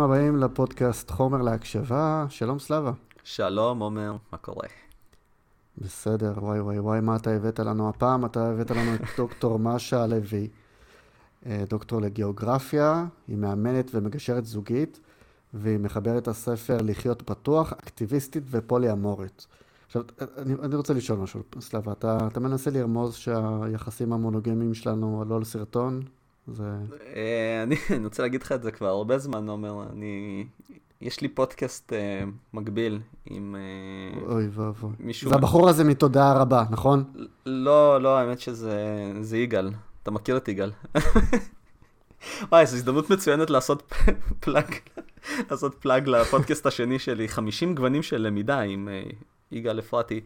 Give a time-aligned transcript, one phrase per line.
[0.00, 2.26] ברוכים הבאים לפודקאסט חומר להקשבה.
[2.28, 2.92] שלום סלאבה.
[3.24, 4.68] שלום עומר, מה קורה?
[5.78, 8.24] בסדר, וואי וואי וואי, מה אתה הבאת לנו הפעם?
[8.24, 10.48] אתה הבאת לנו את דוקטור משה לוי,
[11.46, 15.00] אה, דוקטור לגיאוגרפיה, היא מאמנת ומגשרת זוגית,
[15.54, 19.46] והיא מחברת הספר לחיות פתוח, אקטיביסטית ופולי-אמורית.
[19.86, 20.02] עכשיו,
[20.38, 25.44] אני, אני רוצה לשאול משהו, סלאבה, אתה, אתה מנסה לרמוז שהיחסים המונוגמיים שלנו עלו על
[25.44, 26.02] סרטון?
[26.52, 26.64] זה...
[27.16, 29.82] אה, אני, רוצה להגיד לך את זה כבר הרבה זמן, עומר.
[29.92, 30.46] אני...
[31.00, 31.96] יש לי פודקאסט uh,
[32.52, 33.56] מקביל עם
[34.22, 34.90] uh, אוי ואבוי.
[34.98, 35.30] מישהו...
[35.30, 37.04] זה הבחור הזה מתודעה רבה, נכון?
[37.46, 39.70] לא, לא, האמת שזה יגאל.
[40.02, 40.72] אתה מכיר את יגאל.
[42.52, 43.92] וואי, זו הזדמנות מצוינת לעשות
[44.40, 44.74] פלאג,
[45.50, 49.14] לעשות פלאג לפודקאסט השני שלי, 50 גוונים של למידה עם uh,
[49.52, 50.20] יגאל אפרתי.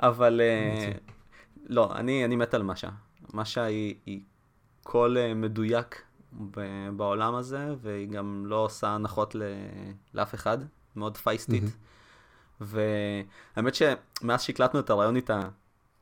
[0.00, 0.98] אבל uh,
[1.68, 2.88] לא, אני, אני מת על מאשה.
[3.34, 4.20] מאשה היא, היא
[4.82, 6.02] קול uh, מדויק
[6.96, 9.36] בעולם הזה, והיא גם לא עושה הנחות
[10.14, 10.58] לאף אחד,
[10.96, 11.64] מאוד feisty ית.
[11.64, 12.62] Mm-hmm.
[13.56, 15.40] והאמת שמאז שהקלטנו את הראיון איתה,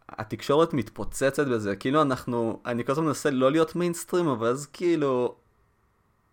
[0.08, 5.34] התקשורת מתפוצצת בזה, כאילו אנחנו, אני כל הזמן מנסה לא להיות מיינסטרים, אבל אז כאילו,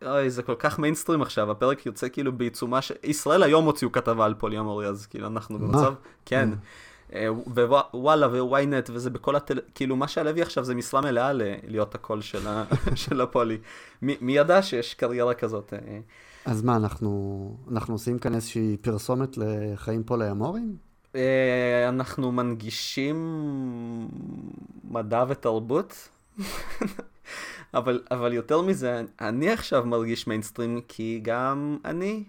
[0.06, 2.92] אוי, זה כל כך מיינסטרים עכשיו, הפרק יוצא כאילו בעיצומה ש...
[3.04, 5.94] ישראל היום הוציאו כתבה על פוליאמורי, אז כאילו אנחנו במצב,
[6.26, 6.50] כן.
[6.50, 6.56] אה,
[7.14, 9.60] ווואלה וויינט וזה בכל הטל...
[9.76, 11.32] כאילו מה שהלוי עכשיו זה משרה מלאה
[11.68, 12.64] להיות הקול של, ה...
[12.96, 13.58] של הפולי.
[14.02, 15.74] מי, מי ידע שיש קריירה כזאת?
[15.74, 16.00] אה?
[16.46, 20.76] אז מה, אנחנו, אנחנו עושים כאן איזושהי פרסומת לחיים פולי-אמוריים?
[21.16, 23.18] אה, אנחנו מנגישים
[24.84, 26.10] מדע ותרבות,
[27.74, 32.24] אבל, אבל יותר מזה, אני עכשיו מרגיש מיינסטרים כי גם אני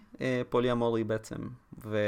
[0.49, 1.37] פולי-אמורי בעצם.
[1.85, 1.99] ו...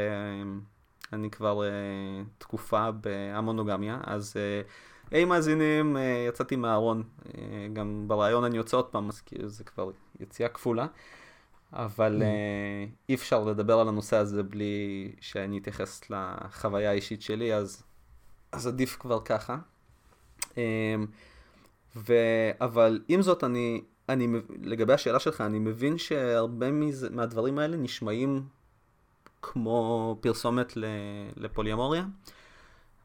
[1.12, 4.71] אני כבר uh, תקופה בהמונוגמיה, אז uh,
[5.10, 5.98] היי מאזינים, uh,
[6.28, 7.32] יצאתי מהארון, uh,
[7.72, 9.91] גם ברעיון אני יוצא עוד פעם, אז כאילו זה כבר
[10.21, 10.87] יציאה כפולה,
[11.72, 17.82] אבל uh, אי אפשר לדבר על הנושא הזה בלי שאני אתייחס לחוויה האישית שלי, אז,
[18.53, 19.59] אז עדיף כבר ככה.
[20.42, 20.56] Um,
[21.97, 22.15] ו...
[22.60, 24.28] אבל עם זאת, אני, אני,
[24.62, 28.42] לגבי השאלה שלך, אני מבין שהרבה מזה, מהדברים האלה נשמעים
[29.43, 30.73] כמו פרסומת
[31.37, 32.05] לפוליומוריה,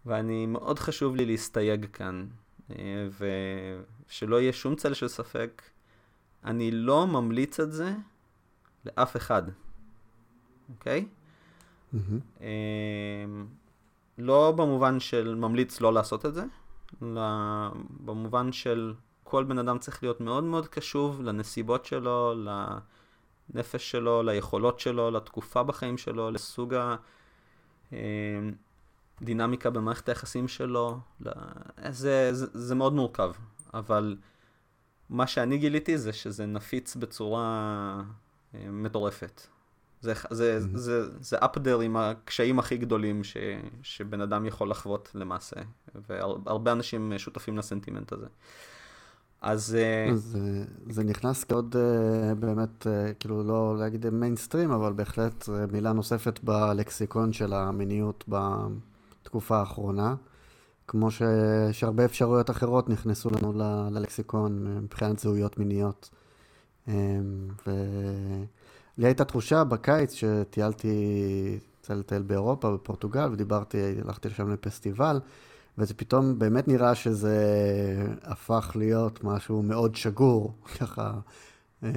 [0.05, 2.27] ואני, מאוד חשוב לי להסתייג כאן,
[2.71, 3.07] אה,
[4.07, 5.61] ושלא יהיה שום צל של ספק,
[6.43, 7.93] אני לא ממליץ את זה
[8.85, 9.43] לאף אחד,
[10.69, 11.05] אוקיי?
[11.93, 12.43] Mm-hmm.
[14.17, 16.43] לא במובן של ממליץ לא לעשות את זה,
[17.03, 17.21] אלא
[18.05, 22.33] במובן של כל בן אדם צריך להיות מאוד מאוד קשוב לנסיבות שלו,
[23.53, 26.75] לנפש שלו, ליכולות שלו, לתקופה בחיים שלו, לסוג
[29.21, 30.99] הדינמיקה במערכת היחסים שלו.
[31.89, 33.31] זה, זה, זה מאוד מורכב,
[33.73, 34.17] אבל
[35.09, 38.01] מה שאני גיליתי זה שזה נפיץ בצורה
[38.55, 39.41] אה, מטורפת.
[40.01, 40.77] זה, זה, mm-hmm.
[40.77, 43.37] זה, זה אפדר עם הקשיים הכי גדולים ש,
[43.83, 45.55] שבן אדם יכול לחוות למעשה,
[46.09, 48.27] והרבה אנשים שותפים לסנטימנט הזה.
[49.41, 49.75] אז...
[49.75, 55.93] אה, זה, זה נכנס כעוד אה, באמת, אה, כאילו לא להגיד מיינסטרים, אבל בהחלט מילה
[55.93, 60.15] נוספת בלקסיקון של המיניות בתקופה האחרונה.
[60.87, 61.21] כמו ש,
[61.71, 66.09] שהרבה אפשרויות אחרות נכנסו לנו ל, ללקסיקון מבחינת זהויות מיניות.
[66.87, 66.95] ולי
[68.97, 70.87] הייתה תחושה בקיץ שטיילתי,
[71.79, 75.19] יצא לטייל באירופה, בפורטוגל, ודיברתי, הלכתי לשם לפסטיבל.
[75.77, 77.37] וזה פתאום באמת נראה שזה
[78.23, 81.13] הפך להיות משהו מאוד שגור, ככה.
[81.83, 81.89] אמ,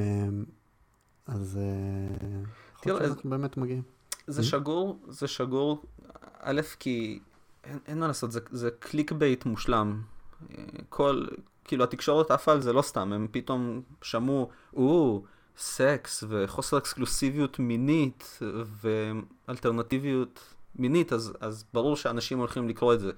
[1.27, 2.17] אז אה,
[2.79, 3.83] יכול להיות שאנחנו באמת מגיעים.
[4.27, 4.45] זה mm-hmm.
[4.45, 5.83] שגור, זה שגור,
[6.41, 7.19] א', כי
[7.65, 10.03] אין, אין מה לעשות, זה, זה clickbait מושלם.
[10.89, 11.25] כל,
[11.65, 15.23] כאילו התקשורת עפה על זה לא סתם, הם פתאום שמעו, או,
[15.59, 18.39] סקס וחוסר אקסקלוסיביות מינית
[19.49, 20.41] ואלטרנטיביות
[20.75, 23.11] מינית, אז, אז ברור שאנשים הולכים לקרוא את זה.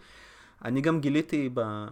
[0.65, 1.87] אני גם גיליתי ב...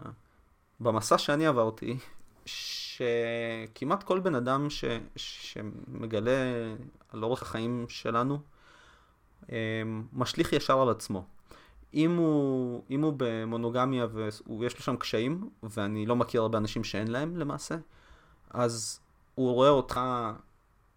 [0.81, 1.99] במסע שאני עברתי,
[2.45, 4.85] שכמעט כל בן אדם ש...
[5.17, 6.33] שמגלה
[7.13, 8.39] על אורך החיים שלנו,
[9.49, 9.55] אמ,
[10.13, 11.25] משליך ישר על עצמו.
[11.95, 17.09] אם הוא, אם הוא במונוגמיה ויש לו שם קשיים, ואני לא מכיר הרבה אנשים שאין
[17.09, 17.77] להם למעשה,
[18.51, 19.01] אז
[19.35, 20.01] הוא רואה אותך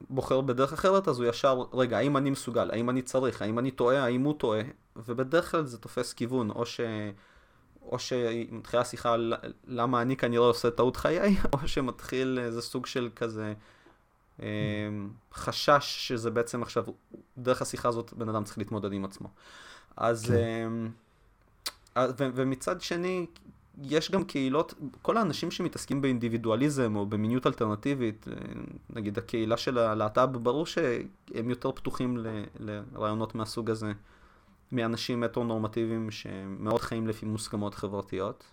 [0.09, 3.71] בוחר בדרך אחרת, אז הוא ישר, רגע, האם אני מסוגל, האם אני צריך, האם אני
[3.71, 4.61] טועה, האם הוא טועה,
[4.95, 6.79] ובדרך כלל זה תופס כיוון, או ש...
[7.81, 9.33] או שמתחילה שיחה על
[9.67, 13.53] למה אני כנראה עושה טעות חיי, או שמתחיל איזה סוג של כזה
[14.39, 16.85] אמ, חשש שזה בעצם עכשיו,
[17.37, 19.27] דרך השיחה הזאת בן אדם צריך להתמודד עם עצמו.
[19.97, 20.35] אז, כן.
[20.65, 20.89] אמ,
[22.17, 23.25] ו- ומצד שני,
[23.83, 28.33] יש גם קהילות, כל האנשים שמתעסקים באינדיבידואליזם או במיניות אלטרנטיבית, אה,
[28.89, 32.27] נגיד הקהילה של הלהט"ב, ברור שהם יותר פתוחים ל,
[32.59, 33.91] לרעיונות מהסוג הזה
[34.71, 38.43] מאנשים מטרו-נורמטיביים שמאוד חיים לפי מוסכמות חברתיות.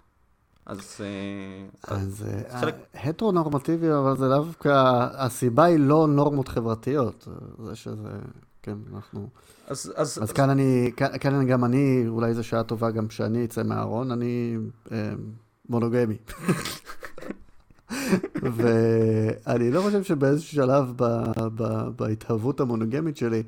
[0.66, 1.00] אז...
[1.00, 2.24] אה, אז
[2.60, 2.74] חלק...
[2.94, 7.28] הטרו-נורמטיבי, אבל זה דווקא, הסיבה היא לא נורמות חברתיות,
[7.64, 8.10] זה שזה...
[8.62, 9.28] כן, אנחנו...
[9.66, 13.44] אז, אז, אז כאן אני, כאן, כאן גם אני, אולי זו שעה טובה גם שאני
[13.44, 14.56] אצא מהארון, אני
[14.92, 15.12] אה,
[15.68, 16.16] מונוגמי.
[18.56, 21.04] ואני לא חושב שבאיזשהו שלב ב,
[21.54, 23.42] ב, בהתהוות המונוגמית שלי, אה,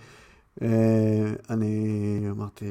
[1.51, 2.67] אני אמרתי,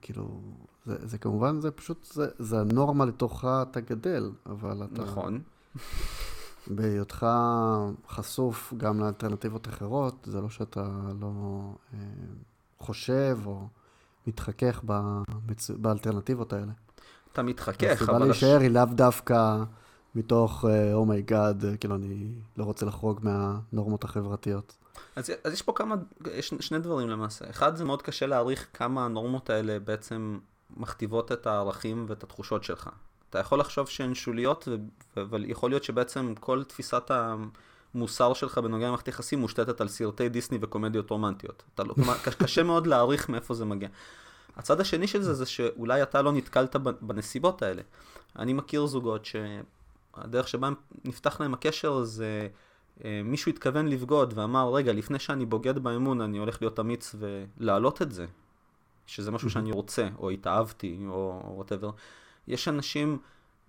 [0.00, 0.40] כאילו,
[0.86, 5.02] זה, זה כמובן, זה פשוט, זה, זה הנורמה לתוכה אתה גדל, אבל אתה...
[5.02, 5.40] נכון.
[6.66, 7.26] בהיותך
[8.08, 10.88] חשוף גם לאלטרנטיבות אחרות, זה לא שאתה
[11.20, 11.30] לא
[11.94, 11.98] אה,
[12.78, 13.68] חושב או
[14.26, 15.70] מתחכך במצ...
[15.70, 16.72] באלטרנטיבות האלה.
[17.32, 17.94] אתה מתחכך, אבל...
[17.94, 19.62] הסיבה להישאר היא לאו דווקא
[20.14, 24.76] מתוך oh my god, אה, oh כאילו אני לא רוצה לחרוג מהנורמות החברתיות.
[25.16, 25.94] אז, אז יש פה כמה,
[26.34, 27.50] יש שני דברים למעשה.
[27.50, 30.38] אחד, זה מאוד קשה להעריך כמה הנורמות האלה בעצם
[30.76, 32.90] מכתיבות את הערכים ואת התחושות שלך.
[33.30, 34.68] אתה יכול לחשוב שהן שוליות,
[35.16, 37.10] אבל יכול להיות שבעצם כל תפיסת
[37.94, 41.62] המוסר שלך בנוגע למערכת יחסים מושתתת על סרטי דיסני וקומדיות רומנטיות.
[41.78, 41.94] לא,
[42.38, 43.88] קשה מאוד להעריך מאיפה זה מגיע.
[44.56, 47.82] הצד השני של זה זה שאולי אתה לא נתקלת בנסיבות האלה.
[48.38, 50.70] אני מכיר זוגות שהדרך שבה
[51.04, 52.48] נפתח להם הקשר זה
[53.24, 58.12] מישהו התכוון לבגוד ואמר רגע לפני שאני בוגד באמון אני הולך להיות אמיץ ולהעלות את
[58.12, 58.26] זה
[59.06, 61.90] שזה משהו שאני רוצה או התאהבתי או וואטאבר
[62.48, 63.18] יש אנשים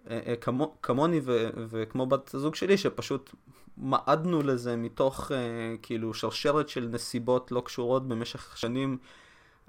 [0.09, 3.35] אה, אה, כמו, כמוני ו, וכמו בת הזוג שלי, שפשוט
[3.77, 5.37] מעדנו לזה מתוך אה,
[5.81, 8.97] כאילו שרשרת של נסיבות לא קשורות במשך שנים.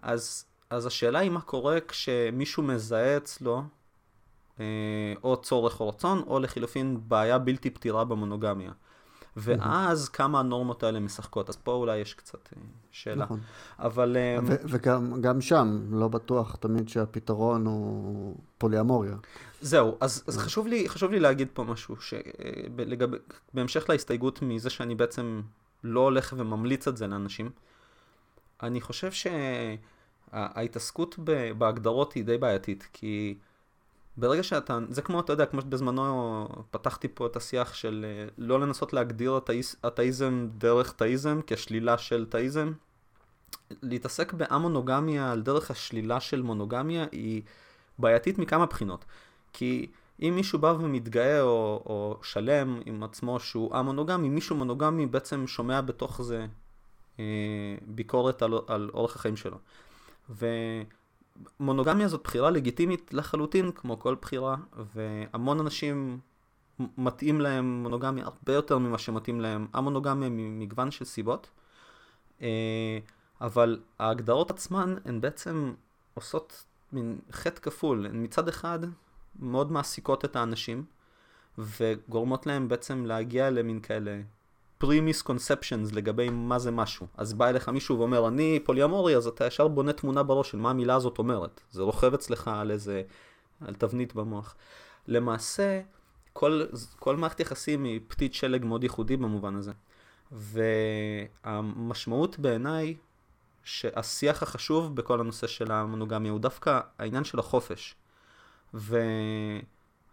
[0.02, 3.62] אז, אז השאלה היא מה קורה כשמישהו מזהה אצלו
[5.24, 8.72] או צורך או רצון, או לחילופין בעיה בלתי פתירה במונוגמיה.
[9.36, 11.48] ואז כמה הנורמות האלה משחקות.
[11.48, 13.24] אז פה אולי יש קצת אה, שאלה.
[13.24, 13.40] נכון.
[13.78, 14.16] אבל...
[14.16, 19.16] אה, וגם שם, לא בטוח תמיד שהפתרון הוא פוליאמוריה.
[19.60, 23.18] זהו, אז, אז חשוב, לי, חשוב לי להגיד פה משהו, שבהמשך
[23.54, 25.40] בהמשך להסתייגות מזה שאני בעצם
[25.84, 27.50] לא הולך וממליץ את זה לאנשים,
[28.62, 29.10] אני חושב
[30.32, 31.18] שההתעסקות
[31.58, 33.38] בהגדרות היא די בעייתית, כי...
[34.16, 38.60] ברגע שאתה, זה כמו, אתה יודע, כמו שבזמנו פתחתי פה את השיח של אה, לא
[38.60, 39.40] לנסות להגדיר
[39.86, 42.72] אתאיזם דרך תאיזם כשלילה של תאיזם.
[43.82, 47.42] להתעסק באמונוגמיה על דרך השלילה של מונוגמיה היא
[47.98, 49.04] בעייתית מכמה בחינות.
[49.52, 49.86] כי
[50.22, 55.80] אם מישהו בא ומתגאה או, או שלם עם עצמו שהוא א-מונוגמי, מישהו מונוגמי בעצם שומע
[55.80, 56.46] בתוך זה
[57.18, 57.24] אה,
[57.86, 59.58] ביקורת על, על אורח החיים שלו.
[60.30, 60.46] ו...
[61.60, 64.56] מונוגמיה זאת בחירה לגיטימית לחלוטין, כמו כל בחירה,
[64.94, 66.18] והמון אנשים
[66.78, 71.50] מתאים להם מונוגמיה הרבה יותר ממה שמתאים להם המונוגמיה ממגוון של סיבות.
[72.42, 72.98] אה,
[73.40, 75.74] אבל ההגדרות עצמן הן בעצם
[76.14, 78.06] עושות מין חטא כפול.
[78.06, 78.78] הן מצד אחד
[79.38, 80.84] מאוד מעסיקות את האנשים,
[81.58, 84.20] וגורמות להם בעצם להגיע למין כאלה
[84.82, 87.06] pre-misconceptions לגבי מה זה משהו.
[87.16, 90.70] אז בא אליך מישהו ואומר, אני פוליאמורי, אז אתה ישר בונה תמונה בראש של מה
[90.70, 91.60] המילה הזאת אומרת.
[91.70, 93.02] זה רוכב אצלך על איזה,
[93.60, 94.54] על תבנית במוח.
[95.08, 95.80] למעשה,
[96.32, 96.62] כל,
[96.98, 99.72] כל מערכת יחסים היא פתית שלג מאוד ייחודי במובן הזה.
[100.32, 102.96] והמשמעות בעיניי,
[103.64, 107.94] שהשיח החשוב בכל הנושא של המונוגמיה הוא דווקא העניין של החופש.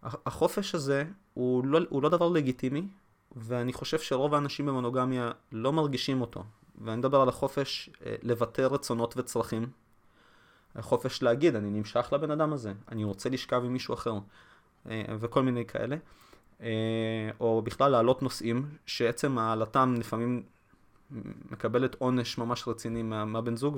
[0.03, 2.87] והחופש הזה הוא לא, הוא לא דבר לגיטימי,
[3.35, 6.43] ואני חושב שרוב האנשים במונוגמיה לא מרגישים אותו.
[6.81, 9.69] ואני מדבר על החופש אה, לבטא רצונות וצרכים.
[10.75, 14.13] החופש להגיד, אני נמשך לבן אדם הזה, אני רוצה לשכב עם מישהו אחר,
[14.89, 15.95] אה, וכל מיני כאלה.
[16.61, 20.43] אה, או בכלל להעלות נושאים, שעצם העלתם לפעמים
[21.51, 23.77] מקבלת עונש ממש רציני מה, מהבן זוג,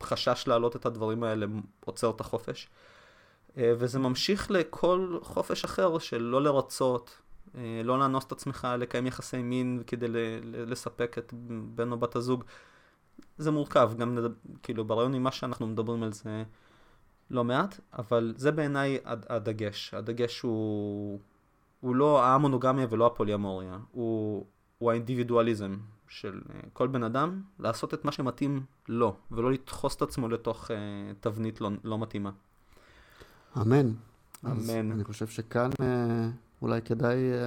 [0.00, 1.46] והחשש להעלות את הדברים האלה
[1.84, 2.68] עוצר את החופש.
[3.56, 7.18] וזה ממשיך לכל חופש אחר של לא לרצות,
[7.84, 10.06] לא לאנוס את עצמך, לקיים יחסי מין כדי
[10.42, 11.34] לספק את
[11.74, 12.44] בן או בת הזוג.
[13.38, 16.44] זה מורכב, גם נדבר, כאילו ברעיון ממה שאנחנו מדברים על זה
[17.30, 19.94] לא מעט, אבל זה בעיניי הדגש.
[19.94, 21.20] הדגש הוא,
[21.80, 24.46] הוא לא המונוגמיה ולא הפוליאמוריה, הוא,
[24.78, 25.76] הוא האינדיבידואליזם
[26.08, 30.70] של אה, כל בן אדם לעשות את מה שמתאים לו, ולא לדחוס את עצמו לתוך
[30.70, 30.74] uh,
[31.20, 32.30] תבנית לא, לא מתאימה.
[33.56, 33.92] אמן.
[34.44, 34.92] אמן.
[34.92, 35.70] אני חושב שכאן...
[35.70, 35.84] Uh...
[36.62, 37.44] אולי כדאי uh,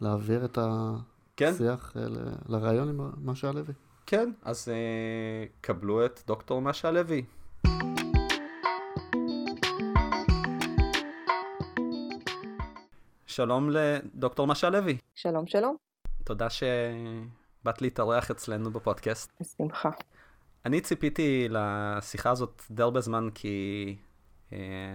[0.00, 0.58] להעביר את
[1.36, 1.52] כן.
[1.54, 2.00] השיח כן?
[2.00, 2.08] uh,
[2.48, 3.74] לרעיון עם משה הלוי.
[4.06, 7.24] כן, אז uh, קבלו את דוקטור משה הלוי.
[13.26, 14.98] שלום לדוקטור משה לוי.
[15.14, 15.76] שלום, שלום.
[16.24, 19.30] תודה שבאת להתארח אצלנו בפודקאסט.
[19.40, 19.90] בשמחה.
[20.64, 24.13] אני ציפיתי לשיחה הזאת די הרבה זמן, כי אה,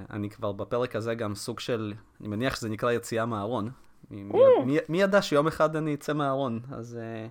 [0.10, 3.70] אני כבר בפרק הזה גם סוג של, אני מניח שזה נקרא יציאה מהארון.
[4.12, 6.60] מי, מי, מי, מי ידע שיום אחד אני אצא מהארון?
[6.72, 7.28] אז אה,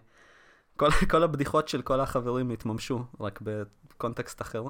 [0.76, 4.62] כל, כל הבדיחות של כל החברים התממשו, רק בקונטקסט אחר.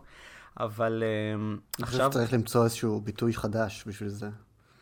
[0.61, 2.01] אבל אה, עכשיו...
[2.01, 4.29] אני חושב שצריך למצוא איזשהו ביטוי חדש בשביל זה.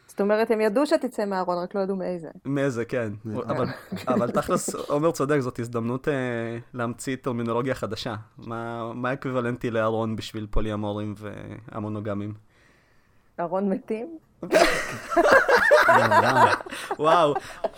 [0.07, 2.29] זאת אומרת, הם ידעו שתצא מהארון, רק לא ידעו מאיזה.
[2.45, 3.13] מאיזה, כן.
[3.47, 3.67] אבל,
[4.15, 6.15] אבל תכלס, עומר צודק, זאת הזדמנות אה,
[6.75, 8.15] להמציא טרמינולוגיה חדשה.
[8.39, 12.35] מה, מה האקוויוולנטי לארון בשביל פוליאמורים והמונוגמים?
[13.41, 14.19] ארון מתים?
[16.99, 17.35] וואו,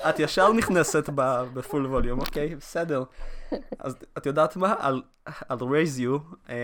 [0.09, 1.09] את ישר נכנסת
[1.55, 3.05] בפול ווליום, אוקיי, בסדר.
[3.79, 4.75] אז את יודעת מה?
[5.29, 6.55] I'll raise you, אה,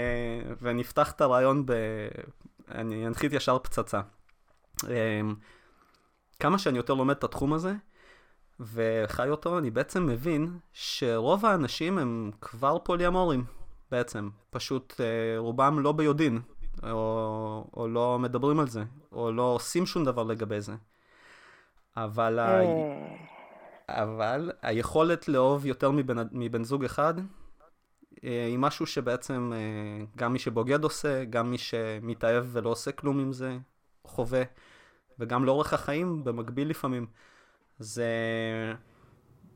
[0.62, 1.72] ונפתח את הרעיון ב...
[2.70, 4.00] אני אנחית ישר פצצה.
[4.88, 5.20] אה,
[6.40, 7.72] כמה שאני יותר לומד את התחום הזה,
[8.60, 13.44] וחי אותו, אני בעצם מבין שרוב האנשים הם כבר פוליאמורים,
[13.90, 14.28] בעצם.
[14.50, 16.40] פשוט אה, רובם לא ביודעין,
[16.82, 20.74] או, או לא מדברים על זה, או לא עושים שום דבר לגבי זה.
[21.96, 22.60] אבל, ה...
[22.60, 23.16] אה.
[23.88, 27.14] אבל היכולת לאהוב יותר מבן, מבן זוג אחד,
[28.24, 29.52] אה, היא משהו שבעצם
[30.16, 33.58] גם מי שבוגד עושה, גם מי שמתאהב ולא עושה כלום עם זה,
[34.06, 34.42] חווה.
[35.18, 37.06] וגם לאורך החיים במקביל לפעמים.
[37.80, 38.02] אז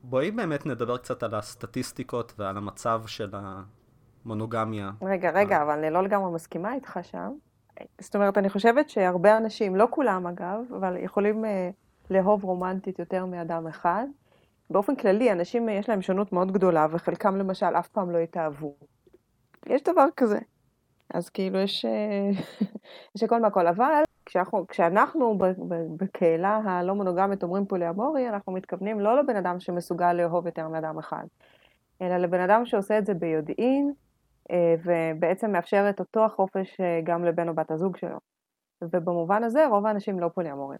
[0.02, 3.30] בואי באמת נדבר קצת על הסטטיסטיקות ועל המצב של
[4.25, 4.90] המונוגמיה.
[5.02, 7.32] רגע, רגע, אבל אני לא לגמרי מסכימה איתך שם.
[8.00, 11.70] זאת אומרת, אני חושבת שהרבה אנשים, לא כולם אגב, אבל יכולים אה,
[12.10, 14.06] לאהוב רומנטית יותר מאדם אחד.
[14.70, 18.75] באופן כללי, אנשים יש להם שונות מאוד גדולה, וחלקם למשל אף פעם לא התאהבו.
[19.66, 20.38] יש דבר כזה.
[21.14, 22.30] אז כאילו יש, אה,
[23.16, 25.38] יש הכל מהכל, אבל כשאנחנו, כשאנחנו
[25.96, 31.25] בקהילה הלא מונוגמית אומרים פוליאמורי, אנחנו מתכוונים לא לבן אדם שמסוגל לאהוב יותר מאדם אחד,
[32.02, 34.08] אלא לבן אדם שעושה את זה ביודעין, אה,
[34.85, 38.19] ובעצם מאפשר את אותו החופש אה, גם לבן או בת הזוג שלו.
[38.83, 40.78] ובמובן הזה רוב האנשים לא פוליאמורים.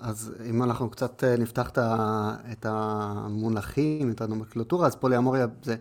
[0.00, 1.70] אז אם אנחנו קצת נפתח
[2.52, 5.76] את המונחים, את הנומקלטורה, אז פוליאמוריה זה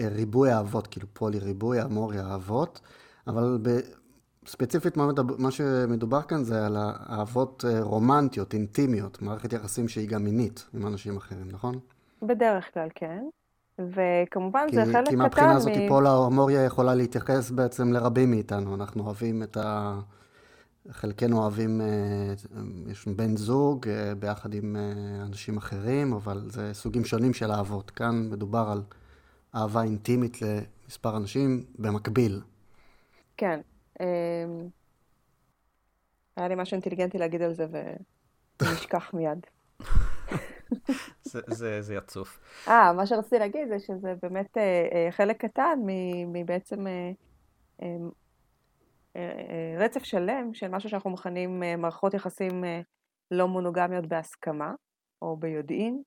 [0.00, 2.80] ריבוי אהבות, כאילו פולי ריבוי, אמוריה אהבות,
[3.26, 3.68] אבל ב...
[4.46, 6.76] ספציפית מה, מדבר, מה שמדובר כאן זה על
[7.10, 11.78] אהבות אה, רומנטיות, אינטימיות, מערכת יחסים שהיא גם מינית עם אנשים אחרים, נכון?
[12.22, 13.24] בדרך כלל כן,
[13.78, 15.08] וכמובן כי, זה חלק קטן מ...
[15.08, 15.88] כי מהבחינה הזאת מ...
[15.88, 20.00] פולה ההומוריה יכולה להתייחס בעצם לרבים מאיתנו, אנחנו אוהבים את ה...
[20.90, 22.34] חלקנו אוהבים, אה,
[22.90, 24.76] יש בן זוג אה, ביחד עם
[25.22, 27.90] אנשים אחרים, אבל זה סוגים שונים של אהבות.
[27.90, 28.82] כאן מדובר על
[29.54, 32.40] אהבה אינטימית למספר אנשים במקביל.
[33.36, 33.60] כן.
[34.00, 34.06] אמ,
[36.36, 37.66] היה לי משהו אינטליגנטי להגיד על זה
[38.62, 39.46] ונשכח מיד.
[41.22, 42.40] זה, זה, זה יצוף.
[42.68, 45.78] אה, מה שרציתי להגיד זה שזה באמת אה, אה, חלק קטן
[46.26, 47.10] מבעצם אה,
[47.82, 47.96] אה,
[49.16, 52.80] אה, רצף שלם של משהו שאנחנו מכנים אה, מערכות יחסים אה,
[53.30, 54.74] לא מונוגמיות בהסכמה,
[55.22, 56.02] או ביודעין,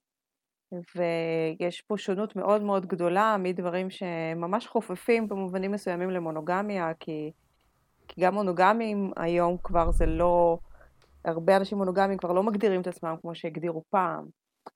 [0.71, 7.31] ויש פה שונות מאוד מאוד גדולה מדברים שממש חופפים במובנים מסוימים למונוגמיה, כי,
[8.07, 10.57] כי גם מונוגמים היום כבר זה לא,
[11.25, 14.25] הרבה אנשים מונוגמים כבר לא מגדירים את עצמם כמו שהגדירו פעם,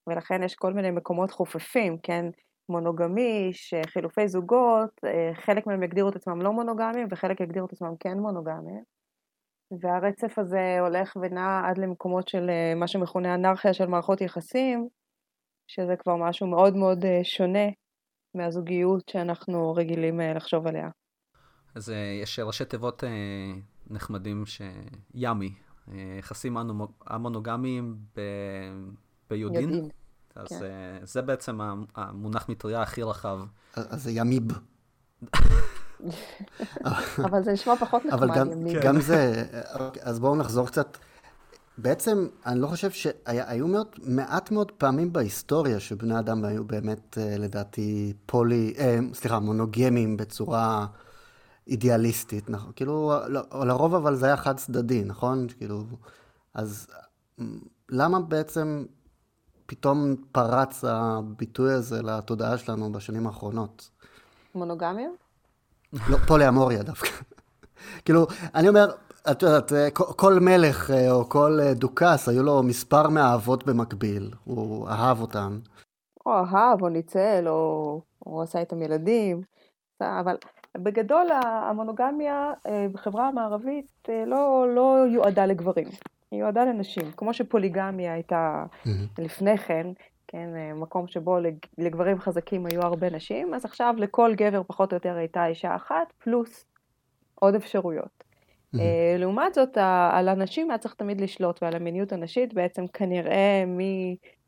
[0.07, 2.25] ולכן יש כל מיני מקומות חופפים, כן?
[2.69, 7.93] מונוגמי, שחילופי זוגות, אה, חלק מהם יגדירו את עצמם לא מונוגמים וחלק יגדירו את עצמם
[7.99, 8.83] כן מונוגמים.
[9.81, 14.87] והרצף הזה הולך ונע עד למקומות של אה, מה שמכונה אנרכיה של מערכות יחסים,
[15.67, 17.67] שזה כבר משהו מאוד מאוד אה, שונה
[18.35, 20.89] מהזוגיות שאנחנו רגילים לחשוב עליה.
[21.75, 23.03] אז יש ראשי תיבות
[23.87, 25.53] נחמדים שימי,
[26.19, 26.57] יחסים
[27.07, 28.21] המונוגמיים ב...
[29.29, 29.61] ביודין.
[29.61, 29.89] יודין.
[30.35, 30.59] אז כן.
[31.03, 31.59] זה בעצם
[31.95, 33.39] המונח מטריה הכי רחב.
[33.75, 34.43] אז זה ימיב.
[37.25, 38.23] אבל זה נשמע פחות נחמד.
[38.23, 38.49] אבל
[38.83, 39.45] גם זה,
[40.01, 40.97] אז בואו נחזור קצת
[41.81, 47.37] בעצם, אני לא חושב שהיו מאוד, מעט מאוד פעמים בהיסטוריה שבני אדם היו באמת, אה,
[47.37, 50.85] לדעתי, פולי, אה, סליחה, מונוגמים בצורה
[51.67, 52.71] אידיאליסטית, נכון?
[52.75, 55.47] כאילו, לא, לרוב אבל זה היה חד צדדי, נכון?
[55.57, 55.83] כאילו,
[56.53, 56.87] אז
[57.89, 58.85] למה בעצם
[59.69, 63.89] פתאום פרץ הביטוי הזה לתודעה שלנו בשנים האחרונות?
[64.55, 65.09] מונוגמיה?
[66.09, 66.45] לא, פולי
[66.83, 67.09] דווקא.
[68.05, 68.91] כאילו, אני אומר,
[69.31, 74.31] את יודעת, אה, כל מלך אה, או כל אה, דוכס, היו לו מספר מאהבות במקביל,
[74.43, 75.59] הוא אהב אותן.
[76.25, 79.41] או אהב, או ניצל, או, או עשה איתם ילדים,
[80.01, 80.35] אבל
[80.77, 82.53] בגדול המונוגמיה
[82.91, 85.87] בחברה המערבית לא, לא יועדה לגברים.
[86.31, 87.11] היא יועדה לנשים.
[87.17, 88.65] כמו שפוליגמיה הייתה
[89.17, 89.87] לפני כן,
[90.27, 91.37] כן, מקום שבו
[91.77, 96.13] לגברים חזקים היו הרבה נשים, אז עכשיו לכל גבר פחות או יותר הייתה אישה אחת,
[96.17, 96.65] פלוס
[97.35, 98.23] עוד אפשרויות.
[98.75, 98.79] Mm-hmm.
[99.17, 99.77] לעומת זאת,
[100.11, 103.63] על הנשים היה צריך תמיד לשלוט, ועל המיניות הנשית בעצם כנראה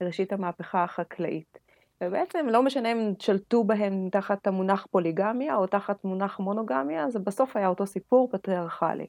[0.01, 1.59] מראשית המהפכה החקלאית.
[2.03, 7.57] ובעצם לא משנה אם שלטו בהם תחת המונח פוליגמיה או תחת מונח מונוגמיה, זה בסוף
[7.57, 9.05] היה אותו סיפור פטריארכלי.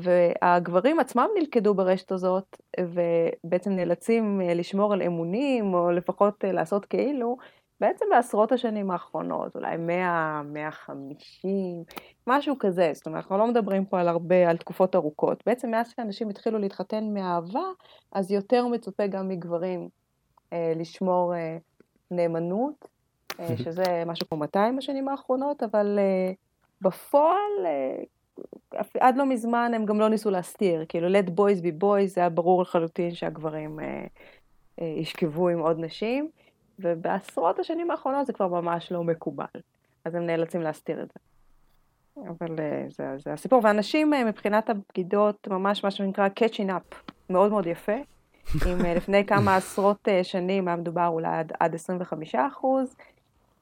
[0.00, 6.84] והגברים עצמם נלכדו ברשת הזאת, ובעצם נאלצים אה, לשמור על אמונים, או לפחות אה, לעשות
[6.84, 7.36] כאילו,
[7.80, 11.84] בעצם בעשרות השנים האחרונות, אולי 100, 150,
[12.26, 12.90] משהו כזה.
[12.94, 15.42] זאת אומרת, אנחנו לא מדברים פה על הרבה, על תקופות ארוכות.
[15.46, 17.64] בעצם מאז שאנשים התחילו להתחתן מאהבה,
[18.12, 19.88] אז יותר מצופה גם מגברים
[20.52, 21.58] אה, לשמור אה,
[22.10, 22.88] נאמנות,
[23.40, 26.32] אה, שזה משהו כמו 200 בשנים האחרונות, אבל אה,
[26.80, 28.02] בפועל, אה,
[29.00, 32.30] עד לא מזמן הם גם לא ניסו להסתיר, כאילו let boys be boys, זה היה
[32.30, 33.78] ברור לחלוטין שהגברים
[34.80, 36.30] ישכבו עם עוד נשים,
[36.78, 39.46] ובעשרות השנים האחרונות זה כבר ממש לא מקובל,
[40.04, 41.20] אז הם נאלצים להסתיר את זה.
[42.28, 42.56] אבל
[42.88, 47.96] זה, זה הסיפור, ואנשים מבחינת הבגידות, ממש מה שנקרא catching up, מאוד מאוד יפה.
[48.66, 52.96] אם לפני כמה עשרות שנים היה מדובר אולי עד, עד 25 אחוז,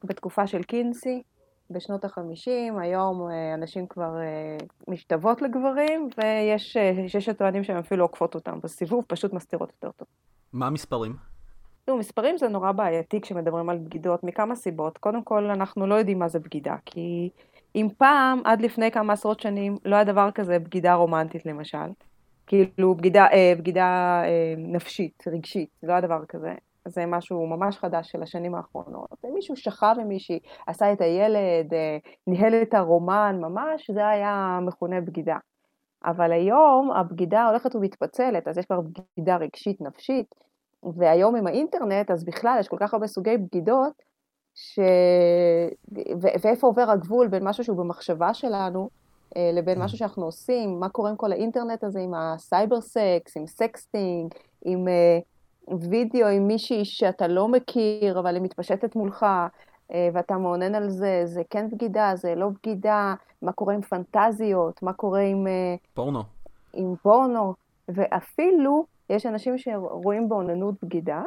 [0.03, 1.23] בתקופה של קינסי,
[1.69, 4.11] בשנות ה-50, היום הנשים כבר
[4.87, 10.07] משתוות לגברים, ויש שש הטוענים שהן אפילו עוקפות אותם בסיבוב, פשוט מסתירות יותר טוב.
[10.53, 11.15] מה המספרים?
[11.85, 14.97] תראו, מספרים זה נורא בעייתי כשמדברים על בגידות, מכמה סיבות.
[14.97, 17.29] קודם כל, אנחנו לא יודעים מה זה בגידה, כי
[17.75, 21.87] אם פעם, עד לפני כמה עשרות שנים, לא היה דבר כזה בגידה רומנטית למשל,
[22.47, 26.53] כאילו בגידה, אה, בגידה אה, נפשית, רגשית, לא היה דבר כזה.
[26.87, 29.09] זה משהו ממש חדש של השנים האחרונות.
[29.33, 35.01] מישהו שכב עם מישהי, עשה את הילד, אה, ניהל את הרומן, ממש, זה היה מכונה
[35.01, 35.37] בגידה.
[36.05, 40.35] אבל היום הבגידה הולכת ומתפצלת, אז יש כבר בגידה רגשית, נפשית,
[40.97, 43.93] והיום עם האינטרנט, אז בכלל יש כל כך הרבה סוגי בגידות,
[44.55, 44.79] ש...
[46.21, 46.27] ו...
[46.41, 48.89] ואיפה עובר הגבול בין משהו שהוא במחשבה שלנו,
[49.37, 53.37] אה, לבין משהו שאנחנו עושים, מה קורה עם כל האינטרנט הזה, עם ה cyber sex,
[53.37, 54.33] עם sexting,
[54.65, 55.23] עם uh,
[55.89, 61.21] וידאו עם מישהי שאתה לא מכיר, אבל היא מתפשטת מולך, uh, ואתה מאונן על זה,
[61.25, 65.47] זה כן בגידה, זה לא בגידה, מה קורה עם פנטזיות, מה קורה עם...
[65.47, 66.23] Uh, פורנו.
[66.73, 67.53] עם פורנו,
[67.87, 71.23] ואפילו יש אנשים שרואים באוננות בגידה,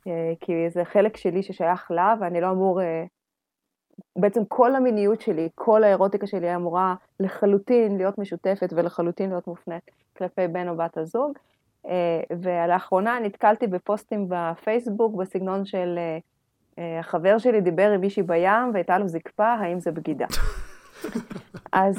[0.00, 0.08] uh,
[0.40, 2.80] כי זה חלק שלי ששייך לה, ואני לא אמור...
[4.18, 10.48] בעצם כל המיניות שלי, כל האירוטיקה שלי אמורה לחלוטין להיות משותפת ולחלוטין להיות מופנית כלפי
[10.48, 11.32] בן או בת הזוג.
[11.88, 16.18] אה, ולאחרונה נתקלתי בפוסטים בפייסבוק בסגנון של אה,
[16.78, 20.26] אה, החבר שלי דיבר עם מישהי בים והייתה לו זקפה, האם זה בגידה?
[21.72, 21.96] אז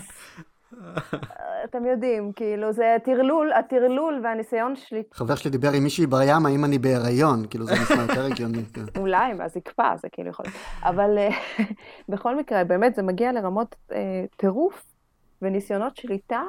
[1.64, 5.04] אתם יודעים, כאילו, זה הטרלול, הטרלול והניסיון שלי.
[5.14, 7.46] חבר שלי דיבר עם מישהי בים, האם אני בהיריון?
[7.50, 8.66] כאילו, זה נשמע יותר הגיוני.
[8.74, 8.82] כן.
[9.02, 10.58] אולי, והזקפה, זה כאילו יכול להיות.
[10.84, 11.18] אבל
[12.10, 13.76] בכל מקרה, באמת, זה מגיע לרמות
[14.38, 14.86] טירוף
[15.42, 16.42] וניסיונות שליטה,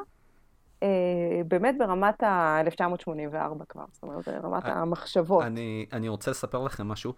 [1.48, 5.44] באמת ברמת ה-1984 כבר, זאת אומרת, ברמת המחשבות.
[5.44, 7.12] אני, אני רוצה לספר לכם משהו.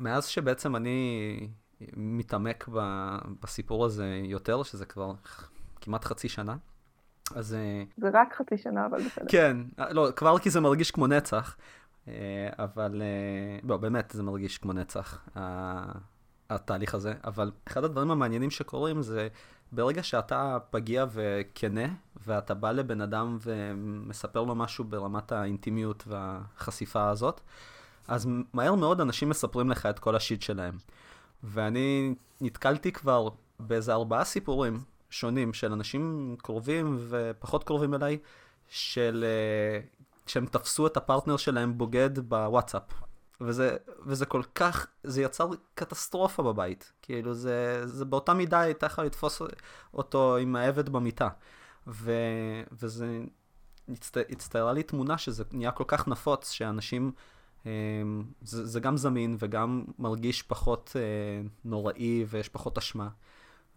[0.00, 1.48] מאז שבעצם אני
[1.96, 2.68] מתעמק
[3.42, 5.12] בסיפור הזה יותר, שזה כבר
[5.80, 6.56] כמעט חצי שנה.
[7.34, 7.54] אז...
[7.54, 9.24] אה, זה רק חצי שנה, אבל בסדר.
[9.28, 9.56] כן,
[9.90, 11.56] לא, כבר כי זה מרגיש כמו נצח,
[12.08, 12.14] אה,
[12.58, 13.02] אבל...
[13.02, 15.28] אה, לא, באמת זה מרגיש כמו נצח,
[16.50, 17.14] התהליך הזה.
[17.24, 19.28] אבל אחד הדברים המעניינים שקורים זה
[19.72, 21.86] ברגע שאתה פגיע וכנה,
[22.26, 27.40] ואתה בא לבן אדם ומספר לו משהו ברמת האינטימיות והחשיפה הזאת,
[28.08, 30.78] אז מהר מאוד אנשים מספרים לך את כל השיט שלהם.
[31.44, 33.28] ואני נתקלתי כבר
[33.60, 34.80] באיזה ארבעה סיפורים
[35.10, 38.18] שונים של אנשים קרובים ופחות קרובים אליי,
[38.68, 39.24] של...
[39.26, 39.80] אה,
[40.26, 42.82] שהם תפסו את הפרטנר שלהם בוגד בוואטסאפ.
[43.40, 46.92] וזה, וזה כל כך, זה יצר קטסטרופה בבית.
[47.02, 49.42] כאילו, זה, זה באותה מידה הייתה יכולה לתפוס
[49.94, 51.28] אותו עם העבד במיטה.
[51.86, 52.12] ו,
[52.72, 53.20] וזה
[53.88, 57.12] הצט, הצטיירה לי תמונה שזה נהיה כל כך נפוץ, שאנשים
[57.66, 57.70] אמ,
[58.42, 63.08] זה, זה גם זמין וגם מרגיש פחות אה, נוראי ויש פחות אשמה.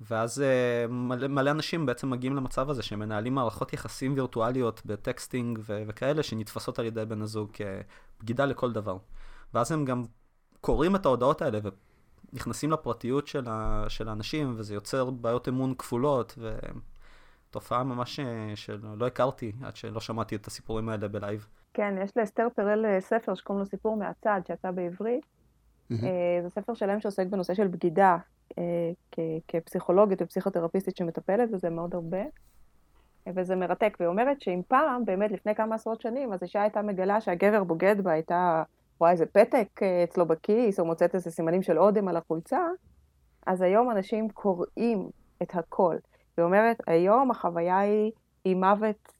[0.02, 4.95] ואז אה, מלא, מלא אנשים בעצם מגיעים למצב הזה שהם מנהלים מערכות יחסים וירטואליות ב
[4.95, 8.98] texting ו- וכאלה שנתפסות על ידי בן הזוג כבגידה לכל דבר.
[9.56, 10.04] ואז הם גם
[10.62, 11.60] קוראים את ההודעות האלה
[12.34, 16.38] ונכנסים לפרטיות של, ה- של האנשים וזה יוצר בעיות אמון כפולות
[17.50, 21.48] ותופעה ממש אה, שלא הכרתי עד שלא שמעתי את הסיפורים האלה ב live.
[21.74, 25.26] כן, יש לאסתר פרל אה, ספר שקוראים לו סיפור מהצד, שיצא בעברית.
[25.92, 26.06] Mm-hmm.
[26.44, 28.18] זה ספר שלם שעוסק בנושא של בגידה,
[28.58, 28.64] אה,
[29.48, 32.22] כפסיכולוגית ופסיכותרפיסטית שמטפלת בזה מאוד הרבה.
[33.36, 33.98] וזה מרתק.
[34.00, 38.02] והיא אומרת שאם פעם, באמת לפני כמה עשרות שנים, אז אישה הייתה מגלה שהגבר בוגד
[38.04, 38.64] בה, הייתה
[39.00, 42.68] רואה איזה פתק אה, אצלו בכיס, או מוצאת איזה סימנים של אודם על החולצה,
[43.48, 45.10] אז היום אנשים קוראים
[45.42, 45.96] את הכל.
[46.38, 48.12] היא אומרת, היום החוויה היא,
[48.46, 49.16] היא מוות,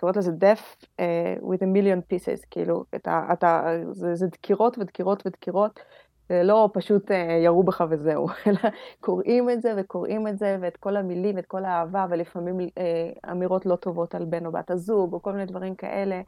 [0.00, 5.26] קוראת לזה death uh, with a million pieces, כאילו, אתה, אתה, זה, זה דקירות ודקירות
[5.26, 5.80] ודקירות,
[6.28, 8.58] זה לא פשוט uh, ירו בך וזהו, אלא
[9.00, 13.66] קוראים את זה וקוראים את זה, ואת כל המילים, ואת כל האהבה, ולפעמים uh, אמירות
[13.66, 16.20] לא טובות על בן או בת הזוג, או כל מיני דברים כאלה,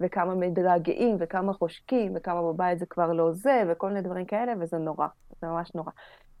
[0.00, 4.78] וכמה מתגעגעים, וכמה חושקים, וכמה בבית זה כבר לא זה, וכל מיני דברים כאלה, וזה
[4.78, 5.06] נורא,
[5.40, 5.90] זה ממש נורא.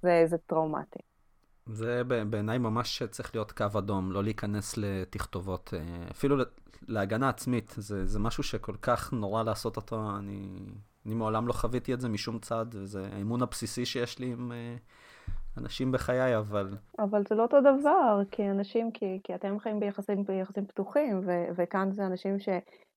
[0.02, 0.98] זה, זה טראומטי.
[1.66, 6.36] זה בעיניי ממש צריך להיות קו אדום, לא להיכנס לתכתובות, אה, אפילו
[6.88, 10.48] להגנה עצמית, זה, זה משהו שכל כך נורא לעשות אותו, אני,
[11.06, 14.76] אני מעולם לא חוויתי את זה משום צד, וזה האמון הבסיסי שיש לי עם אה,
[15.58, 16.76] אנשים בחיי, אבל...
[16.98, 21.44] אבל זה לא אותו דבר, כי אנשים, כי, כי אתם חיים ביחסים, ביחסים פתוחים, ו,
[21.56, 22.38] וכאן זה אנשים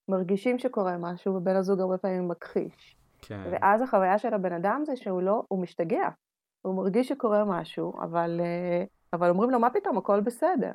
[0.09, 2.95] שמרגישים שקורה משהו, ובן הזוג הרבה פעמים מכחיש.
[3.21, 3.41] כן.
[3.51, 6.09] ואז החוויה של הבן אדם זה שהוא לא, הוא משתגע.
[6.61, 10.71] הוא מרגיש שקורה משהו, אבל, אה, אבל אומרים לו, מה פתאום, הכל בסדר.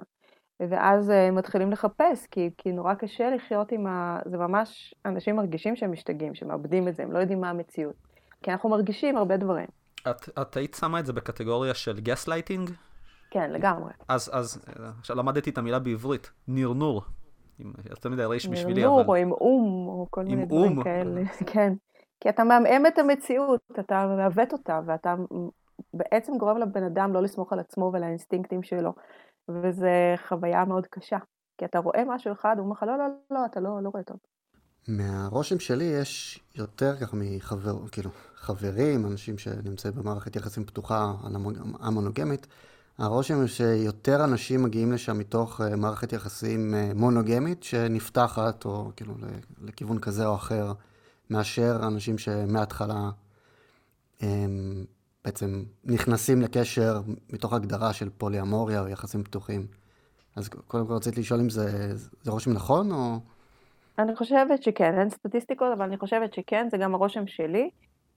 [0.60, 4.18] ואז אה, מתחילים לחפש, כי, כי נורא קשה לחיות עם ה...
[4.24, 7.94] זה ממש, אנשים מרגישים שהם משתגעים, שמאבדים את זה, הם לא יודעים מה המציאות.
[8.42, 9.66] כי אנחנו מרגישים הרבה דברים.
[10.10, 12.70] את, את היית שמה את זה בקטגוריה של גס לייטינג?
[13.30, 13.92] כן, לגמרי.
[14.08, 14.64] אז, אז
[14.98, 17.02] עכשיו למדתי את המילה בעברית, נרנור.
[17.90, 19.04] אז תמיד היה רייש בשבילי, אבל...
[19.08, 20.84] או עם אום, או כל מיני דברים אום.
[20.84, 21.72] כאלה, כן.
[22.20, 25.14] כי אתה מעמעם את המציאות, אתה מעוות אותה, ואתה
[25.94, 28.92] בעצם גורם לבן אדם לא לסמוך על עצמו ועל האינסטינקטים שלו,
[29.48, 29.86] וזו
[30.28, 31.18] חוויה מאוד קשה.
[31.58, 34.02] כי אתה רואה משהו אחד, הוא אומר לך, לא, לא, לא, אתה לא, לא רואה
[34.02, 34.16] טוב.
[34.88, 41.12] מהרושם שלי יש יותר ככה מחבר, כאילו, חברים, אנשים שנמצאים במערכת יחסים פתוחה
[41.80, 42.46] המונוגמית,
[42.98, 49.14] הרושם הוא שיותר אנשים מגיעים לשם מתוך אה, מערכת יחסים אה, מונוגמית שנפתחת, או כאילו
[49.62, 50.72] לכיוון כזה או אחר,
[51.30, 53.10] מאשר אנשים שמההתחלה
[54.20, 54.84] הם
[55.24, 57.00] בעצם נכנסים לקשר
[57.32, 59.66] מתוך הגדרה של פוליאמוריה או יחסים פתוחים.
[60.36, 63.18] אז קודם כל רציתי לשאול אם זה, זה רושם נכון או...
[63.98, 67.70] אני חושבת שכן, אין סטטיסטיקות, אבל אני חושבת שכן, זה גם הרושם שלי,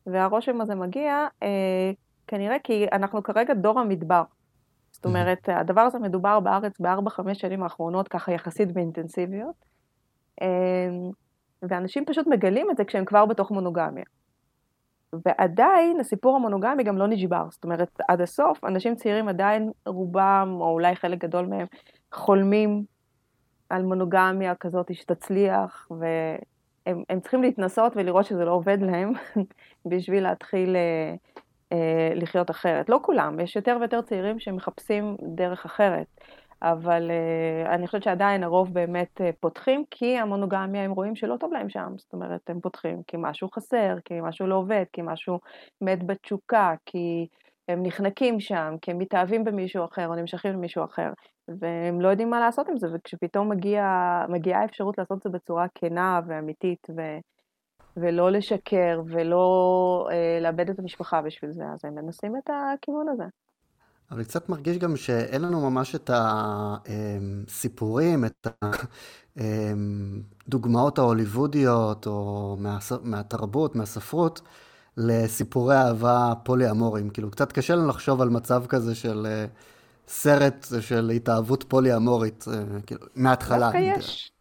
[0.08, 1.92] והרושם הזה מגיע אה,
[2.28, 4.24] כנראה כי אנחנו כרגע דור המדבר.
[4.98, 9.56] זאת אומרת, הדבר הזה מדובר בארץ בארבע-חמש שנים האחרונות, ככה יחסית באינטנסיביות,
[10.42, 10.48] אה,
[11.62, 14.04] ואנשים פשוט מגלים את זה כשהם כבר בתוך מונוגמיה.
[15.26, 20.70] ועדיין הסיפור המונוגמי גם לא נשבר, זאת אומרת, עד הסוף, אנשים צעירים עדיין, רובם, או
[20.70, 21.68] אולי חלק גדול מהם,
[22.14, 22.84] חולמים
[23.70, 29.12] על מונוגמיה כזאת שתצליח, והם צריכים להתנסות ולראות שזה לא עובד להם,
[29.90, 31.16] בשביל להתחיל אה,
[32.16, 32.90] לחיות אחרת.
[32.90, 36.08] לא כולם, יש יותר ויותר צעירים שמחפשים דרך אחרת.
[36.62, 41.54] אבל uh, אני חושבת שעדיין הרוב באמת uh, פותחים, כי המונוגמיה הם רואים שלא טוב
[41.54, 41.94] להם שם.
[41.98, 45.40] זאת אומרת, הם פותחים כי משהו חסר, כי משהו לא עובד, כי משהו
[45.82, 47.28] מת בתשוקה, כי
[47.68, 51.12] הם נחנקים שם, כי הם מתאהבים במישהו אחר או נמשכים למישהו אחר,
[51.48, 53.86] והם לא יודעים מה לעשות עם זה, וכשפתאום מגיע,
[54.30, 57.02] מגיעה האפשרות לעשות את זה בצורה כנה ואמיתית, ו...
[58.02, 63.24] ולא לשקר, ולא uh, לאבד את המשפחה בשביל זה, אז הם מנסים את הכיוון הזה.
[64.12, 66.10] אבל קצת מרגיש גם שאין לנו ממש את
[66.88, 68.48] הסיפורים, את
[70.48, 72.58] הדוגמאות ההוליוודיות, או
[73.04, 74.42] מהתרבות, מהספרות,
[74.98, 77.10] לסיפורי אהבה פולי-אמוריים.
[77.10, 79.46] כאילו, קצת קשה לנו לחשוב על מצב כזה של אה,
[80.08, 83.66] סרט של התאהבות פולי-אמורית, אה, כאילו, מההתחלה.
[83.66, 84.32] דווקא יש,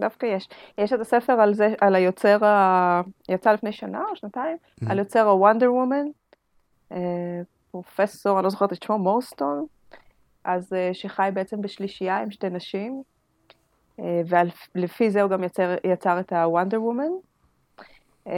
[0.00, 0.48] דווקא יש.
[0.78, 3.00] יש את הספר על זה, על היוצר, ה...
[3.28, 4.90] יצא לפני שנה או שנתיים, mm-hmm.
[4.90, 6.06] על יוצר הוונדר וומן.
[7.70, 9.66] פרופסור, אני לא זוכרת את שמו, מורסטון,
[10.44, 13.02] אז אה, שחי בעצם בשלישייה עם שתי נשים,
[14.00, 14.22] אה,
[14.74, 17.12] ולפי זה הוא גם יצר, יצר את Woman.
[18.26, 18.32] אה,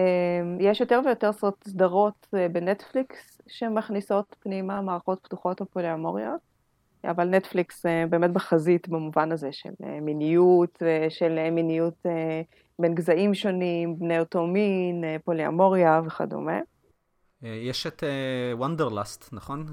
[0.60, 1.30] יש יותר ויותר
[1.64, 6.40] סדרות בנטפליקס שמכניסות פנימה מערכות פתוחות או פוליאמוריות,
[7.04, 9.70] אבל נטפליקס באמת בחזית במובן הזה של
[10.02, 12.06] מיניות, של מיניות
[12.78, 16.60] בין גזעים שונים, בני אותו מין, פוליאמוריה וכדומה.
[17.44, 18.02] אה, יש את
[18.52, 19.66] Wanderlust, uh, נכון?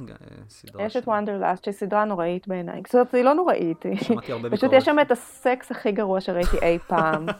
[0.80, 2.82] אה, יש את Wanderlust, שהיא סדרה נוראית בעיניי.
[2.86, 3.86] זאת אומרת, היא לא נוראית.
[4.02, 4.60] שמעתי הרבה ביקורת.
[4.60, 7.26] פשוט יש שם את הסקס הכי גרוע שראיתי אי פעם.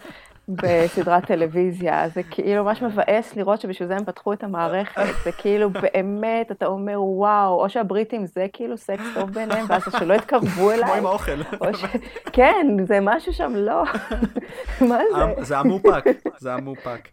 [0.50, 5.70] בסדרת טלוויזיה, זה כאילו ממש מבאס לראות שבשביל זה הם פתחו את המערכת, זה כאילו
[5.70, 10.84] באמת, אתה אומר וואו, או שהבריטים זה כאילו סקס טוב ביניהם, ואז שלא יתקרבו אליי.
[10.84, 11.44] כמו עם האוכל.
[11.74, 11.86] ש...
[12.34, 13.84] כן, זה משהו שם לא.
[14.90, 15.44] מה זה?
[15.44, 16.06] זה המופק,
[16.38, 17.08] זה המופק.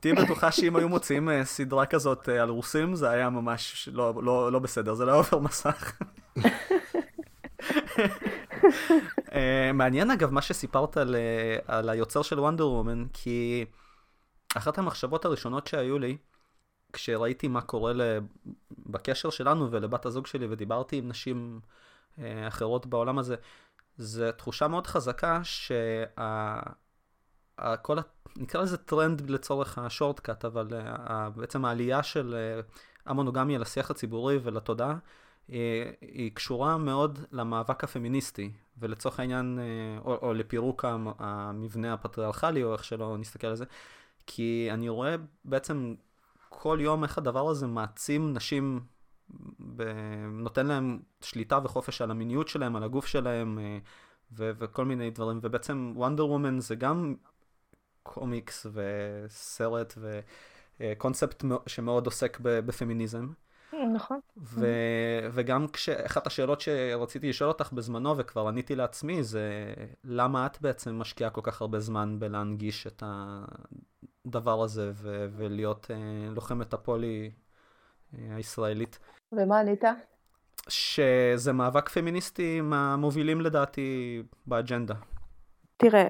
[0.00, 4.12] תהיי בטוחה שאם היו מוציאים אה, סדרה כזאת אה, על רוסים, זה היה ממש לא,
[4.22, 5.92] לא, לא בסדר, זה לא עובר מסך.
[9.32, 13.64] אה, מעניין אגב מה שסיפרת על, אה, על היוצר של וונדר וומן, כי
[14.56, 16.16] אחת המחשבות הראשונות שהיו לי,
[16.92, 17.92] כשראיתי מה קורה
[18.78, 21.60] בקשר שלנו ולבת הזוג שלי ודיברתי עם נשים
[22.18, 23.36] אה, אחרות בעולם הזה,
[23.96, 26.18] זה תחושה מאוד חזקה שכל,
[27.98, 28.02] ה...
[28.36, 30.68] נקרא לזה טרנד לצורך השורטקאט, אבל
[31.36, 32.34] בעצם העלייה של
[33.06, 34.96] המונוגמיה לשיח הציבורי ולתודעה,
[36.00, 39.58] היא קשורה מאוד למאבק הפמיניסטי, ולצורך העניין,
[40.04, 40.84] או, או לפירוק
[41.18, 43.64] המבנה הפטריארכלי, או איך שלא נסתכל על זה,
[44.26, 45.94] כי אני רואה בעצם
[46.48, 48.80] כל יום איך הדבר הזה מעצים נשים.
[50.32, 53.58] נותן להם שליטה וחופש על המיניות שלהם, על הגוף שלהם,
[54.32, 57.14] ו- וכל מיני דברים, ובעצם וונדר וומן זה גם
[58.02, 59.98] קומיקס וסרט
[60.80, 63.28] וקונספט שמאוד עוסק בפמיניזם.
[63.94, 64.20] נכון.
[64.36, 70.94] ו- וגם כשאחת השאלות שרציתי לשאול אותך בזמנו, וכבר עניתי לעצמי, זה למה את בעצם
[70.94, 73.02] משקיעה כל כך הרבה זמן בלהנגיש את
[74.26, 78.98] הדבר הזה ו- ולהיות uh, לוחמת הפולי uh, הישראלית?
[79.32, 79.84] ומה ענית?
[80.68, 84.94] שזה מאבק פמיניסטי מהמובילים לדעתי באג'נדה.
[85.76, 86.08] תראה, אה,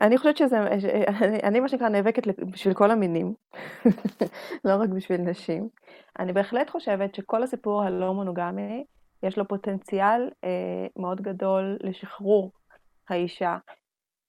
[0.00, 0.58] אני חושבת שזה,
[1.22, 3.34] אני, אני מה שנקרא נאבקת בשביל כל המינים,
[4.64, 5.68] לא רק בשביל נשים.
[6.18, 8.84] אני בהחלט חושבת שכל הסיפור הלא מונוגמי,
[9.22, 12.52] יש לו פוטנציאל אה, מאוד גדול לשחרור
[13.08, 13.58] האישה,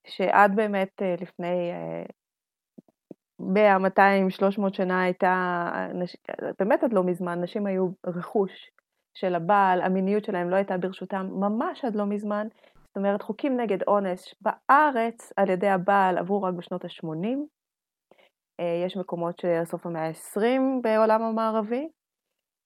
[0.07, 2.03] שעד באמת אה, לפני אה,
[3.39, 6.15] 100, 200, 300 שנה הייתה, נש...
[6.59, 8.71] באמת עד לא מזמן, נשים היו רכוש
[9.13, 12.47] של הבעל, המיניות שלהם לא הייתה ברשותם ממש עד לא מזמן.
[12.91, 17.37] זאת אומרת, חוקים נגד אונס בארץ על ידי הבעל עברו רק בשנות ה-80.
[18.59, 20.41] אה, יש מקומות של סוף המאה ה-20
[20.81, 21.89] בעולם המערבי,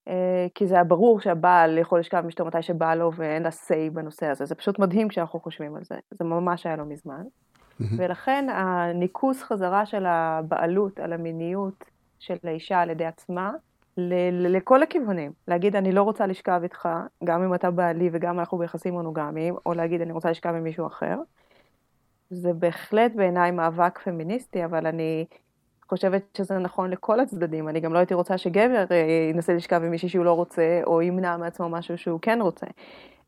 [0.07, 3.49] אה, כי זה היה ברור שהבעל יכול לשכב עם אשתו מתי שבא לו ואין לה
[3.49, 4.45] say בנושא הזה.
[4.45, 5.95] זה פשוט מדהים כשאנחנו חושבים על זה.
[6.11, 7.23] זה ממש היה לא מזמן.
[7.97, 11.83] ולכן הניקוס חזרה של הבעלות על המיניות
[12.19, 13.51] של האישה על ידי עצמה,
[14.31, 15.31] לכל הכיוונים.
[15.47, 16.89] להגיד, אני לא רוצה לשכב איתך,
[17.23, 20.87] גם אם אתה בעלי וגם אנחנו ביחסים מונוגמיים, או להגיד, אני רוצה לשכב עם מישהו
[20.87, 21.17] אחר.
[22.29, 25.25] זה בהחלט בעיניי מאבק פמיניסטי, אבל אני
[25.89, 27.69] חושבת שזה נכון לכל הצדדים.
[27.69, 31.01] אני גם לא הייתי רוצה שגבר אה, ינסה לשכב עם מישהי שהוא לא רוצה, או
[31.01, 32.65] ימנע מעצמו משהו שהוא כן רוצה.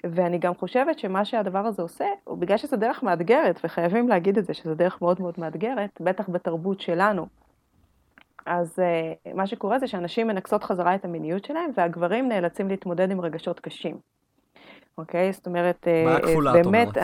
[0.03, 4.45] ואני גם חושבת שמה שהדבר הזה עושה, הוא בגלל שזו דרך מאתגרת, וחייבים להגיד את
[4.45, 7.27] זה, שזו דרך מאוד מאוד מאתגרת, בטח בתרבות שלנו.
[8.47, 13.21] אז uh, מה שקורה זה שאנשים מנקסות חזרה את המיניות שלהם, והגברים נאלצים להתמודד עם
[13.21, 13.97] רגשות קשים.
[14.97, 15.33] אוקיי?
[15.33, 16.97] זאת אומרת, מה uh, הכפולה, את אומרת?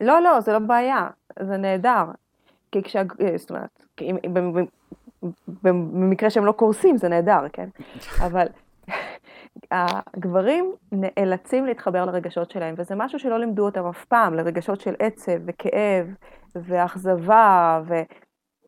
[0.00, 1.06] לא, לא, זה לא בעיה,
[1.38, 2.04] זה נהדר.
[2.72, 3.02] כי כשה...
[3.20, 3.86] אה, זאת אומרת,
[5.62, 7.68] במקרה שהם לא קורסים זה נהדר, כן?
[8.26, 8.46] אבל
[9.70, 15.32] הגברים נאלצים להתחבר לרגשות שלהם, וזה משהו שלא לימדו אותם אף פעם, לרגשות של עצב
[15.46, 16.06] וכאב
[16.54, 17.82] ואכזבה,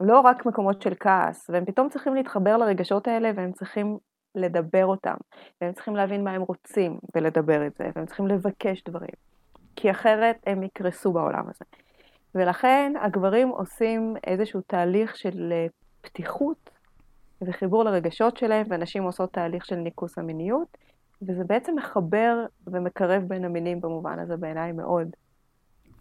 [0.01, 3.99] ולא רק מקומות של כעס, והם פתאום צריכים להתחבר לרגשות האלה, והם צריכים
[4.35, 5.15] לדבר אותם,
[5.61, 9.15] והם צריכים להבין מה הם רוצים ולדבר את זה, והם צריכים לבקש דברים,
[9.77, 11.65] כי אחרת הם יקרסו בעולם הזה.
[12.35, 15.67] ולכן הגברים עושים איזשהו תהליך של אה,
[16.01, 16.71] פתיחות
[17.43, 20.79] וחיבור לרגשות שלהם, ונשים עושות תהליך של ניקוס המיניות,
[21.23, 25.09] וזה בעצם מחבר ומקרב בין המינים במובן הזה בעיניי מאוד.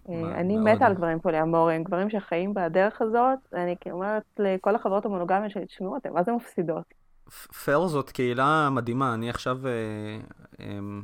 [0.10, 0.58] אה, אני.
[0.58, 5.98] מתה על גברים פוליאמוריים, גברים שחיים בדרך הזאת, אני אומרת לכל החברות המונוגמיות שלי, תשמעו
[5.98, 6.94] אתם, מה זה מפסידות?
[7.66, 9.68] פר זאת קהילה מדהימה, אני עכשיו...
[9.68, 9.72] אה,
[10.60, 11.04] אמ,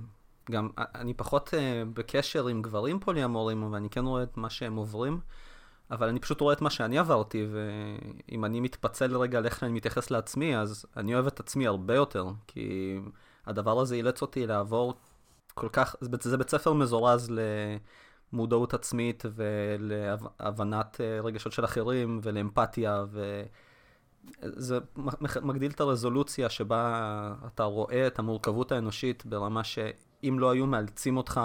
[0.52, 5.20] גם אני פחות אה, בקשר עם גברים פוליאמורים, ואני כן רואה את מה שהם עוברים,
[5.92, 9.72] אבל אני פשוט רואה את מה שאני עברתי, ואם אני מתפצל רגע על איך אני
[9.72, 12.98] מתייחס לעצמי, אז אני אוהב את עצמי הרבה יותר, כי
[13.46, 14.94] הדבר הזה אילץ אותי לעבור
[15.54, 17.32] כל כך, זה בית ספר מזורז
[18.34, 23.06] למודעות עצמית ולהבנת אה, רגשות של אחרים ולאמפתיה,
[24.42, 24.80] וזה
[25.42, 31.42] מגדיל את הרזולוציה שבה אתה רואה את המורכבות האנושית ברמה שאם לא היו מאלצים אותך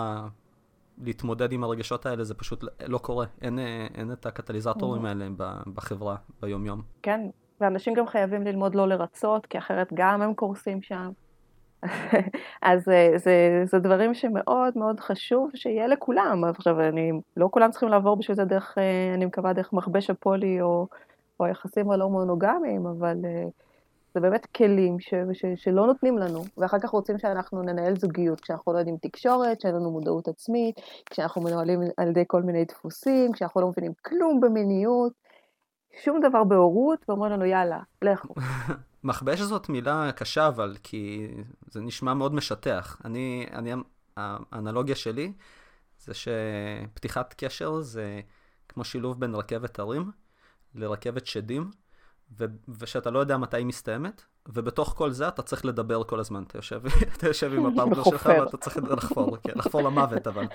[0.98, 3.26] להתמודד עם הרגשות האלה, זה פשוט לא קורה.
[3.42, 3.58] אין,
[3.94, 5.08] אין את הקטליזטורים mm-hmm.
[5.08, 5.28] האלה
[5.74, 6.82] בחברה, ביום-יום.
[7.02, 7.20] כן,
[7.60, 11.10] ואנשים גם חייבים ללמוד לא לרצות, כי אחרת גם הם קורסים שם.
[12.62, 16.44] אז זה, זה, זה דברים שמאוד מאוד חשוב שיהיה לכולם.
[16.44, 20.60] עכשיו, אני, לא כולם צריכים לעבור בשביל זה דרך, אה, אני מקווה, דרך מכבש הפולי
[20.60, 20.86] או,
[21.40, 23.44] או היחסים הלא מונוגמיים, אבל אה,
[24.14, 28.72] זה באמת כלים ש, ש, שלא נותנים לנו, ואחר כך רוצים שאנחנו ננהל זוגיות, כשאנחנו
[28.72, 33.60] לא יודעים תקשורת, שאין לנו מודעות עצמית, כשאנחנו מנוהלים על ידי כל מיני דפוסים, כשאנחנו
[33.60, 35.12] לא מבינים כלום במיניות,
[36.04, 38.34] שום דבר בהורות, ואומרים לנו יאללה, לכו.
[39.04, 41.28] מכבש זאת מילה קשה, אבל, כי
[41.66, 43.00] זה נשמע מאוד משטח.
[43.04, 43.72] אני, אני,
[44.16, 45.32] האנלוגיה שלי,
[45.98, 48.20] זה שפתיחת קשר זה
[48.68, 50.10] כמו שילוב בין רכבת הרים
[50.74, 51.70] לרכבת שדים,
[52.38, 52.44] ו-
[52.78, 56.42] ושאתה לא יודע מתי היא מסתיימת, ובתוך כל זה אתה צריך לדבר כל הזמן.
[56.42, 56.82] אתה יושב,
[57.16, 60.46] אתה יושב עם הפרטנר שלך ואתה צריך לחפור, כן, לחפור למוות, אבל...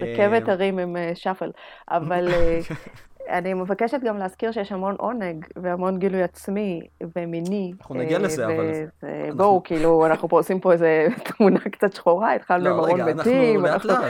[0.00, 1.50] רכבת הרים עם שאפל.
[1.88, 2.60] אבל אה,
[3.28, 6.80] אני מבקשת גם להזכיר שיש המון עונג והמון גילוי עצמי
[7.16, 7.72] ומיני.
[7.80, 8.64] אנחנו נגיע לזה, אבל...
[9.36, 13.64] בואו, כאילו, אנחנו פה עושים פה איזה תמונה קצת שחורה, התחלנו עם המון מתים,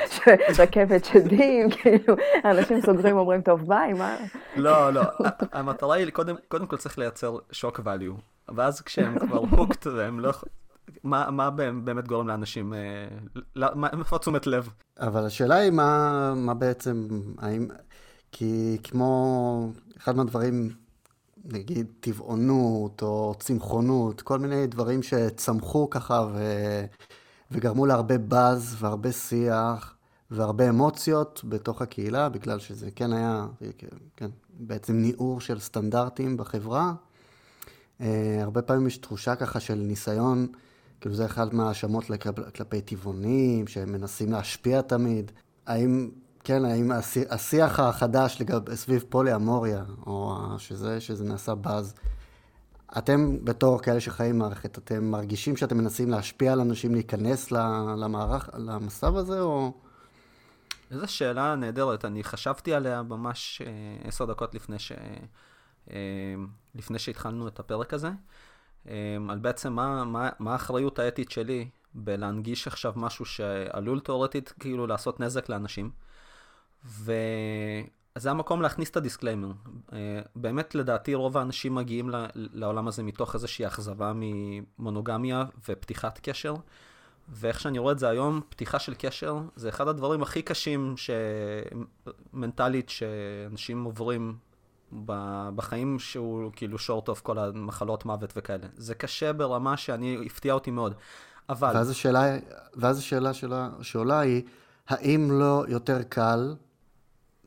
[0.60, 4.16] רכבת שדים, כאילו, אנשים סוגרים אומרים, טוב, ביי, מה?
[4.56, 5.02] לא, לא,
[5.52, 6.10] המטרה היא,
[6.48, 8.20] קודם כל צריך לייצר שוק value,
[8.54, 10.30] ואז כשהם כבר הוקט והם לא...
[11.04, 11.50] מה, מה
[11.84, 12.74] באמת גורם לאנשים,
[13.98, 14.68] איפה תשומת לב?
[15.00, 17.68] אבל השאלה היא מה, מה בעצם, האם,
[18.38, 20.70] כי כמו אחד מהדברים,
[21.44, 26.38] נגיד טבעונות או צמחונות, כל מיני דברים שצמחו ככה ו...
[27.50, 29.94] וגרמו להרבה באז והרבה שיח
[30.30, 33.46] והרבה אמוציות בתוך הקהילה, בגלל שזה כן היה,
[34.16, 36.92] כן, בעצם ניעור של סטנדרטים בחברה.
[38.00, 40.46] אה, הרבה פעמים יש תחושה ככה של ניסיון,
[41.00, 42.04] כאילו זה אחד מההאשמות
[42.56, 45.32] כלפי טבעונים, שהם מנסים להשפיע תמיד.
[45.66, 46.10] האם
[46.46, 46.92] כן, האם
[47.30, 51.94] השיח החדש לגב, סביב פולי אמוריה, או שזה, שזה נעשה באז,
[52.98, 57.50] אתם בתור כאלה שחיים מערכת, אתם מרגישים שאתם מנסים להשפיע על אנשים להיכנס
[57.96, 59.72] למערך, למסב הזה, או...
[60.90, 64.92] איזו שאלה נהדרת, אני חשבתי עליה ממש אה, עשר דקות לפני, ש...
[65.90, 65.96] אה,
[66.74, 68.10] לפני שהתחלנו את הפרק הזה,
[68.88, 74.86] אה, על בעצם מה, מה, מה האחריות האתית שלי בלהנגיש עכשיו משהו שעלול תאורטית כאילו
[74.86, 76.06] לעשות נזק לאנשים.
[76.86, 79.52] וזה המקום להכניס את ה disclaimer.
[79.92, 86.54] אה, באמת, לדעתי, רוב האנשים מגיעים לעולם הזה מתוך איזושהי אכזבה ממונוגמיה ופתיחת קשר.
[87.28, 91.10] ואיך שאני רואה את זה היום, פתיחה של קשר זה אחד הדברים הכי קשים ש...
[92.32, 94.36] מנטלית שאנשים עוברים
[95.54, 98.66] בחיים שהוא כאילו שורט אוף כל המחלות מוות וכאלה.
[98.76, 100.94] זה קשה ברמה שאני, הפתיע אותי מאוד.
[101.48, 101.70] אבל...
[101.74, 102.36] ואז השאלה,
[102.74, 104.42] ואז השאלה שלה, שעולה היא,
[104.88, 106.54] האם לא יותר קל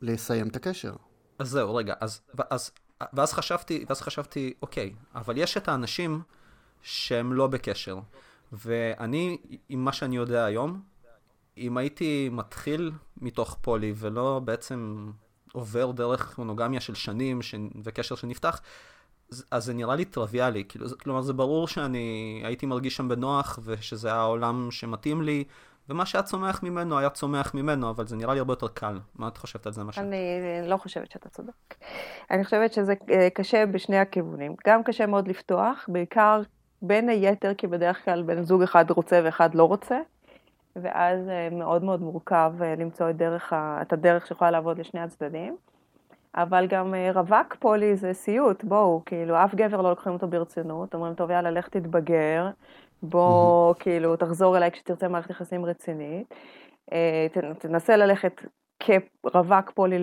[0.00, 0.92] לסיים את הקשר.
[1.38, 2.70] אז זהו, רגע, אז, אז,
[3.12, 6.22] ואז חשבתי, ואז חשבתי, אוקיי, אבל יש את האנשים
[6.82, 7.98] שהם לא בקשר.
[8.52, 10.80] ואני, עם מה שאני יודע היום,
[11.56, 15.10] אם הייתי מתחיל מתוך פולי ולא בעצם
[15.52, 17.54] עובר דרך מונוגמיה של שנים ש...
[17.84, 18.60] וקשר שנפתח,
[19.50, 20.64] אז זה נראה לי טריוויאלי.
[20.68, 25.44] כאילו, כלומר, זה ברור שאני הייתי מרגיש שם בנוח ושזה העולם שמתאים לי,
[25.88, 28.98] ומה שהיה צומח ממנו היה צומח ממנו, אבל זה נראה לי הרבה יותר קל.
[29.14, 30.02] מה את חושבת על זה, משהו?
[30.02, 30.18] אני
[30.66, 31.74] לא חושבת שאתה צודק.
[32.30, 34.54] אני חושבת שזה אה, קשה בשני הכיוונים.
[34.66, 36.42] גם קשה מאוד לפתוח, בעיקר
[36.82, 39.98] בין היתר, כי בדרך כלל בן זוג אחד רוצה ואחד לא רוצה,
[40.76, 45.56] ואז אה, מאוד מאוד מורכב אה, למצוא את, דרך, את הדרך שיכולה לעבוד לשני הצדדים.
[46.34, 51.14] אבל גם רווק פולי זה סיוט, בואו, כאילו, אף גבר לא לוקחים אותו ברצינות, אומרים,
[51.14, 52.48] טוב, יאללה, לך תתבגר,
[53.02, 53.82] בוא, mm-hmm.
[53.82, 56.34] כאילו, תחזור אליי כשתרצה מערכת יחסים רצינית.
[56.92, 57.26] אה,
[57.58, 58.40] תנסה ללכת
[58.80, 59.98] כרווק פולי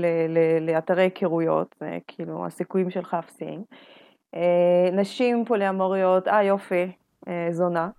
[0.61, 1.75] לאתרי היכרויות,
[2.07, 3.63] כאילו הסיכויים שלך אפסיים.
[4.35, 6.91] אה, נשים פוליאמוריות, אה יופי,
[7.27, 7.89] אה, זונה.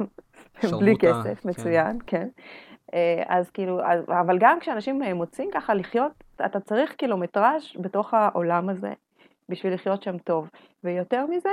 [0.80, 1.48] בלי כסף, כן.
[1.48, 2.28] מצוין, כן.
[3.26, 3.80] אז כאילו,
[4.20, 6.12] אבל גם כשאנשים מוצאים ככה לחיות,
[6.46, 8.92] אתה צריך קילומטראז' בתוך העולם הזה
[9.48, 10.48] בשביל לחיות שם טוב.
[10.84, 11.50] ויותר מזה,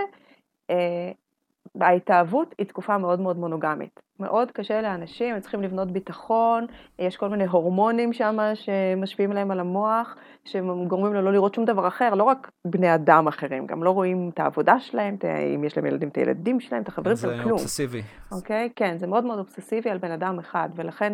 [1.82, 4.00] ההתאהבות היא תקופה מאוד מאוד מונוגמית.
[4.20, 6.66] מאוד קשה לאנשים, הם צריכים לבנות ביטחון,
[7.00, 11.88] יש כל מיני הורמונים שם שמשפיעים להם על המוח, שגורמים לו לא לראות שום דבר
[11.88, 15.18] אחר, לא רק בני אדם אחרים, גם לא רואים את העבודה שלהם,
[15.56, 17.58] אם יש להם ילדים, את הילדים שלהם, את החברים שלהם, כלום.
[17.58, 18.02] זה אובססיבי.
[18.32, 18.70] אוקיי?
[18.76, 21.14] כן, זה מאוד מאוד אובססיבי על בן אדם אחד, ולכן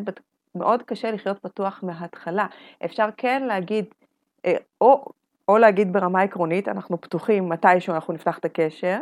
[0.56, 2.48] מאוד קשה לחיות פתוח מההתחלה.
[2.86, 3.86] אפשר כן להגיד,
[4.46, 5.06] אה, או,
[5.48, 8.98] או להגיד ברמה עקרונית, אנחנו פתוחים מתישהו אנחנו נפתח את הקשר,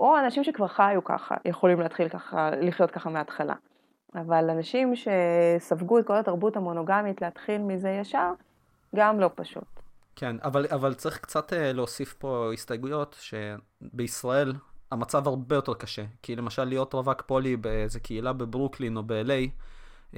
[0.00, 3.54] או אנשים שכבר חיו ככה, יכולים להתחיל ככה, לחיות ככה מההתחלה.
[4.14, 8.32] אבל אנשים שספגו את כל התרבות המונוגמית להתחיל מזה ישר,
[8.96, 9.64] גם לא פשוט.
[10.16, 14.52] כן, אבל, אבל צריך קצת uh, להוסיף פה הסתייגויות, שבישראל
[14.92, 16.04] המצב הרבה יותר קשה.
[16.22, 19.48] כי למשל להיות רווק פולי באיזה קהילה בברוקלין או ב-LA,
[20.12, 20.16] um,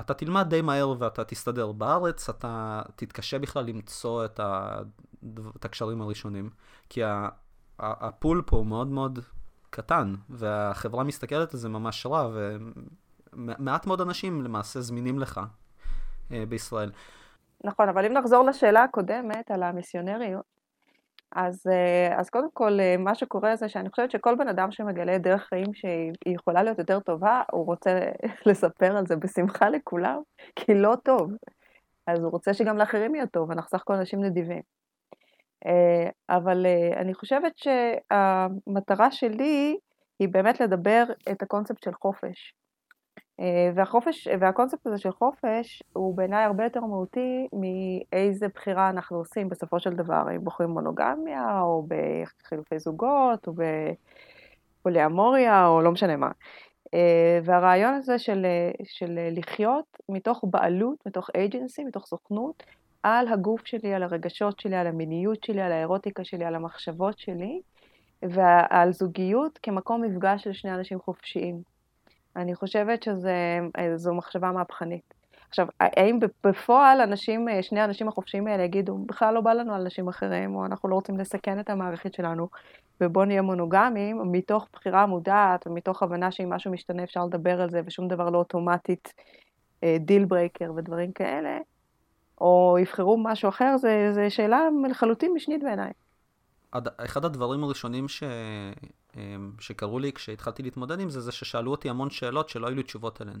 [0.00, 1.72] אתה תלמד די מהר ואתה תסתדר.
[1.72, 4.80] בארץ אתה תתקשה בכלל למצוא את, ה...
[5.56, 6.50] את הקשרים הראשונים.
[6.88, 7.00] כי
[7.80, 9.18] הפול פה הוא מאוד מאוד
[9.70, 12.30] קטן, והחברה מסתכלת על זה ממש רע,
[13.32, 15.40] ומעט מאוד אנשים למעשה זמינים לך
[16.32, 16.90] אה, בישראל.
[17.64, 20.60] נכון, אבל אם נחזור לשאלה הקודמת על המיסיונריות,
[21.36, 25.18] אז, אה, אז קודם כל, אה, מה שקורה זה שאני חושבת שכל בן אדם שמגלה
[25.18, 28.00] דרך חיים שהיא יכולה להיות יותר טובה, הוא רוצה
[28.46, 30.20] לספר על זה בשמחה לכולם,
[30.56, 31.32] כי לא טוב.
[32.06, 34.62] אז הוא רוצה שגם לאחרים יהיה טוב, אנחנו סך הכל אנשים נדיבים.
[35.66, 39.78] אה, אבל אני חושבת שהמטרה שלי
[40.18, 42.54] היא באמת לדבר את הקונספט של חופש.
[43.40, 49.48] אה, והחופש, והקונספט הזה של חופש הוא בעיניי הרבה יותר מהותי מאיזה בחירה אנחנו עושים
[49.48, 53.52] בסופו של דבר, אם בוחרים מונוגמיה, או בחילופי זוגות, או
[54.80, 56.30] בפוליאמוריה, או לא משנה מה.
[56.94, 58.46] אה, והרעיון הזה של,
[58.84, 62.62] של לחיות מתוך בעלות, מתוך agency, מתוך סוכנות,
[63.02, 67.60] על הגוף שלי, על הרגשות שלי, על המיניות שלי, על האירוטיקה שלי, על המחשבות שלי,
[68.22, 71.62] ועל זוגיות כמקום מפגש של שני אנשים חופשיים.
[72.36, 75.14] אני חושבת שזו מחשבה מהפכנית.
[75.48, 80.08] עכשיו, האם בפועל אנשים, שני האנשים החופשיים האלה יגידו, בכלל לא בא לנו על אנשים
[80.08, 82.48] אחרים, או אנחנו לא רוצים לסכן את המערכת שלנו,
[83.00, 87.80] ובואו נהיה מונוגמים, מתוך בחירה מודעת, ומתוך הבנה שאם משהו משתנה אפשר לדבר על זה,
[87.84, 89.14] ושום דבר לא אוטומטית
[90.00, 91.58] דיל אה, breaker ודברים כאלה,
[92.40, 93.76] או יבחרו משהו אחר,
[94.12, 94.60] זו שאלה
[94.90, 95.92] לחלוטין משנית בעיניי.
[96.96, 98.22] אחד הדברים הראשונים ש...
[99.16, 102.82] אמ, שקרו לי כשהתחלתי להתמודד עם זה, זה ששאלו אותי המון שאלות שלא היו לי
[102.82, 103.40] תשובות עליהן.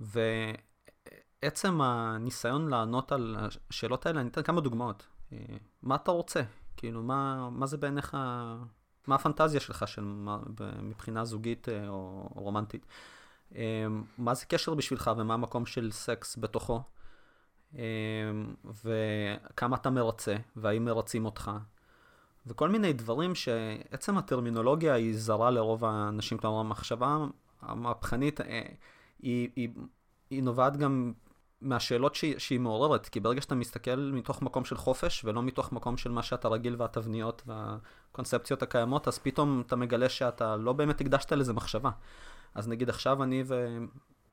[0.00, 3.36] ועצם הניסיון לענות על
[3.70, 5.06] השאלות האלה, אני אתן כמה דוגמאות.
[5.32, 5.38] אה,
[5.82, 6.42] מה אתה רוצה?
[6.76, 8.14] כאילו, מה, מה זה בעיניך,
[9.06, 10.38] מה הפנטזיה שלך של, מה,
[10.82, 12.86] מבחינה זוגית אה, או, או רומנטית?
[13.54, 16.82] אמ, מה זה קשר בשבילך ומה המקום של סקס בתוכו?
[17.74, 17.80] אמ,
[18.84, 21.50] וכמה אתה מרצה, והאם מרצים אותך?
[22.46, 27.18] וכל מיני דברים שעצם הטרמינולוגיה היא זרה לרוב האנשים, כלומר המחשבה
[27.62, 28.62] המהפכנית אה,
[29.22, 29.68] היא, היא,
[30.30, 31.12] היא נובעת גם
[31.60, 35.96] מהשאלות שהיא, שהיא מעוררת, כי ברגע שאתה מסתכל מתוך מקום של חופש ולא מתוך מקום
[35.96, 41.32] של מה שאתה רגיל והתבניות והקונספציות הקיימות, אז פתאום אתה מגלה שאתה לא באמת הקדשת
[41.32, 41.90] לזה מחשבה.
[42.54, 43.44] אז נגיד עכשיו אני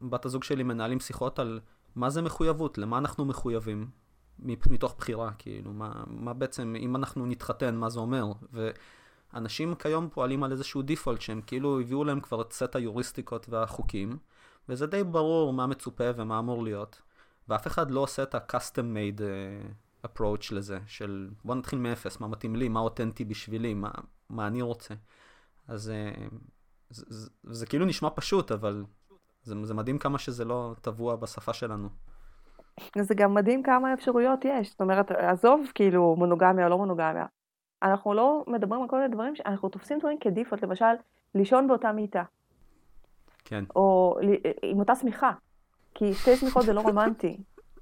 [0.02, 1.60] ובת הזוג שלי מנהלים שיחות על
[1.96, 3.90] מה זה מחויבות, למה אנחנו מחויבים,
[4.40, 8.26] מתוך בחירה, כאילו, מה, מה בעצם, אם אנחנו נתחתן, מה זה אומר?
[9.34, 14.18] ואנשים כיום פועלים על איזשהו דיפולט, שהם כאילו הביאו להם כבר את סט היוריסטיקות והחוקים,
[14.70, 17.02] וזה די ברור מה מצופה ומה אמור להיות,
[17.48, 22.28] ואף אחד לא עושה את ה-custom made uh, approach לזה, של בוא נתחיל מאפס, מה
[22.28, 23.92] מתאים לי, מה אותנטי בשבילי, מה,
[24.30, 24.94] מה אני רוצה.
[25.68, 26.36] אז uh,
[26.90, 28.84] זה, זה, זה כאילו נשמע פשוט, אבל
[29.50, 31.89] זה, זה מדהים כמה שזה לא טבוע בשפה שלנו.
[33.00, 34.70] זה גם מדהים כמה אפשרויות יש.
[34.70, 37.26] זאת אומרת, עזוב כאילו מונוגמיה או לא מונוגמיה.
[37.84, 40.86] אנחנו לא מדברים על כל מיני דברים שאנחנו תופסים דברים כדיפות, למשל,
[41.36, 42.24] לישון באותה מיטה.
[43.45, 43.64] כן.
[43.76, 44.18] או
[44.62, 45.32] עם אותה שמיכה.
[45.95, 47.38] כי שתי שמיכות זה לא רומנטי.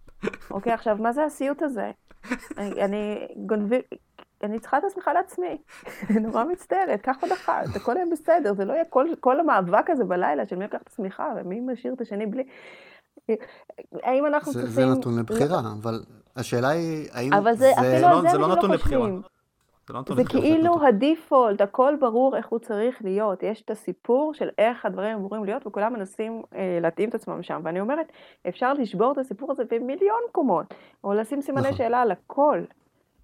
[0.51, 1.91] אוקיי, עכשיו, מה זה הסיוט הזה?
[2.57, 3.81] אני, אני גונבי...
[4.43, 5.57] אני צריכה את השמיכה לעצמי.
[6.21, 10.03] נורא מצטערת, קח עוד אחת, הכל יהיה בסדר, זה לא יהיה כל, כל המאבק הזה
[10.03, 12.43] בלילה של מי לקח את השמיכה ומי משאיר את השני בלי.
[14.03, 14.69] האם אנחנו צריכים...
[14.71, 15.99] זה נתון לבחירה, אבל
[16.35, 17.71] השאלה היא, האם אבל זה...
[17.71, 19.07] אפילו לא- על זה זה לא נתון לבחירה.
[20.15, 23.43] זה כאילו הדיפולט, הכל ברור איך הוא צריך להיות.
[23.43, 27.61] יש את הסיפור של איך הדברים אמורים להיות, וכולם מנסים אה, להתאים את עצמם שם.
[27.63, 28.11] ואני אומרת,
[28.47, 30.73] אפשר לשבור את הסיפור הזה במיליון קומות,
[31.03, 31.77] או לשים סימני נכון.
[31.77, 32.61] שאלה על הכל.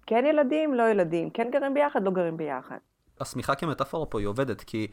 [0.06, 2.76] כן ילדים, לא ילדים, כן גרים ביחד, לא גרים ביחד.
[3.20, 4.86] השמיכה כמטאפורה פה היא עובדת, כי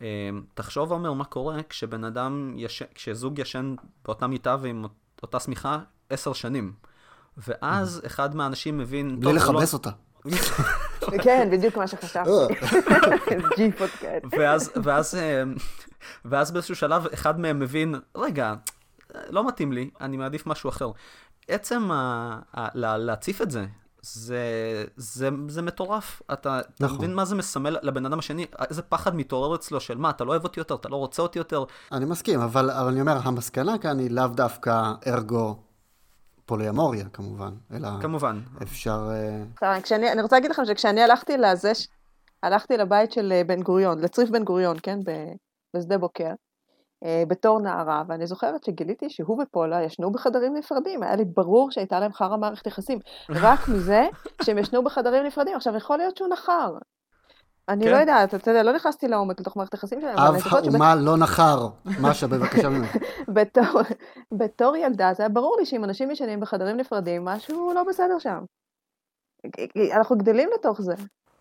[0.00, 0.06] אמ,
[0.54, 2.82] תחשוב, עומר, מה קורה כשבן אדם, יש...
[2.94, 3.74] כשזוג ישן
[4.04, 4.84] באותה מיטה ועם
[5.22, 5.78] אותה שמיכה
[6.10, 6.72] עשר שנים.
[7.36, 9.20] ואז אחד מהאנשים מבין...
[9.20, 9.90] בלי לכבס אותה.
[11.24, 12.30] כן, בדיוק מה שחשבתי.
[13.56, 14.20] ג'יפות כאלה.
[14.82, 15.54] ואז, אמ,
[16.24, 18.54] ואז באיזשהו שלב אחד מהם מבין, רגע,
[19.28, 20.90] לא מתאים לי, אני מעדיף משהו אחר.
[21.48, 21.88] עצם
[22.74, 23.66] להציף את זה,
[24.02, 26.22] זה, זה, זה מטורף.
[26.32, 26.96] אתה נכון.
[26.96, 28.46] מבין מה זה מסמל לבן אדם השני?
[28.70, 31.38] איזה פחד מתעורר אצלו של מה, אתה לא אוהב אותי יותר, אתה לא רוצה אותי
[31.38, 31.64] יותר.
[31.92, 35.56] אני מסכים, אבל, אבל אני אומר, המסקנה כאן היא לאו דווקא ארגו
[36.46, 37.88] פוליאמוריה כמובן, אלא...
[38.00, 38.40] כמובן.
[38.62, 39.10] אפשר...
[39.62, 41.72] אה, כשאני, אני רוצה להגיד לכם שכשאני הלכתי לזה,
[42.42, 44.98] הלכתי לבית של אה, בן גוריון, לצריף בן גוריון, כן,
[45.76, 46.30] בשדה בוקר.
[47.04, 52.00] אה, בתור נערה, ואני זוכרת שגיליתי שהוא ופולה ישנו בחדרים נפרדים, היה לי ברור שהייתה
[52.00, 52.98] להם חרא מערכת יחסים,
[53.30, 54.08] רק מזה
[54.42, 55.56] שהם ישנו בחדרים נפרדים.
[55.56, 56.74] עכשיו, יכול להיות שהוא נחר.
[57.68, 57.90] אני כן.
[57.90, 61.04] לא יודעת, אתה יודע, לא נכנסתי לעומק לתוך מערכת יחסים שלהם, אב האומה שבט...
[61.04, 61.68] לא נחר,
[62.00, 62.96] משה, בבקשה ממך.
[63.36, 63.80] בתור,
[64.32, 68.44] בתור ילדה, זה היה ברור לי שאם אנשים ישנים בחדרים נפרדים, משהו לא בסדר שם.
[69.96, 70.94] אנחנו גדלים לתוך זה.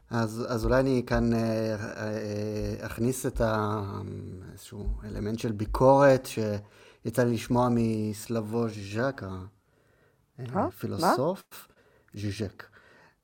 [0.10, 3.82] אז, אז אולי אני כאן אה, אה, אכניס את ה...
[4.52, 9.24] איזשהו אלמנט של ביקורת שיצא לי לשמוע מסלבו ז'אק,
[10.40, 11.68] הפילוסוף.
[12.14, 12.64] ז'ז'ק.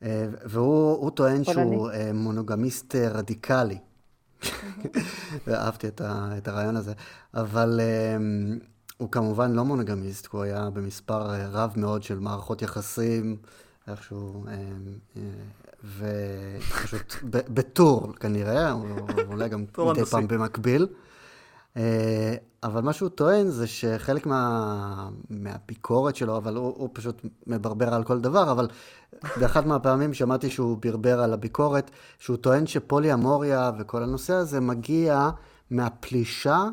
[0.04, 1.44] אה, והוא טוען.
[1.44, 3.78] שהוא אה, מונוגמיסט אה, רדיקלי.
[5.48, 6.94] ואהבתי את, ה, את הרעיון הזה.
[7.34, 8.18] אבל אה,
[8.98, 13.38] הוא כמובן לא מונוגמיסט, הוא היה במספר אה, רב מאוד של מערכות יחסים,
[13.88, 14.54] איכשהו, אה,
[15.18, 15.22] אה,
[15.84, 18.84] ופשוט בטור כנראה, או
[19.28, 20.06] אולי גם מדי.
[20.06, 20.88] פעם במקביל.
[21.78, 27.94] אה, אבל מה שהוא טוען זה שחלק מה, מהביקורת שלו, אבל הוא, הוא פשוט מברבר
[27.94, 28.68] על כל דבר, אבל
[29.40, 35.30] באחת מהפעמים שמעתי שהוא ברבר על הביקורת, שהוא טוען שפוליאמוריה וכל הנושא הזה מגיע
[35.72, 36.64] מהפלישה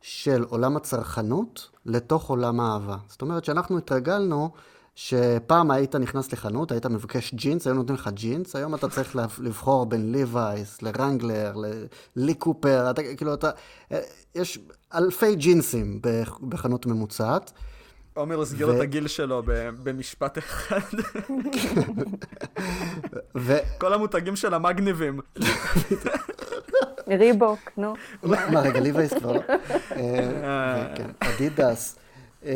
[0.00, 2.96] של עולם הצרכנות לתוך עולם האהבה.
[3.08, 4.50] זאת אומרת שאנחנו התרגלנו
[4.94, 9.86] שפעם היית נכנס לחנות, היית מבקש ג'ינס, היו נותנים לך ג'ינס, היום אתה צריך לבחור
[9.86, 11.54] בין ליווייס, לרנגלר,
[12.16, 13.50] ללי קופר, אתה, כאילו אתה,
[13.92, 14.00] אה,
[14.34, 14.58] יש
[14.94, 17.52] אלפי ג'ינסים בח- בחנות ממוצעת.
[18.14, 19.42] עומר הסגיר ו- את הגיל שלו
[19.82, 20.78] במשפט אחד.
[23.36, 23.54] ו...
[23.78, 25.20] כל המותגים שלה מגניבים.
[27.08, 27.94] ריבוק, נו.
[28.22, 29.40] מה, רגע, ליווייס כבר לא?
[29.96, 31.96] אה, כן, אדידס.
[32.44, 32.52] אה,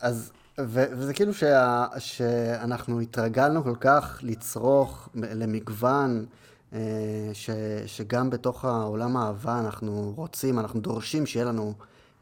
[0.00, 6.24] אז, וזה כאילו שה- שאנחנו התרגלנו כל כך לצרוך למגוון,
[6.72, 6.78] אה,
[7.32, 7.50] ש-
[7.86, 11.72] שגם בתוך העולם האהבה אנחנו רוצים, אנחנו דורשים שיהיה לנו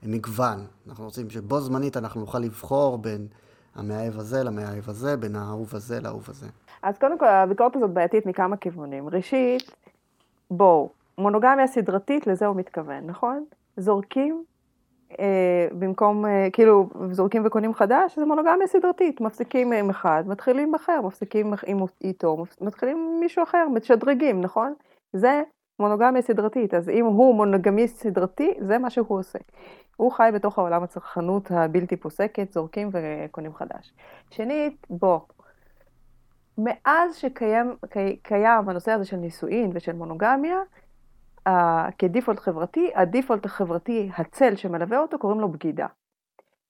[0.03, 0.66] מגוון.
[0.89, 3.26] אנחנו רוצים שבו זמנית אנחנו נוכל לבחור בין
[3.74, 6.47] המאהב הזה למאהב הזה, בין האהוב הזה לאהוב הזה.
[6.82, 9.09] אז קודם כל, הביקורת הזאת בעייתית מכמה כיוונים.
[9.09, 9.70] ראשית,
[10.51, 13.45] בואו, מונוגמיה סדרתית, לזה הוא מתכוון, נכון?
[13.76, 14.45] זורקים,
[15.78, 19.20] במקום, אה, כאילו, זורקים וקונים חדש, זה מונוגמיה סדרתית.
[19.20, 24.74] מפסיקים עם אחד, מתחילים אחר, מפסיקים עם איתו, מתחילים עם מישהו אחר, משדרגים, נכון?
[25.12, 25.42] זה
[25.78, 26.74] מונוגמיה סדרתית.
[26.74, 29.38] אז אם הוא מונוגמיסט סדרתי, זה מה שהוא עושה.
[29.96, 33.92] הוא חי בתוך העולם הצרכנות הבלתי פוסקת, זורקים וקונים חדש.
[34.30, 35.18] שנית, בוא,
[36.58, 40.56] מאז שקיים קי- קיים הנושא הזה של נישואין ושל מונוגמיה,
[41.99, 45.86] כדיפולט חברתי, הדיפולט החברתי, הצל שמלווה אותו, קוראים לו בגידה.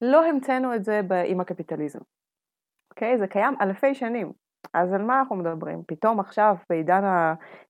[0.01, 1.99] לא המצאנו את זה עם הקפיטליזם.
[2.91, 3.19] אוקיי?
[3.19, 4.33] זה קיים אלפי שנים.
[4.75, 5.83] אז על מה אנחנו מדברים?
[5.87, 7.03] פתאום עכשיו, בעידן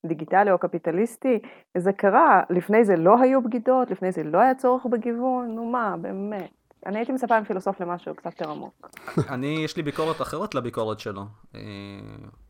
[0.04, 1.38] הדיגיטלי או הקפיטליסטי,
[1.76, 2.42] זה קרה.
[2.50, 6.63] לפני זה לא היו בגידות, לפני זה לא היה צורך בגיוון, נו מה, באמת.
[6.86, 8.88] אני הייתי מצפה עם פילוסוף למשהו קצת יותר עמוק.
[9.34, 11.22] אני, יש לי ביקורת אחרת לביקורת שלו.
[11.54, 11.60] אה,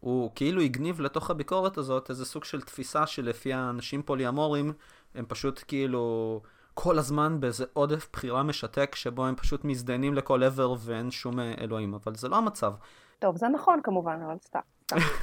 [0.01, 4.73] הוא כאילו הגניב לתוך הביקורת הזאת איזה סוג של תפיסה שלפיה אנשים פוליאמורים
[5.15, 6.41] הם פשוט כאילו
[6.75, 11.55] כל הזמן באיזה עודף בחירה משתק שבו הם פשוט מזדיינים לכל עבר ואין שום אה,
[11.61, 12.75] אלוהים, אבל זה לא המצב.
[13.19, 14.61] טוב, זה נכון כמובן, אבל סתם.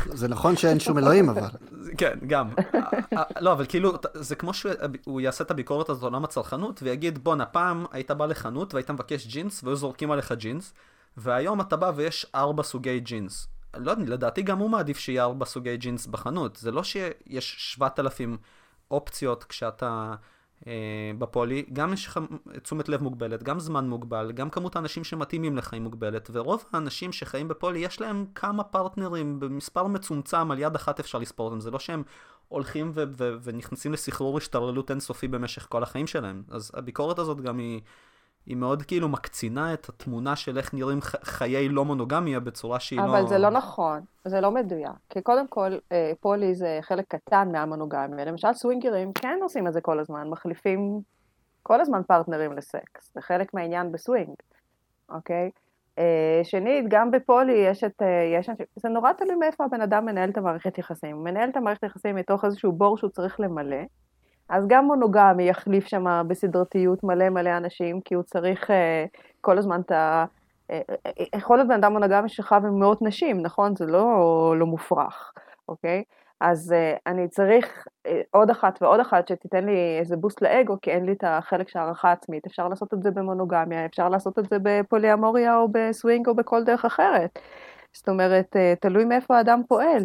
[0.05, 1.47] זה נכון שאין שום אלוהים, אבל.
[1.97, 2.49] כן, גם.
[3.39, 7.86] לא, אבל כאילו, זה כמו שהוא יעשה את הביקורת הזאת לעולם הצרכנות, ויגיד, בואנה, פעם
[7.91, 10.74] היית בא לחנות והיית מבקש ג'ינס, והיו זורקים עליך ג'ינס,
[11.18, 13.47] והיום אתה בא ויש ארבע סוגי ג'ינס.
[13.78, 16.55] לא יודע, לדעתי גם הוא מעדיף שיהיה ארבע סוגי ג'ינס בחנות.
[16.55, 18.38] זה לא שיש 7,000
[18.91, 20.16] אופציות כשאתה
[21.18, 22.20] בפולי, גם יש לך
[22.64, 27.12] תשומת לב מוגבלת, גם זמן מוגבל, גם כמות האנשים שמתאימים לך היא מוגבלת, ורוב האנשים
[27.12, 31.72] שחיים בפולי יש להם כמה פרטנרים במספר מצומצם, על יד אחת אפשר לספור אותם, זה
[31.72, 32.03] לא שהם
[32.47, 32.91] הולכים
[33.43, 36.43] ונכנסים לסחרור השתוללות אינסופי במשך כל החיים שלהם.
[36.49, 37.82] אז הביקורת הזאת גם היא,
[38.46, 43.06] היא מאוד כאילו מקצינה את התמונה של איך נראים חיי לא מונוגמיה בצורה שהיא לא...
[43.06, 44.92] אבל זה לא נכון, זה לא מדויק.
[45.10, 48.26] כי קודם כל, אה, פולי זה חלק קטן מהמונוגמיה.
[48.26, 51.02] למשל סווינגרים כן עושים את זה כל הזמן, מחליפים
[51.64, 53.14] כל הזמן פרטנרים לסקס.
[53.14, 54.36] זה חלק מהעניין בסווינג,
[55.10, 55.52] אוקיי?
[56.00, 58.02] אה, שנית, גם בפולי יש את...
[58.02, 61.16] אה, יש, זה נורא תלוי מאיפה הבן אדם מנהל את המערכת יחסים.
[61.16, 63.82] הוא מנהל את המערכת יחסים מתוך איזשהו בור שהוא צריך למלא.
[64.52, 69.06] אז גם מונוגמי יחליף שם בסדרתיות מלא מלא אנשים, כי הוא צריך אה,
[69.41, 70.26] כל הזמן את ה...
[70.72, 73.76] אה, אה, יכול להיות בן אדם מונוגמי שכב עם מאות נשים, נכון?
[73.76, 75.34] זה לא, לא מופרך,
[75.70, 76.04] אוקיי?
[76.41, 80.91] אז אה, אני צריך אה, עוד אחת ועוד אחת שתיתן לי איזה בוסט לאגו, כי
[80.91, 82.45] אין לי את החלק של הערכה עצמית.
[82.45, 86.86] אפשר לעשות את זה במונוגמיה, אפשר לעשות את זה בפוליאמוריה או בסווינג או בכל דרך
[86.86, 87.39] אחרת.
[87.93, 90.04] זאת אומרת, אה, תלוי מאיפה האדם פועל.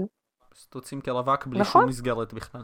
[0.54, 1.82] סטוצים כרווק בלי נכון.
[1.82, 2.62] שום מסגרת בכלל.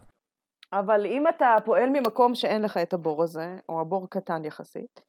[0.73, 5.01] אבל אם אתה פועל ממקום שאין לך את הבור הזה, או הבור קטן יחסית,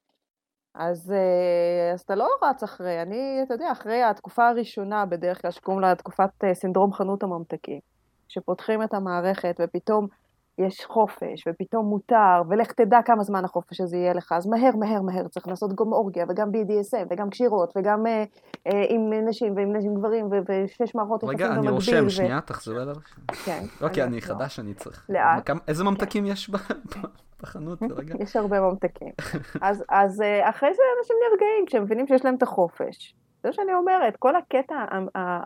[0.76, 5.52] אז, אה, אז אתה לא רץ אחרי, אני, אתה יודע, אחרי התקופה הראשונה, בדרך כלל
[5.52, 7.80] שקוראים לה תקופת אה, סינדרום חנות הממתקים,
[8.28, 10.08] שפותחים את המערכת ופתאום
[10.58, 15.02] יש חופש, ופתאום מותר, ולך תדע כמה זמן החופש הזה יהיה לך, אז מהר, מהר,
[15.02, 18.24] מהר, צריך לעשות גם אורגיה, וגם BDSM, וגם קשירות, וגם אה,
[18.68, 21.68] אה, עם נשים, ועם נשים גברים, ו- ושש מערכות יחסים רגע, במקביל.
[21.68, 22.96] אני רושם, ו- שנייה, תחזרי אליו.
[23.46, 23.64] כן.
[23.82, 24.22] אוקיי, אז- אני לא.
[24.22, 25.06] חדש, אני צריך.
[25.10, 25.46] לאט.
[25.46, 26.56] כמה- איזה ממתקים יש ב-
[27.42, 27.80] בחנות?
[27.98, 28.16] רגע.
[28.20, 29.12] יש הרבה ממתקים.
[29.62, 33.16] אז, אז אה, אחרי זה אנשים נרגעים כשהם מבינים שיש להם את החופש.
[33.44, 34.76] זה שאני אומרת, כל הקטע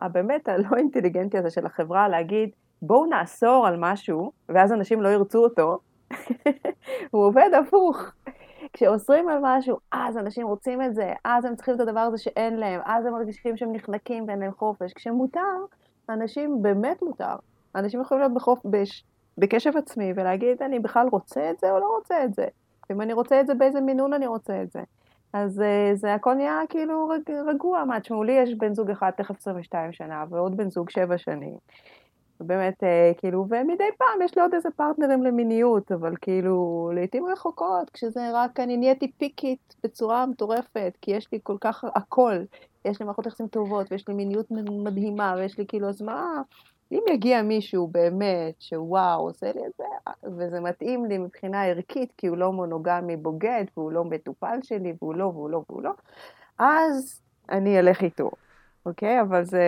[0.02, 2.50] הבאמת הלא אינטליגנטי הזה של החברה להגיד,
[2.82, 5.80] בואו נאסור על משהו, ואז אנשים לא ירצו אותו,
[7.12, 8.12] הוא עובד הפוך.
[8.74, 12.56] כשאוסרים על משהו, אז אנשים רוצים את זה, אז הם צריכים את הדבר הזה שאין
[12.56, 14.94] להם, אז הם מרגישים שהם נחנקים ואין להם חופש.
[14.94, 15.40] כשמותר,
[16.10, 17.36] אנשים באמת מותר.
[17.76, 19.04] אנשים יכולים להיות בחופש,
[19.38, 22.46] בקשב עצמי ולהגיד, אני בכלל רוצה את זה או לא רוצה את זה.
[22.90, 24.82] ואם אני רוצה את זה, באיזה מינון אני רוצה את זה.
[25.34, 27.84] אז uh, זה הכל נהיה כאילו רג, רגוע.
[27.84, 31.58] מה, תשמעו, לי יש בן זוג אחד תכף 22 שנה, ועוד בן זוג 7 שנים.
[32.40, 37.90] באמת, uh, כאילו, ומדי פעם יש לי עוד איזה פרטנרים למיניות, אבל כאילו, לעיתים רחוקות,
[37.90, 42.44] כשזה רק, אני נהייתי פיקית בצורה מטורפת, כי יש לי כל כך הכל.
[42.86, 44.46] יש לי מערכות יחסים טובות, ויש לי מיניות
[44.84, 46.42] מדהימה, ויש לי כאילו, אז מה,
[46.92, 49.84] אם יגיע מישהו באמת, שוואו, עושה לי את זה,
[50.38, 55.16] וזה מתאים לי מבחינה ערכית, כי הוא לא מונוגמי בוגד, והוא לא מטופל שלי, והוא
[55.16, 55.92] לא, והוא לא, והוא לא,
[56.60, 58.30] אז אני אלך איתו.
[58.88, 59.22] אוקיי?
[59.22, 59.64] אבל זה,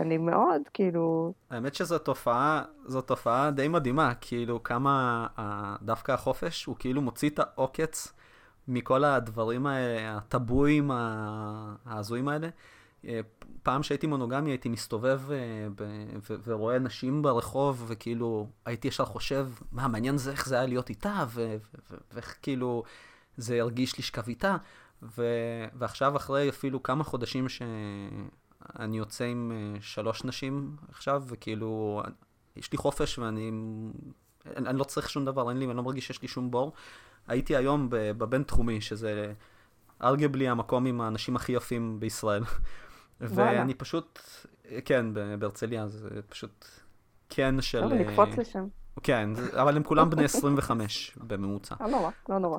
[0.00, 1.32] אני מאוד, כאילו...
[1.50, 5.26] האמת שזו תופעה, זו תופעה די מדהימה, כאילו כמה
[5.82, 8.12] דווקא החופש, הוא כאילו מוציא את העוקץ
[8.68, 10.90] מכל הדברים האלה, הטבואים
[11.86, 12.48] ההזויים האלה.
[13.04, 13.20] אה,
[13.62, 15.68] פעם שהייתי מונוגמי הייתי מסתובב אה,
[16.44, 21.24] ורואה נשים ברחוב, וכאילו הייתי ישר חושב, מה, מעניין זה איך זה היה להיות איתה,
[22.12, 22.82] ואיך כאילו
[23.36, 24.56] זה ירגיש לשכב איתה.
[25.74, 27.46] ועכשיו אחרי אפילו כמה חודשים
[28.78, 32.02] שאני יוצא עם אה, שלוש נשים עכשיו, וכאילו
[32.56, 33.50] יש לי חופש ואני
[34.56, 36.72] אני לא צריך שום דבר, אין לי, אני לא מרגיש שיש לי שום בור.
[37.28, 39.32] הייתי היום בבין-תחומי, שזה
[40.02, 42.42] ארגבלי המקום עם האנשים הכי יפים בישראל.
[43.20, 44.18] ואני פשוט,
[44.84, 45.06] כן,
[45.38, 46.66] בהרצליה, זה פשוט
[47.28, 47.80] כן של...
[47.80, 48.66] טוב, נקפוץ לשם.
[49.02, 51.74] כן, אבל הם כולם בני 25 בממוצע.
[51.80, 52.58] לא נורא, לא נורא.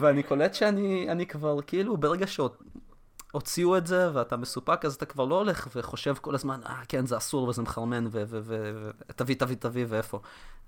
[0.00, 5.34] ואני קולט שאני כבר, כאילו, ברגע שהוציאו את זה ואתה מסופק, אז אתה כבר לא
[5.38, 10.20] הולך וחושב כל הזמן, אה, כן, זה אסור וזה מחרמן, ותביא, תביא, תביא, ואיפה.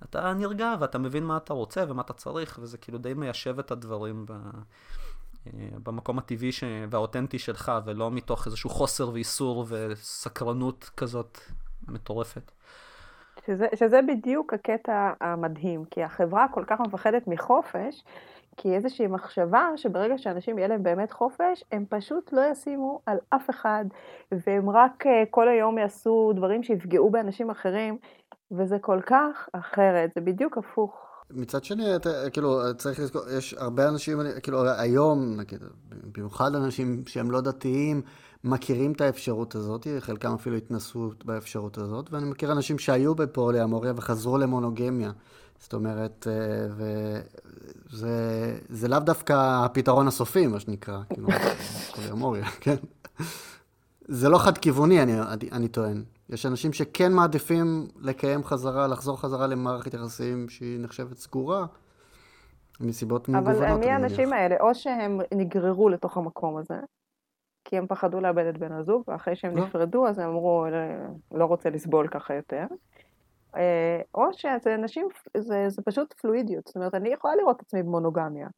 [0.05, 3.71] אתה נרגע ואתה מבין מה אתה רוצה ומה אתה צריך, וזה כאילו די מיישב את
[3.71, 4.33] הדברים ב...
[5.47, 6.65] אה, במקום הטבעי ש...
[6.91, 11.39] והאותנטי שלך, ולא מתוך איזשהו חוסר ואיסור וסקרנות כזאת
[11.89, 12.53] מטורפת.
[13.49, 18.05] שזה, שזה בדיוק הקטע המדהים, כי החברה כל כך מפחדת מחופש,
[18.57, 23.51] כי איזושהי מחשבה שברגע שאנשים יהיה להם באמת חופש, הם פשוט לא ישימו על אף
[23.51, 23.85] אחד,
[24.33, 27.99] והם רק אה, כל היום יעשו דברים שיפגעו באנשים אחרים,
[28.51, 31.09] וזה כל כך אחרת, זה בדיוק הפוך.
[31.31, 35.63] מצד שני, אתה, כאילו, צריך לזכור, יש הרבה אנשים, כאילו, היום, נגיד,
[36.17, 38.03] במיוחד אנשים שהם לא דתיים,
[38.45, 44.39] מכירים את האפשרות הזאת, חלקם אפילו התנסו באפשרות הזאת, ואני מכיר אנשים שהיו בפוליאמוריה וחזרו
[44.39, 45.11] למונוגמיה.
[45.59, 46.67] זאת אומרת, אה,
[47.91, 51.29] וזה זה לאו דווקא הפתרון הסופי, מה שנקרא, כאילו,
[51.97, 52.77] פוליאמוריה, כן?
[54.09, 55.21] זה לא חד-כיווני, אני,
[55.53, 56.03] אני טוען.
[56.29, 61.67] יש אנשים שכן מעדיפים לקיים חזרה, לחזור חזרה למערכת יחסים שהיא נחשבת סגורה,
[62.81, 63.63] מסיבות מגוונות.
[63.63, 64.57] אבל מי האנשים האלה?
[64.61, 66.75] או שהם נגררו לתוך המקום הזה,
[67.69, 69.65] כי הם פחדו לאבד את בן הזוג, ואחרי שהם לא.
[69.65, 70.67] נפרדו, אז הם אמרו,
[71.33, 72.67] לא רוצה לסבול ככה יותר.
[73.57, 76.67] אה, או שזה אנשים, זה, זה פשוט פלואידיות.
[76.67, 78.49] זאת אומרת, אני יכולה לראות את עצמי במונוגמיה,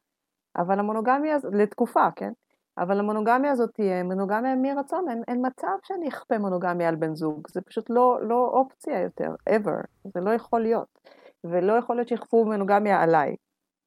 [0.56, 2.32] אבל המונוגמיה, לתקופה, כן?
[2.78, 7.48] אבל המונוגמיה הזאת תהיה מונוגמיה מרצון, אין, אין מצב שאני אכפה מונוגמיה על בן זוג,
[7.50, 10.98] זה פשוט לא, לא אופציה יותר, ever, זה לא יכול להיות.
[11.44, 13.36] ולא יכול להיות שיכפו מונוגמיה עליי.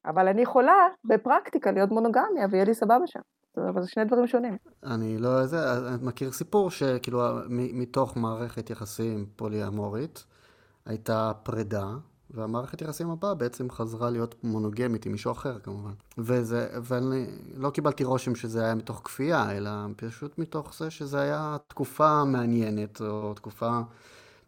[0.06, 3.20] אבל אני יכולה בפרקטיקה להיות מונוגמיה ויהיה לי סבבה שם.
[3.58, 4.56] אבל זה שני דברים שונים.
[4.82, 10.24] אני לא, זה, אני מכיר סיפור שכאילו מתוך מערכת יחסים פוליאמורית
[10.86, 11.86] הייתה פרידה,
[12.30, 15.92] והמערכת יחסים הבאה בעצם חזרה להיות מונוגמית עם מישהו אחר כמובן.
[16.18, 17.26] וזה, ואני
[17.56, 23.00] לא קיבלתי רושם שזה היה מתוך כפייה, אלא פשוט מתוך זה שזה היה תקופה מעניינת
[23.00, 23.80] או תקופה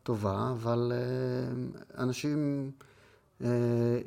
[0.02, 2.70] טובה, אבל אה, אנשים,
[3.44, 3.98] אה,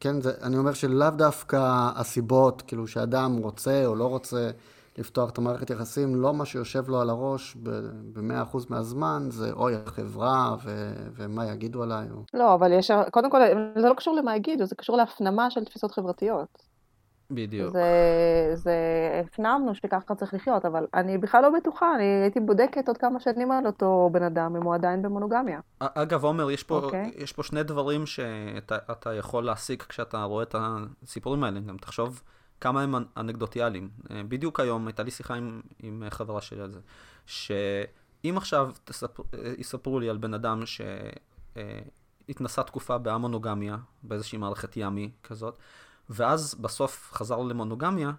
[0.00, 4.50] כן, זה, אני אומר שלאו דווקא הסיבות, כאילו שאדם רוצה או לא רוצה,
[4.98, 10.56] לפתוח את המערכת יחסים, לא מה שיושב לו על הראש ב-100% מהזמן, זה אוי החברה
[10.64, 12.06] ו- ומה יגידו עליי.
[12.10, 12.22] או...
[12.34, 13.40] לא, אבל יש, קודם כל,
[13.78, 16.71] זה לא קשור למה יגידו, זה קשור להפנמה של תפיסות חברתיות.
[17.34, 17.72] בדיוק.
[17.72, 18.74] זה, זה
[19.24, 23.52] הפנמנו שככה צריך לחיות, אבל אני בכלל לא בטוחה, אני הייתי בודקת עוד כמה שנים
[23.52, 25.60] על אותו בן אדם, אם הוא עדיין במונוגמיה.
[25.78, 26.82] אגב, עומר, יש פה, okay.
[26.82, 27.12] אוקיי.
[27.16, 31.60] יש פה שני דברים שאתה יכול להסיק כשאתה רואה את הסיפורים האלה.
[31.60, 32.22] גם תחשוב
[32.60, 33.90] כמה הם אנקדוטיאליים.
[34.10, 36.80] אה, בדיוק היום הייתה לי שיחה עם, עם חברה שלי על זה,
[37.26, 40.62] שאם עכשיו תספר, אה, יספרו לי על בן אדם
[42.26, 45.58] שהתנסה תקופה באמונוגמיה, באיזושהי מערכת ימי כזאת,
[46.10, 48.12] ואז בסוף חזר למונוגמיה,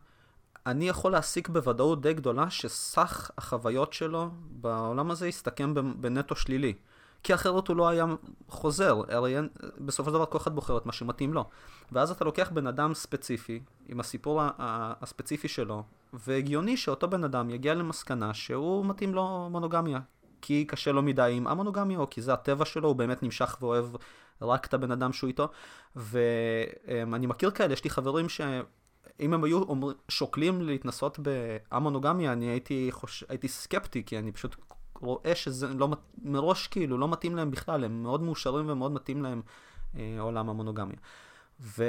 [0.65, 6.73] אני יכול להסיק בוודאות די גדולה שסך החוויות שלו בעולם הזה יסתכם בנטו שלילי.
[7.23, 8.05] כי אחרת הוא לא היה
[8.49, 9.35] חוזר, הרי
[9.77, 11.49] בסופו של דבר כל אחד בוחר את מה שמתאים לו.
[11.91, 17.73] ואז אתה לוקח בן אדם ספציפי, עם הסיפור הספציפי שלו, והגיוני שאותו בן אדם יגיע
[17.73, 19.99] למסקנה שהוא מתאים לו מונוגמיה.
[20.45, 23.85] כי קשה לו מדי עם המונוגמיה, או כי זה הטבע שלו, הוא באמת נמשך ואוהב
[24.41, 25.47] רק את הבן אדם שהוא איתו.
[25.95, 32.87] ואני מכיר כאלה, יש לי חברים שאם הם היו אומר, שוקלים להתנסות באמונוגמיה, אני הייתי,
[32.91, 33.23] חוש...
[33.29, 34.55] הייתי סקפטי, כי אני פשוט
[35.01, 35.87] רואה שזה לא,
[36.23, 39.41] מראש כאילו לא מתאים להם בכלל, הם מאוד מאושרים ומאוד מתאים להם
[39.97, 40.97] אה, עולם המונוגמיה.
[41.59, 41.83] ו...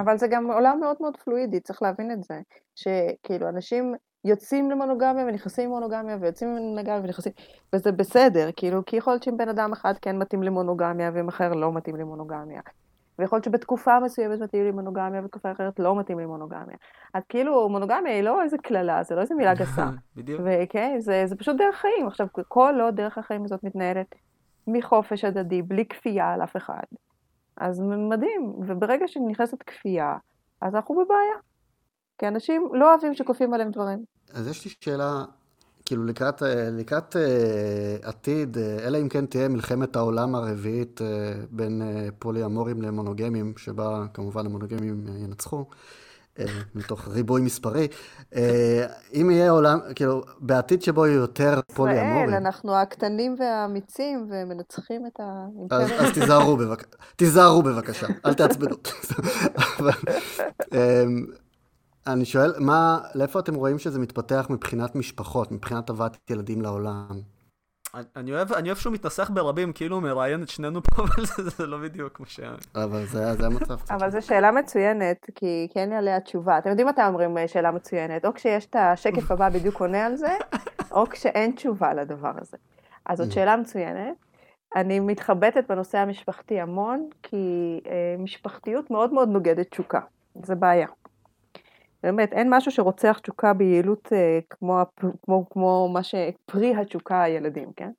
[0.00, 2.40] אבל זה גם עולם מאוד מאוד פלואידי, צריך להבין את זה.
[2.74, 3.94] שכאילו אנשים
[4.24, 7.32] יוצאים למונוגמיה ונכנסים למונוגמיה ויוצאים למונוגמיה ונכנסים,
[7.72, 11.52] וזה בסדר, כאילו, כי יכול להיות שאם בן אדם אחד כן מתאים למונוגמיה ואם אחר
[11.52, 12.60] לא מתאים למונוגמיה.
[13.18, 16.76] ויכול להיות שבתקופה מסוימת מתאים לי מונוגמיה, ובתקופה אחרת לא מתאים לי מונוגמיה.
[17.14, 19.86] אז כאילו, מונוגמיה היא לא איזה קללה, זה לא איזה מילה גסה.
[20.16, 20.40] בדיוק.
[20.44, 22.06] וכן, זה, זה פשוט דרך חיים.
[22.06, 24.14] עכשיו, כל עוד דרך החיים הזאת מתנהלת
[24.66, 26.82] מחופש הדדי, בלי כפייה על אף אחד,
[27.56, 28.54] אז מדהים.
[28.66, 30.16] וברגע שנכנסת כפייה,
[30.60, 31.36] אז אנחנו בבעיה.
[32.18, 34.04] כי אנשים לא אוהבים שכופים עליהם דברים.
[34.32, 35.24] אז יש לי שאלה
[35.84, 41.00] כאילו לקראת, אה, לקראת uh, עתיד, uh, אלא אם כן תהיה מלחמת העולם הרביעית
[41.50, 41.82] בין
[42.18, 45.64] פולי-אמורים למונוגמים, שבה כמובן המונוגמים ינצחו,
[46.74, 47.88] מתוך ריבוי מספרי.
[49.14, 52.28] אם יהיה עולם, כאילו, בעתיד שבו יהיו יותר פולי-אמורים...
[52.28, 56.00] ישראל, אנחנו הקטנים והאמיצים ומנצחים את האימפריה.
[56.00, 56.96] אז, תיזהרו, בבק...
[57.16, 58.76] תיזהרו בבקשה, אל תעצבנו.
[62.06, 67.20] אני שואל, מה, לאיפה אתם רואים שזה מתפתח מבחינת משפחות, מבחינת הבאת ילדים לעולם?
[68.16, 71.50] אני אוהב, אני אוהב שהוא מתנסח ברבים, כאילו הוא מראיין את שנינו פה, אבל זה,
[71.50, 72.40] זה לא בדיוק כמו ש...
[72.74, 73.78] אבל זה, זה המצב.
[73.90, 76.58] אבל זו שאלה מצוינת, כי, כי אין לי עליה תשובה.
[76.58, 78.24] אתם יודעים מתי אומרים אה, שאלה מצוינת?
[78.24, 80.36] או כשיש את השקף הבא בדיוק עונה על זה,
[80.96, 82.56] או כשאין תשובה לדבר הזה.
[83.06, 83.34] אז זאת mm.
[83.34, 84.14] שאלה מצוינת.
[84.76, 90.00] אני מתחבטת בנושא המשפחתי המון, כי אה, משפחתיות מאוד מאוד נוגדת תשוקה.
[90.42, 90.86] זה בעיה.
[92.02, 94.78] באמת, אין משהו שרוצח תשוקה ביעילות אה, כמו,
[95.22, 97.90] כמו, כמו מה שפרי התשוקה הילדים, כן?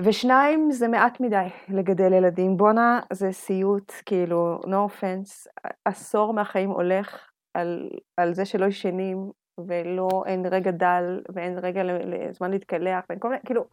[0.00, 2.56] ושניים, זה מעט מדי לגדל ילדים.
[2.56, 5.48] בואנה, זה סיוט, כאילו, no offense,
[5.84, 12.50] עשור מהחיים הולך על, על זה שלא ישנים, ולא, אין רגע דל, ואין רגע לזמן
[12.50, 13.64] להתקלח, ואין כל מיני, כאילו,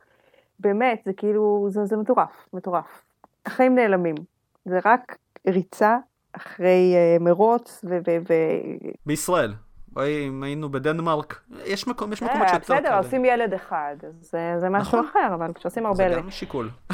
[0.59, 3.03] באמת, זה כאילו, זה, זה מטורף, מטורף.
[3.45, 4.15] החיים נעלמים.
[4.65, 5.17] זה רק
[5.47, 5.97] ריצה
[6.33, 7.97] אחרי uh, מרוץ ו...
[8.07, 8.33] ו, ו...
[9.05, 9.53] בישראל.
[10.01, 12.79] אם היינו בדנמרק, יש, מקום, יש מקומות אה, שיותר כאלה.
[12.81, 15.09] בסדר, עושים ילד אחד, זה, זה משהו נכון.
[15.09, 16.09] אחר, אבל כשעושים הרבה.
[16.09, 16.69] זה גם שיקול.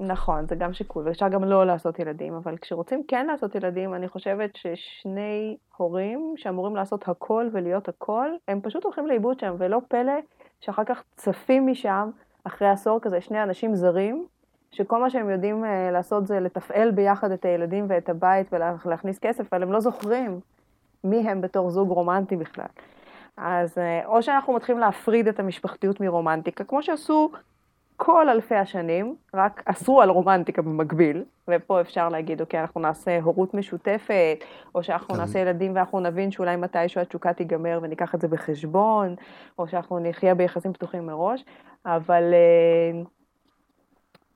[0.00, 4.08] נכון, זה גם שיקול, ואפשר גם לא לעשות ילדים, אבל כשרוצים כן לעשות ילדים, אני
[4.08, 10.12] חושבת ששני הורים שאמורים לעשות הכל ולהיות הכל, הם פשוט הולכים לאיבוד שם, ולא פלא
[10.60, 12.10] שאחר כך צפים משם,
[12.44, 14.26] אחרי עשור כזה, שני אנשים זרים,
[14.72, 18.52] שכל מה שהם יודעים אה, לעשות זה לתפעל ביחד את הילדים ואת הבית
[18.84, 20.40] ולהכניס כסף, אבל הם לא זוכרים
[21.04, 22.66] מי הם בתור זוג רומנטי בכלל.
[23.36, 27.30] אז אה, או שאנחנו מתחילים להפריד את המשפחתיות מרומנטיקה, כמו שעשו
[27.96, 33.54] כל אלפי השנים, רק אסרו על רומנטיקה במקביל, ופה אפשר להגיד, אוקיי, אנחנו נעשה הורות
[33.54, 34.44] משותפת,
[34.74, 35.20] או שאנחנו כן.
[35.20, 39.14] נעשה ילדים ואנחנו נבין שאולי מתישהו התשוקה תיגמר וניקח את זה בחשבון,
[39.58, 41.44] או שאנחנו נחיה ביחסים פתוחים מראש,
[41.86, 43.02] אבל אה,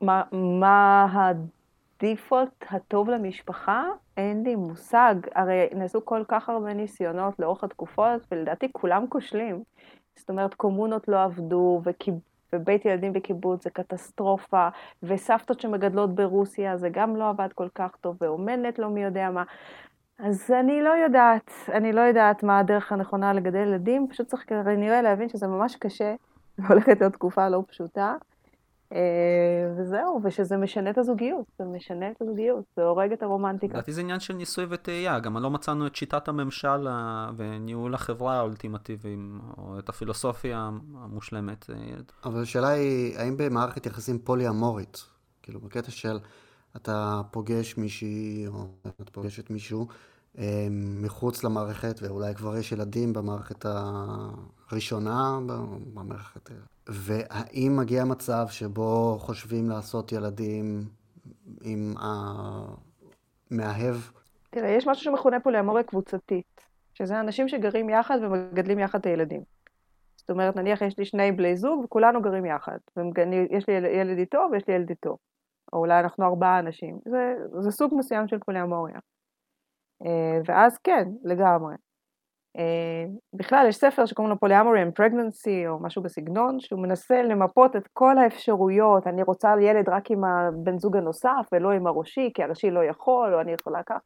[0.00, 3.84] מה, מה הדיפולט הטוב למשפחה?
[4.16, 5.14] אין לי מושג.
[5.34, 9.62] הרי נעשו כל כך הרבה ניסיונות לאורך התקופות, ולדעתי כולם כושלים.
[10.16, 12.14] זאת אומרת, קומונות לא עבדו, וקיב...
[12.52, 14.68] ובית ילדים בקיבוץ זה קטסטרופה,
[15.02, 19.44] וסבתות שמגדלות ברוסיה זה גם לא עבד כל כך טוב, ואומנת לא מי יודע מה.
[20.18, 25.02] אז אני לא יודעת, אני לא יודעת מה הדרך הנכונה לגדל ילדים, פשוט צריך כנראה
[25.02, 26.14] להבין שזה ממש קשה,
[26.58, 28.14] והולכת להיות תקופה לא פשוטה.
[28.92, 28.98] אה,
[29.78, 33.74] וזהו, ושזה משנה את הזוגיות, זה משנה את הזוגיות, זה הורג את הרומנטיקה.
[33.74, 36.88] לדעתי זה עניין של ניסוי וטעייה, גם לא מצאנו את שיטת הממשל
[37.36, 41.70] וניהול החברה האולטימטיביים, או את הפילוסופיה המושלמת.
[42.24, 45.04] אבל השאלה היא, האם במערכת יחסים פולי-אמורית,
[45.42, 46.18] כאילו בקטע של
[46.76, 48.66] אתה פוגש מישהי, או
[49.00, 49.86] את פוגשת מישהו,
[51.02, 53.64] מחוץ למערכת, ואולי כבר יש ילדים במערכת
[54.70, 55.38] הראשונה,
[55.94, 56.50] במערכת
[56.88, 60.84] והאם מגיע מצב שבו חושבים לעשות ילדים
[61.62, 61.94] עם
[63.50, 63.96] המאהב?
[64.50, 66.60] תראה, יש משהו שמכונה פה לאמוריה קבוצתית,
[66.94, 69.40] שזה אנשים שגרים יחד ומגדלים יחד את הילדים.
[70.16, 72.78] זאת אומרת, נניח יש לי שני בני זוג וכולנו גרים יחד.
[73.50, 75.16] יש לי ילד איתו ויש לי ילד איתו.
[75.72, 76.98] או אולי אנחנו ארבעה אנשים.
[77.04, 78.98] זה, זה סוג מסוים של פוליאמוריה.
[80.04, 81.74] אה, ואז כן, לגמרי.
[83.34, 87.88] בכלל, יש ספר שקוראים לו פוליאמורי and pregnancy, או משהו בסגנון, שהוא מנסה למפות את
[87.92, 89.06] כל האפשרויות.
[89.06, 93.34] אני רוצה ילד רק עם הבן זוג הנוסף, ולא עם הראשי, כי הראשי לא יכול,
[93.34, 93.98] או אני יכולה ככה.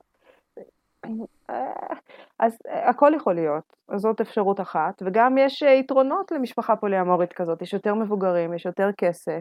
[2.38, 7.94] אז הכל יכול להיות, זאת אפשרות אחת, וגם יש יתרונות למשפחה פוליאמורית כזאת, יש יותר
[7.94, 9.40] מבוגרים, יש יותר כסף,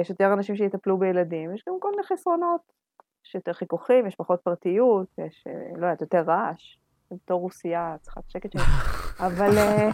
[0.00, 2.60] יש יותר אנשים שיטפלו בילדים, יש גם כל מיני חסרונות,
[3.24, 5.44] יש יותר חיכוכים, יש פחות פרטיות, יש,
[5.76, 6.76] לא יודעת, יותר רעש.
[7.10, 8.62] בתור רוסייה, צריכה שקט שלי.
[9.26, 9.88] אבל, אה,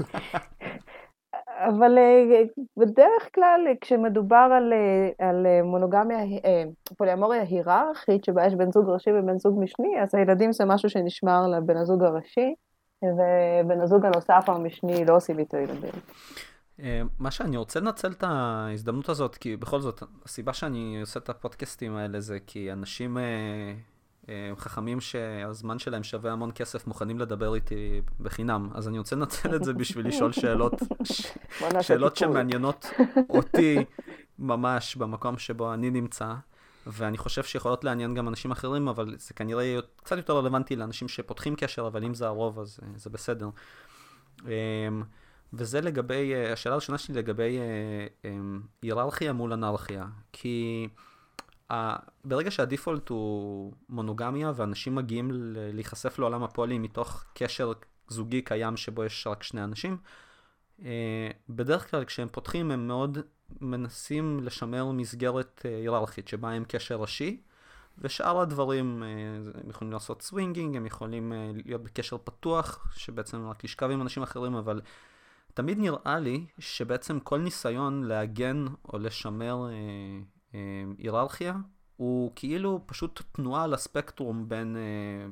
[1.68, 2.42] אבל אה,
[2.76, 6.18] בדרך כלל, כשמדובר על, אה, על מונוגמיה,
[6.98, 11.46] פוליאמוריה היררכית, שבה יש בן זוג ראשי ובן זוג משני, אז הילדים זה משהו שנשמר
[11.46, 12.54] לבן הזוג הראשי,
[13.04, 15.92] ובן הזוג הנוסף או המשני לא עושים איתו ילדים.
[17.18, 21.96] מה שאני רוצה לנצל את ההזדמנות הזאת, כי בכל זאת, הסיבה שאני עושה את הפודקאסטים
[21.96, 23.18] האלה זה כי אנשים
[24.28, 28.70] אה, חכמים שהזמן שלהם שווה המון כסף, מוכנים לדבר איתי בחינם.
[28.74, 30.72] אז אני רוצה לנצל את זה בשביל לשאול שאלות,
[31.80, 32.86] שאלות שמעניינות
[33.30, 33.76] אותי
[34.38, 36.34] ממש במקום שבו אני נמצא,
[36.86, 41.56] ואני חושב שיכולות לעניין גם אנשים אחרים, אבל זה כנראה קצת יותר רלוונטי לאנשים שפותחים
[41.56, 43.48] קשר, אבל אם זה הרוב, אז אה, זה בסדר.
[45.52, 47.58] וזה לגבי, אה, השאלה הראשונה שלי לגבי
[48.24, 50.06] אמ, היררכיה מול אנרכיה.
[50.32, 50.88] כי...
[52.24, 57.72] ברגע שה default הוא מונוגמיה ואנשים מגיעים להיחשף לעולם הפולי מתוך קשר
[58.08, 59.96] זוגי קיים שבו יש רק שני אנשים,
[60.84, 63.18] אה, בדרך כלל כשהם פותחים הם מאוד
[63.60, 67.40] מנסים לשמר מסגרת אה, היררכית שבה הם קשר ראשי,
[67.98, 69.08] ושאר הדברים, אה,
[69.62, 71.32] הם יכולים לעשות swinging, הם יכולים
[71.64, 74.80] להיות בקשר פתוח, שבעצם רק לשכב עם אנשים אחרים, אבל
[75.54, 79.66] תמיד נראה לי שבעצם כל ניסיון להגן או לשמר
[80.54, 81.54] אמ, היררכיה,
[82.00, 85.30] הוא כאילו פשוט תנועה על הספקטרום בין, אה,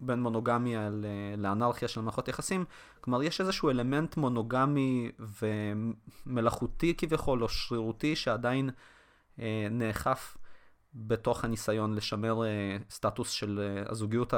[0.00, 0.90] בין מונוגמיה
[1.36, 2.64] לאנרכיה של מערכות יחסים.
[3.00, 5.10] כלומר, יש איזשהו אלמנט מונוגמי
[6.26, 8.70] ומלאכותי כביכול, או שרירותי, שעדיין
[9.38, 10.36] אה, נאכף
[10.94, 14.34] בתוך הניסיון לשמר אה, סטטוס של הזוגיות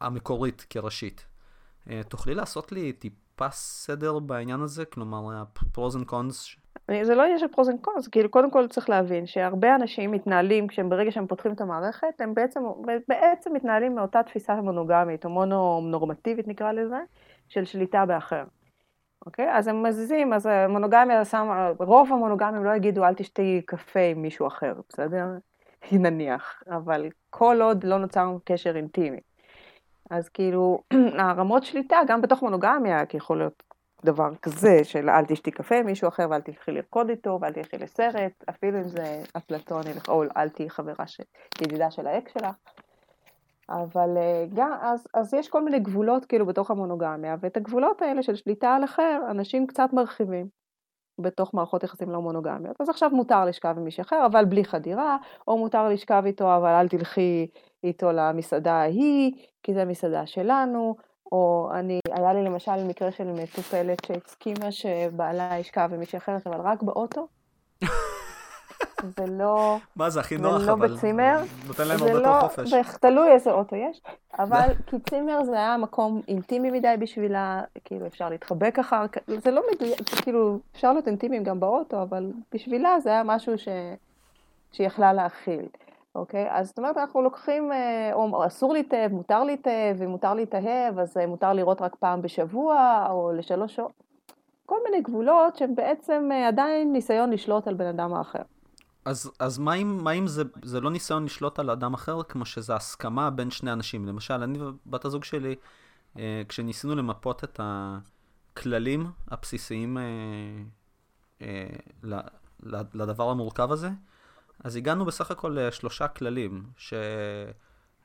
[0.00, 1.26] המקורית כראשית.
[2.08, 2.92] תוכלי לעשות לי
[3.38, 4.84] טיפה סדר בעניין הזה?
[4.84, 6.58] כלומר, ה-pros and cons
[7.02, 10.66] זה לא עניין של pros and cons, כאילו קודם כל צריך להבין שהרבה אנשים מתנהלים,
[10.66, 12.60] כשהם ברגע שהם פותחים את המערכת, הם בעצם,
[13.08, 16.98] בעצם מתנהלים מאותה תפיסה מונוגמית, או מונו-נורמטיבית נקרא לזה,
[17.48, 18.44] של שליטה באחר.
[19.26, 19.56] אוקיי?
[19.56, 21.22] אז הם מזיזים, אז המונוגמיה,
[21.78, 25.26] רוב המונוגמים לא יגידו אל תשתי קפה עם מישהו אחר, בסדר?
[25.92, 29.20] נניח, אבל כל עוד לא נוצר קשר אינטימי.
[30.10, 30.82] אז כאילו,
[31.18, 33.62] הרמות שליטה, גם בתוך מונוגמיה, כי יכול להיות
[34.04, 37.78] דבר כזה של אל תשתי קפה עם מישהו אחר ואל תלכי לרקוד איתו ואל תלכי
[37.78, 41.22] לסרט, אפילו אם זה אפלטוני, או אל תהיי חברה של
[41.60, 42.56] ידידה של האקס שלך.
[43.70, 48.22] אבל אה, גם, אז, אז יש כל מיני גבולות כאילו בתוך המונוגמיה, ואת הגבולות האלה
[48.22, 50.57] של שליטה על אחר, אנשים קצת מרחיבים
[51.18, 52.80] בתוך מערכות יחסים לא מונוגמיות.
[52.80, 55.16] אז עכשיו מותר לשכב עם מישהו אחר, אבל בלי חדירה,
[55.48, 57.46] או מותר לשכב איתו, אבל אל תלכי
[57.84, 60.96] איתו למסעדה ההיא, כי זו מסעדה שלנו,
[61.32, 66.60] או אני, היה לי למשל מקרה של מטופלת שהסכימה שבעלה ישכב עם מישהי אחרת, אבל
[66.60, 67.37] רק באוטו.
[69.18, 69.76] ולא...
[69.96, 70.86] מה זה הכי נוח, אבל...
[70.86, 71.40] ולא בצימר.
[71.66, 72.72] נותן להם הרבה יותר חופש.
[73.00, 74.00] תלוי איזה אוטו יש,
[74.38, 79.50] אבל כי צימר זה היה מקום אינטימי מדי בשבילה, כאילו אפשר להתחבק אחר כך, זה
[79.50, 83.68] לא מדויק, כאילו אפשר להיות אינטימיים גם באוטו, אבל בשבילה זה היה משהו ש...
[84.72, 85.66] שהיא יכלה להכיל.
[86.14, 86.46] אוקיי?
[86.50, 91.16] אז זאת אומרת, אנחנו לוקחים, אה, או אסור להתאהב, מותר להתאהב, אם מותר להתאהב, אז
[91.16, 93.92] אה, מותר לראות רק פעם בשבוע, או לשלוש שעות.
[94.66, 98.42] כל מיני גבולות שהם בעצם אה, עדיין ניסיון לשלוט על בן אדם האחר.
[99.08, 102.44] אז, אז מה אם, מה אם זה, זה לא ניסיון לשלוט על אדם אחר, כמו
[102.44, 104.06] שזה הסכמה בין שני אנשים?
[104.06, 105.54] למשל, אני ובת הזוג שלי,
[106.48, 109.98] כשניסינו למפות את הכללים הבסיסיים
[112.94, 113.90] לדבר המורכב הזה,
[114.64, 116.70] אז הגענו בסך הכל לשלושה כללים,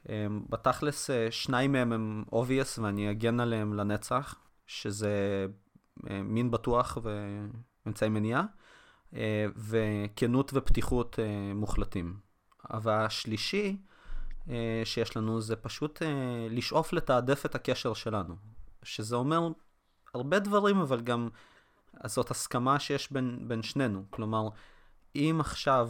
[0.06, 4.36] שבתכלס אה, שניים מהם הם obvious ואני אגן עליהם לנצח,
[4.68, 5.46] שזה
[6.10, 8.46] אה, מין בטוח ואמצעי מניעה, אה,
[9.56, 11.20] וכנות ופתיחות
[11.56, 12.18] מוחלטים.
[12.74, 13.78] אבל השלישי
[14.84, 16.02] שיש לנו זה פשוט
[16.50, 18.36] לשאוף לתעדף את הקשר שלנו,
[18.84, 19.48] שזה אומר
[20.14, 21.30] הרבה דברים, אבל גם
[22.06, 24.04] זאת הסכמה שיש בין, בין שנינו.
[24.10, 24.50] כלומר,
[25.16, 25.90] אם עכשיו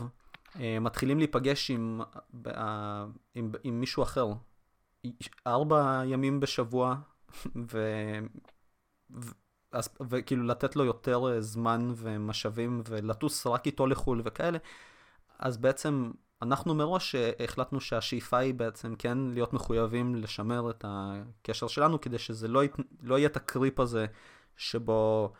[0.59, 2.01] אה, מתחילים להיפגש עם,
[2.47, 3.05] אה,
[3.36, 4.28] עם, עם מישהו אחר
[5.47, 6.95] ארבע ימים בשבוע,
[7.71, 7.80] ו...
[9.74, 14.57] אז, וכאילו לתת לו יותר אה, זמן ומשאבים ולטוס רק איתו לחו"ל וכאלה,
[15.39, 16.11] אז בעצם
[16.41, 22.47] אנחנו מראש החלטנו שהשאיפה היא בעצם כן להיות מחויבים לשמר את הקשר שלנו, כדי שזה
[22.47, 22.76] לא, ית...
[23.01, 24.05] לא יהיה את הקריפ הזה
[24.57, 25.34] שבו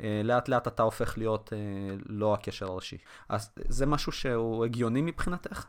[0.00, 1.58] אה, לאט לאט אתה הופך להיות אה,
[2.06, 2.98] לא הקשר הראשי.
[3.28, 5.66] אז זה משהו שהוא הגיוני מבחינתך?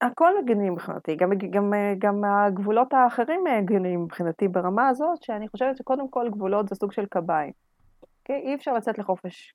[0.00, 6.08] הכל הגיוני מבחינתי, גם, גם, גם הגבולות האחרים הגיוניים מבחינתי ברמה הזאת, שאני חושבת שקודם
[6.08, 7.52] כל גבולות זה סוג של קביים.
[8.02, 8.42] אוקיי?
[8.42, 9.54] אי אפשר לצאת לחופש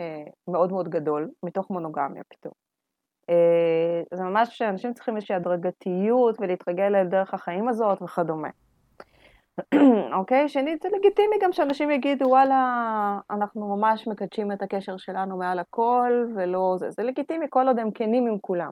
[0.00, 2.52] אה, מאוד מאוד גדול מתוך מונוגמיה פתאום.
[3.30, 8.48] אה, זה ממש שאנשים צריכים איזושהי הדרגתיות ולהתרגל אל דרך החיים הזאת וכדומה.
[10.18, 10.48] אוקיי?
[10.48, 16.26] שנית, זה לגיטימי גם שאנשים יגידו, וואלה, אנחנו ממש מקדשים את הקשר שלנו מעל הכל,
[16.36, 16.90] ולא זה.
[16.90, 18.70] זה לגיטימי כל עוד הם כנים עם כולם.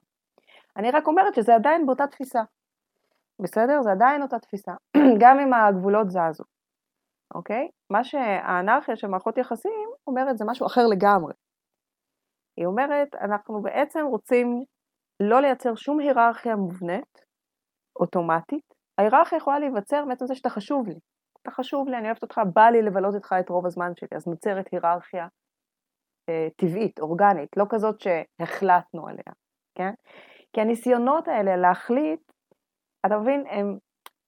[0.77, 2.43] אני רק אומרת שזה עדיין באותה תפיסה.
[3.43, 3.83] בסדר?
[3.83, 4.73] זה עדיין אותה תפיסה,
[5.23, 6.45] גם אם הגבולות זזו,
[7.35, 7.69] אוקיי?
[7.91, 11.33] מה שהאנרכיה של מערכות יחסים אומרת זה משהו אחר לגמרי.
[12.57, 14.65] היא אומרת, אנחנו בעצם רוצים
[15.21, 17.25] לא לייצר שום היררכיה מובנית,
[18.01, 18.75] אוטומטית.
[18.99, 20.99] ההיררכיה יכולה להיווצר מעצם זה שאתה חשוב לי.
[21.43, 24.27] אתה חשוב לי, אני אוהבת אותך, בא לי לבלות איתך את רוב הזמן שלי, אז
[24.27, 25.27] נוצרת היררכיה
[26.29, 29.33] אה, טבעית, אורגנית, לא כזאת שהחלטנו עליה,
[29.75, 29.93] כן?
[30.53, 32.33] כי הניסיונות האלה להחליט,
[33.07, 33.79] אתה מבין, הם...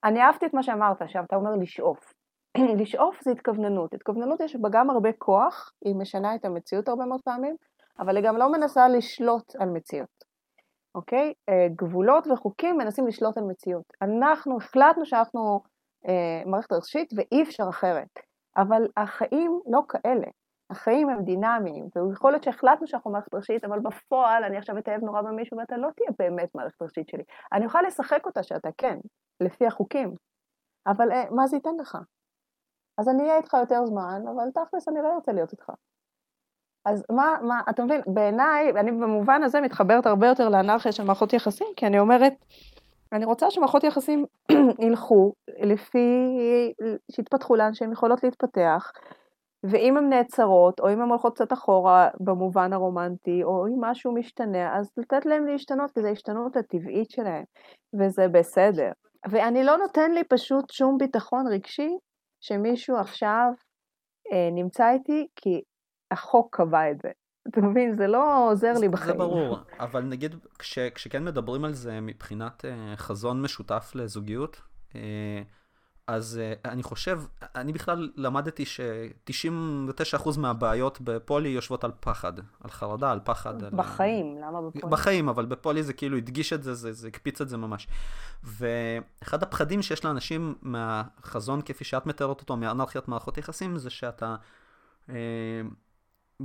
[0.05, 2.13] אני אהבתי את מה שאמרת, שאתה אומר לשאוף.
[2.81, 3.95] לשאוף זה התכווננות.
[3.95, 7.57] התכווננות יש בה גם הרבה כוח, היא משנה את המציאות הרבה מאוד פעמים,
[7.99, 10.25] אבל היא גם לא מנסה לשלוט על מציאות,
[10.95, 11.33] אוקיי?
[11.49, 13.85] אה, גבולות וחוקים מנסים לשלוט על מציאות.
[14.03, 15.61] אנחנו החלטנו שאנחנו
[16.09, 18.19] אה, מערכת ראשית ואי אפשר אחרת,
[18.57, 20.27] אבל החיים לא כאלה.
[20.71, 25.23] החיים הם דינמיים, ויכול להיות שהחלטנו שאנחנו מערכת ראשית, אבל בפועל אני עכשיו אתאהב נורא
[25.23, 27.23] במישהו ואתה לא תהיה באמת מערכת ראשית שלי.
[27.53, 28.99] אני אוכל לשחק אותה שאתה כן,
[29.41, 30.15] לפי החוקים,
[30.87, 31.99] אבל אה, מה זה ייתן לך?
[32.99, 35.71] אז אני אהיה איתך יותר זמן, אבל תכלס אני לא ארצה להיות איתך.
[36.85, 41.33] אז מה, מה, אתה מבין, בעיניי, אני במובן הזה מתחברת הרבה יותר לאנרכיה של מערכות
[41.33, 42.33] יחסים, כי אני אומרת,
[43.13, 44.27] אני רוצה שמערכות יחסים
[44.87, 46.37] ילכו לפי,
[47.11, 48.93] שיתפתחו לאן שהן יכולות להתפתח,
[49.71, 54.79] ואם הן נעצרות, או אם הן הולכות קצת אחורה במובן הרומנטי, או אם משהו משתנה,
[54.79, 57.45] אז לתת להם להשתנות, כי זו ההשתנות הטבעית שלהם,
[58.01, 58.91] וזה בסדר.
[59.31, 61.91] ואני לא נותן לי פשוט שום ביטחון רגשי
[62.41, 63.47] שמישהו עכשיו
[64.33, 65.61] אה, נמצא איתי, כי
[66.11, 67.09] החוק קבע את זה.
[67.49, 67.97] אתה מבין?
[67.97, 69.13] זה לא עוזר לי בחיים.
[69.13, 74.61] זה ברור, אבל נגיד, כש, כשכן מדברים על זה מבחינת אה, חזון משותף לזוגיות,
[74.95, 75.43] אה,
[76.07, 83.13] אז uh, אני חושב, אני בכלל למדתי ש-99% מהבעיות בפולי יושבות על פחד, על חרדה,
[83.13, 83.63] על פחד.
[83.63, 84.49] בחיים, על...
[84.49, 84.93] למה בפולי?
[84.93, 87.89] בחיים, אבל בפולי זה כאילו הדגיש את זה, זה, זה הקפיץ את זה ממש.
[88.43, 94.37] ואחד הפחדים שיש לאנשים מהחזון כפי שאת מתארת אותו, מאנרכיית מערכות יחסים, זה שאתה...
[95.09, 95.15] אה,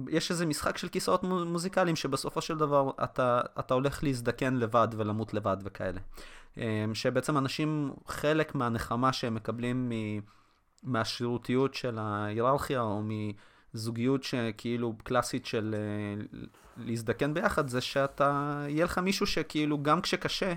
[0.09, 5.33] יש איזה משחק של כיסאות מוזיקליים שבסופו של דבר אתה, אתה הולך להזדקן לבד ולמות
[5.33, 5.99] לבד וכאלה.
[6.57, 9.91] אמ, שבעצם אנשים, חלק מהנחמה שהם מקבלים
[10.83, 13.01] מהשירותיות של ההיררכיה או
[13.73, 16.23] מזוגיות שכאילו קלאסית של אה,
[16.77, 20.53] להזדקן ביחד, זה שאתה, יהיה לך מישהו שכאילו גם כשקשה,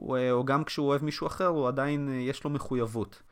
[0.00, 3.22] אה, או גם כשהוא אוהב מישהו אחר, הוא עדיין, אה, יש לו מחויבות.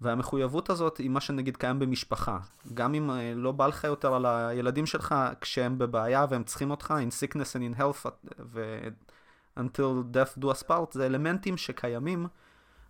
[0.00, 2.38] והמחויבות הזאת היא מה שנגיד קיים במשפחה.
[2.74, 7.10] גם אם לא בא לך יותר על הילדים שלך כשהם בבעיה והם צריכים אותך, in
[7.10, 8.08] sickness and in health,
[8.38, 8.78] ו...
[9.58, 12.26] until death do us part, זה אלמנטים שקיימים.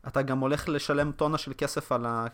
[0.09, 2.27] אתה גם הולך לשלם טונה של כסף על, ה,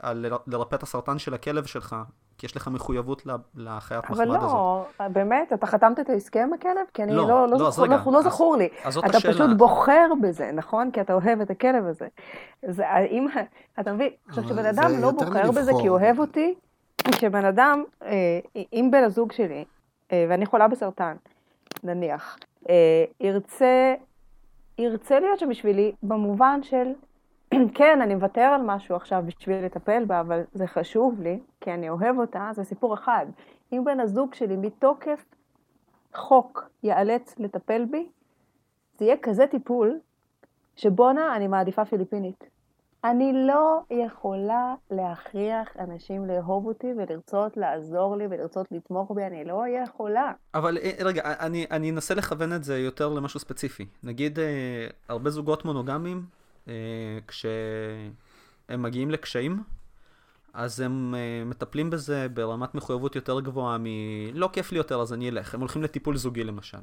[0.00, 1.96] על לרפא את הסרטן של הכלב שלך,
[2.38, 4.36] כי יש לך מחויבות לחיית מחמד הזאת.
[4.36, 5.12] אבל לא, הזאת.
[5.12, 6.86] באמת, אתה חתמת את ההסכם הכלב?
[6.94, 8.68] כי אני לא, לא, לא, לא, זכור, רגע, לא, לא זכור לי.
[8.84, 9.34] אז אתה השאלה.
[9.34, 10.90] פשוט בוחר בזה, נכון?
[10.90, 12.08] כי אתה אוהב את הכלב הזה.
[12.68, 13.26] זה, אם,
[13.80, 16.54] אתה מבין, עכשיו שבן אדם לא בוחר בזה כי הוא אוהב אותי,
[17.10, 18.40] כשבן אדם, אה,
[18.72, 19.64] אם בן הזוג שלי,
[20.12, 21.16] אה, ואני חולה בסרטן,
[21.84, 22.51] נניח, אה,
[23.20, 23.94] ירצה,
[24.78, 26.92] ירצה להיות שם בשבילי במובן של,
[27.78, 31.88] כן, אני מוותר על משהו עכשיו בשביל לטפל בה, אבל זה חשוב לי, כי אני
[31.88, 33.26] אוהב אותה, זה סיפור אחד.
[33.72, 35.24] אם בן הזוג שלי מתוקף
[36.14, 38.08] חוק ייאלץ לטפל בי,
[38.98, 40.00] זה יהיה כזה טיפול,
[40.76, 42.51] שבואנה, אני מעדיפה פיליפינית.
[43.04, 49.64] אני לא יכולה להכריח אנשים לאהוב אותי ולרצות לעזור לי ולרצות לתמוך בי, אני לא
[49.68, 50.32] יכולה.
[50.54, 53.86] אבל אה, רגע, אני, אני אנסה לכוון את זה יותר למשהו ספציפי.
[54.02, 56.22] נגיד, אה, הרבה זוגות מונוגמיים,
[56.68, 56.74] אה,
[57.28, 59.62] כשהם מגיעים לקשיים,
[60.54, 61.14] אז הם
[61.46, 65.54] מטפלים בזה ברמת מחויבות יותר גבוהה מ"לא כיף לי יותר אז אני אלך".
[65.54, 66.78] הם הולכים לטיפול זוגי למשל.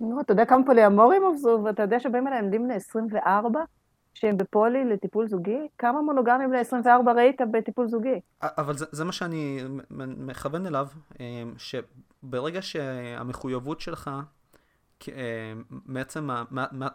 [0.00, 3.60] נו, אתה יודע כמה פוליאמורים עבדו, ואתה יודע שבאים אליהם בני 24?
[4.14, 5.68] שהם בפולי לטיפול זוגי?
[5.78, 8.20] כמה מונוגמים ל-24 ראית בטיפול זוגי?
[8.42, 9.60] אבל זה, זה מה שאני
[10.16, 10.88] מכוון אליו,
[11.20, 14.10] אה, שברגע שהמחויבות שלך
[15.08, 16.28] אה, בעצם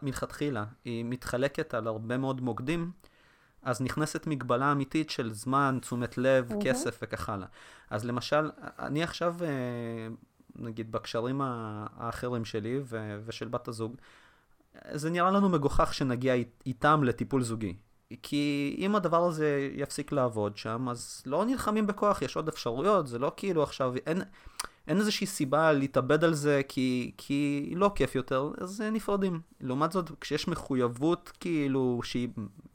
[0.02, 2.92] מלכתחילה, היא מתחלקת על הרבה מאוד מוקדים,
[3.62, 6.66] אז נכנסת מגבלה אמיתית של זמן, תשומת לב, mm-hmm.
[6.66, 7.48] כסף וכך הלאה.
[7.90, 9.48] אז למשל, אני עכשיו, אה,
[10.56, 12.80] נגיד, בקשרים האחרים שלי
[13.26, 13.96] ושל בת הזוג,
[14.92, 16.34] זה נראה לנו מגוחך שנגיע
[16.66, 17.76] איתם לטיפול זוגי.
[18.24, 23.20] כי אם הדבר הזה יפסיק לעבוד שם, אז לא נלחמים בכוח, יש עוד אפשרויות, זה
[23.20, 24.22] לא כאילו עכשיו, אין,
[24.88, 29.42] אין איזושהי סיבה להתאבד על זה כי, כי לא כיף יותר, אז נפרדים.
[29.62, 32.30] לעומת זאת, כשיש מחויבות כאילו שהיא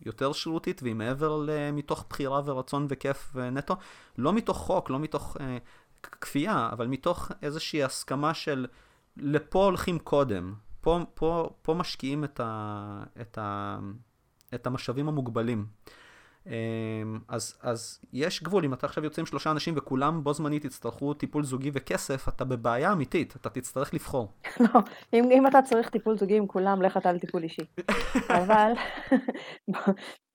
[0.07, 3.77] יותר שרירותית והיא מעבר מתוך בחירה ורצון וכיף ונטו,
[4.19, 5.59] לא מתוך חוק, לא מתוך אה,
[6.03, 8.67] כפייה, אבל מתוך איזושהי הסכמה של
[9.17, 10.55] לפה הולכים קודם.
[10.81, 13.79] פה, פה, פה משקיעים את, ה, את, ה,
[14.55, 15.67] את המשאבים המוגבלים.
[16.47, 16.53] אמ,
[17.29, 21.15] אז, אז יש גבול, אם אתה עכשיו יוצא עם שלושה אנשים וכולם בו זמנית יצטרכו
[21.15, 24.33] טיפול זוגי וכסף, אתה בבעיה אמיתית, אתה תצטרך לבחור.
[24.61, 24.81] לא,
[25.13, 27.63] אם, אם אתה צריך טיפול זוגי עם כולם, לך אתה לטיפול אישי.
[28.39, 28.73] אבל,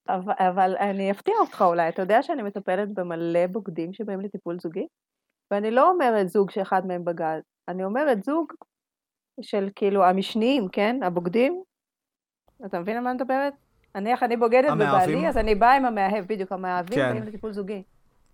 [0.09, 4.87] אבל, אבל אני אפתיע אותך אולי, אתה יודע שאני מטפלת במלא בוגדים שבאים לטיפול זוגי?
[5.51, 8.53] ואני לא אומרת זוג שאחד מהם בגד, אני אומרת זוג
[9.41, 10.99] של כאילו המשניים, כן?
[11.03, 11.63] הבוגדים.
[12.65, 13.53] אתה מבין על מה אני מדברת?
[13.95, 17.11] נניח אני בוגדת בבעלי, אז אני באה עם המאהב, בדיוק, המאהבים כן.
[17.11, 17.83] באים לטיפול זוגי.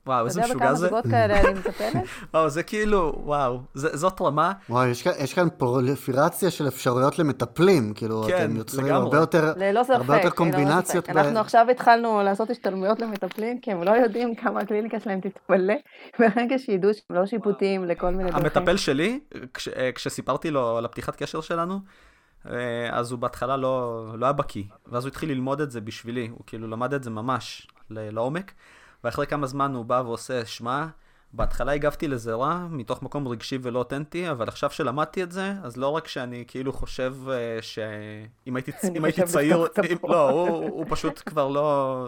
[0.08, 0.88] וואו, איזה משוגע זה.
[0.88, 2.04] אתה יודע בכמה זוגות כאלה אני מטפלת?
[2.34, 4.52] וואו, זה כאילו, וואו, זה, זאת רמה.
[4.70, 9.04] וואו, יש, יש כאן פרוליפרציה של אפשרויות למטפלים, כאילו, כן, אתם יוצרים לגמרי.
[9.04, 11.10] הרבה יותר, ללא ספק, הרבה יותר קומבינציות.
[11.10, 11.18] ב...
[11.18, 15.74] אנחנו עכשיו התחלנו לעשות השתלמויות למטפלים, כי הם לא יודעים כמה הקליניקה שלהם תתמלא,
[16.20, 18.45] ברגע שידעו שהם לא שיפוטיים לכל מיני דרכים.
[18.45, 19.20] המטפל שלי,
[19.54, 21.80] כש, אה, כשסיפרתי לו על הפתיחת קשר שלנו,
[22.49, 26.28] אה, אז הוא בהתחלה לא, לא היה בקיא, ואז הוא התחיל ללמוד את זה בשבילי,
[26.32, 28.52] הוא כאילו למד את זה ממש לעומק.
[29.04, 30.86] ואחרי כמה זמן הוא בא ועושה, שמע,
[31.34, 35.78] בהתחלה הגבתי לזה רע, מתוך מקום רגשי ולא אותנטי, אבל עכשיו שלמדתי את זה, אז
[35.78, 38.72] לא רק שאני כאילו חושב uh, שאם הייתי,
[39.04, 42.08] הייתי צעיר, אם, לא, הוא, הוא פשוט כבר לא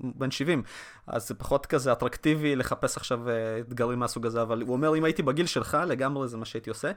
[0.00, 0.62] בן 70,
[1.06, 3.30] אז זה פחות כזה אטרקטיבי לחפש עכשיו uh,
[3.68, 6.92] אתגרים מהסוג הזה, אבל הוא אומר, אם הייתי בגיל שלך, לגמרי זה מה שהייתי עושה,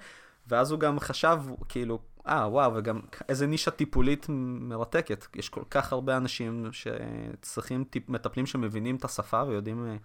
[0.48, 3.00] ואז הוא גם חשב, כאילו, אה, וואו, וגם
[3.30, 5.26] איזה נישה טיפולית מרתקת.
[5.36, 10.00] יש כל כך הרבה אנשים שצריכים טיפ, מטפלים שמבינים את השפה ויודעים uh,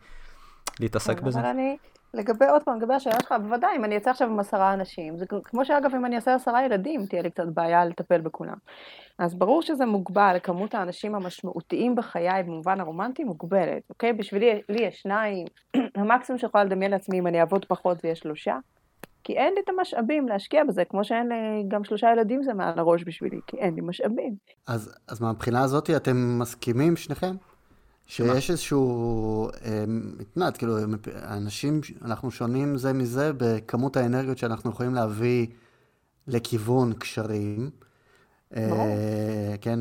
[0.80, 1.40] להתעסק כן, בזה.
[1.40, 1.76] אבל אני,
[2.14, 5.26] לגבי, עוד פעם, לגבי השאלה שלך, בוודאי, אם אני אצא עכשיו עם עשרה אנשים, זה
[5.44, 8.56] כמו שאגב, אם אני אעשה עשרה ילדים, תהיה לי קצת בעיה לטפל בכולם.
[9.18, 14.12] אז ברור שזה מוגבל, כמות האנשים המשמעותיים בחיי במובן הרומנטי מוגבלת, אוקיי?
[14.12, 15.46] בשבילי, לי יש שניים,
[15.96, 18.56] המקסימום שיכולה לדמיין לעצמי אם אני אעבוד פחות ויש שלושה,
[19.24, 22.78] כי אין לי את המשאבים להשקיע בזה, כמו שאין לי גם שלושה ילדים זה מעל
[22.78, 24.36] הראש בשבילי, כי אין לי משאבים.
[24.66, 27.34] אז, אז מהבחינה הזאת אתם מסכימים שניכם?
[28.06, 29.48] שיש איזשהו,
[30.18, 30.76] מתנת, אה, כאילו,
[31.14, 35.46] אנשים, אנחנו שונים זה מזה בכמות האנרגיות שאנחנו יכולים להביא
[36.26, 37.70] לכיוון קשרים.
[38.50, 38.78] ברור.
[38.78, 39.80] אה, כן.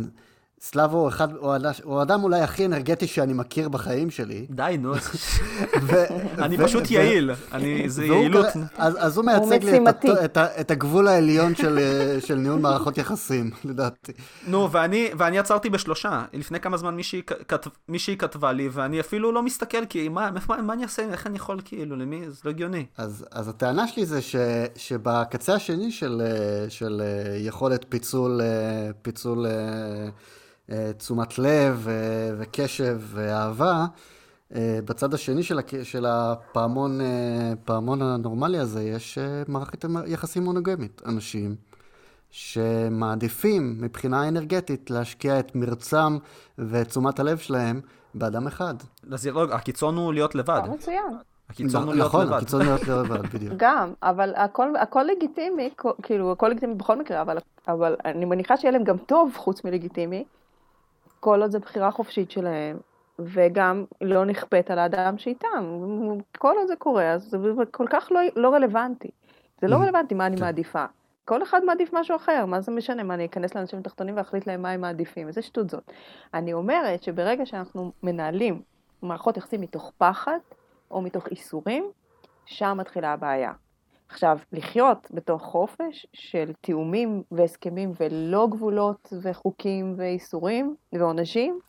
[0.61, 4.45] סלאבו הוא, אחד, הוא, הוא האדם אולי הכי אנרגטי שאני מכיר בחיים שלי.
[4.49, 4.93] די, נו.
[6.45, 8.45] אני פשוט יעיל, אני, זה יעילות.
[8.77, 11.79] אז, אז הוא מייצג לי את, את, את הגבול העליון של,
[12.27, 14.11] של ניהול מערכות יחסים, לדעתי.
[14.47, 16.23] נו, ואני, ואני עצרתי בשלושה.
[16.33, 20.61] לפני כמה זמן מישהי, כתב, מישהי כתבה לי, ואני אפילו לא מסתכל, כי מה, מה,
[20.61, 22.21] מה אני אעשה, איך אני יכול, כאילו, למי?
[22.29, 22.85] זה לא הגיוני.
[22.97, 24.35] אז, אז הטענה שלי זה ש,
[24.75, 26.21] שבקצה השני של,
[26.69, 27.01] של
[27.39, 28.41] יכולת פיצול,
[29.01, 30.09] פיצול אה,
[30.98, 33.85] תשומת לב אה, וקשב ואהבה.
[34.56, 36.99] אה, בצד השני של, של הפעמון,
[37.65, 39.18] פעמון הנורמלי הזה יש
[39.48, 41.02] מערכת יחסים מונוגמית.
[41.06, 41.56] אנשים
[42.31, 46.18] שמעדיפים מבחינה אנרגטית להשקיע את מרצם
[46.57, 47.81] ואת תשומת הלב שלהם
[48.15, 48.76] באדם אחד.
[49.11, 50.61] אז הקיצון הוא להיות לבד.
[50.69, 51.18] מצוין.
[51.49, 52.30] הקיצון הוא להיות נכון, לבד.
[52.30, 53.53] נכון, הקיצון הוא להיות לבד, בדיוק.
[53.57, 55.69] גם, אבל הכל, הכל לגיטימי,
[56.03, 57.38] כאילו, הכל לגיטימי בכל מקרה, אבל,
[57.68, 60.23] אבל אני מניחה שיהיה להם גם טוב חוץ מלגיטימי,
[61.19, 62.77] כל עוד זו בחירה חופשית שלהם,
[63.19, 65.77] וגם לא נכפית על האדם שאיתם.
[66.38, 67.38] כל עוד זה קורה, אז זה
[67.72, 69.10] כל כך לא, לא רלוונטי.
[69.61, 69.80] זה לא mm.
[69.80, 70.44] רלוונטי מה אני כן.
[70.44, 70.85] מעדיפה.
[71.26, 73.03] כל אחד מעדיף משהו אחר, מה זה משנה?
[73.03, 75.27] מה, אני אכנס לאנשים תחתונים ואחליט להם מה הם מעדיפים?
[75.27, 75.91] איזה שטות זאת.
[76.34, 78.61] אני אומרת שברגע שאנחנו מנהלים
[79.02, 80.38] מערכות יחסים מתוך פחד,
[80.91, 81.91] או מתוך איסורים,
[82.45, 83.52] שם מתחילה הבעיה.
[84.09, 91.59] עכשיו, לחיות בתוך חופש של תיאומים והסכמים ולא גבולות וחוקים ואיסורים ועונשים,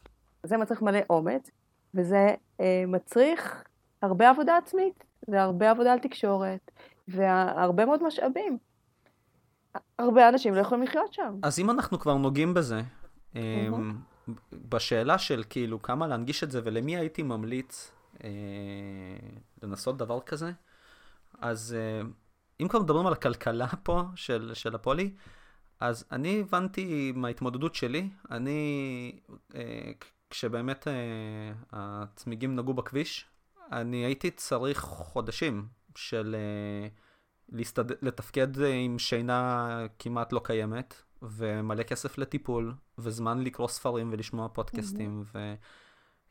[0.42, 1.50] זה מצריך מלא אומץ,
[1.94, 3.64] וזה אה, מצריך
[4.02, 6.70] הרבה עבודה עצמית, והרבה עבודה על תקשורת,
[7.08, 8.58] והרבה מאוד משאבים.
[9.98, 11.34] הרבה אנשים לא יכולים לחיות שם.
[11.42, 12.80] אז אם אנחנו כבר נוגעים בזה,
[13.34, 13.38] mm-hmm.
[14.52, 17.92] בשאלה של כאילו כמה להנגיש את זה ולמי הייתי ממליץ
[18.24, 18.30] אה,
[19.62, 20.52] לנסות דבר כזה,
[21.40, 22.08] אז אה,
[22.60, 25.10] אם כבר מדברים על הכלכלה פה של, של הפולי,
[25.80, 29.12] אז אני הבנתי מההתמודדות שלי, אני,
[29.54, 29.90] אה,
[30.30, 30.92] כשבאמת אה,
[31.72, 33.26] הצמיגים נגעו בכביש,
[33.72, 36.88] אני הייתי צריך חודשים של אה,
[37.48, 38.04] להסתד...
[38.04, 39.68] לתפקד עם שינה
[39.98, 45.38] כמעט לא קיימת, ומלא כסף לטיפול, וזמן לקרוא ספרים ולשמוע פודקאסטים, mm-hmm.
[45.38, 45.54] ו...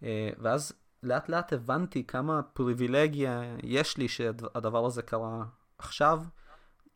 [0.03, 0.73] אה, ואז
[1.03, 5.45] לאט לאט הבנתי כמה פריבילגיה יש לי שהדבר הזה קרה
[5.79, 6.23] עכשיו,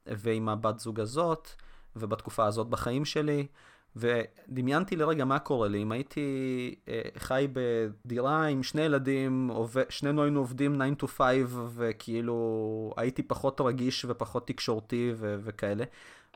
[0.08, 1.50] ועם הבת זוג הזאת,
[1.96, 3.48] ובתקופה הזאת בחיים שלי,
[3.96, 10.24] ודמיינתי לרגע מה קורה לי אם הייתי אה, חי בדירה עם שני ילדים, עובד, שנינו
[10.24, 11.28] היינו עובדים 9 to 5
[11.76, 15.84] וכאילו הייתי פחות רגיש ופחות תקשורתי ו- וכאלה.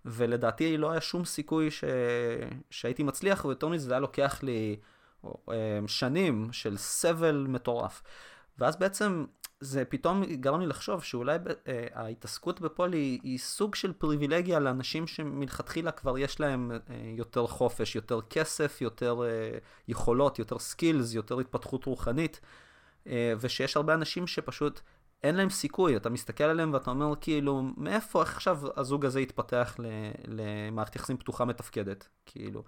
[0.05, 1.84] ולדעתי לא היה שום סיכוי ש...
[2.69, 4.76] שהייתי מצליח, ויותר מזה זה היה לוקח לי
[5.26, 8.03] אה, שנים של סבל מטורף.
[8.57, 9.26] ואז בעצם
[9.60, 11.38] זה פתאום גרם לי לחשוב שאולי
[11.68, 16.77] אה, ההתעסקות בפולי היא, היא סוג של פריבילגיה לאנשים שמלכתחילה כבר יש להם אה,
[17.18, 19.57] יותר חופש, יותר כסף, יותר אה,
[19.88, 22.40] יכולות, יותר סקילס, יותר התפתחות רוחנית,
[23.07, 24.82] אה, ושיש הרבה אנשים שפשוט
[25.23, 29.77] אין להם סיכוי, אתה מסתכל עליהם ואתה אומר כאילו, מאיפה עכשיו הזוג הזה יתפתח
[30.27, 32.64] למערכת יחסים פתוחה מתפקדת, כאילו.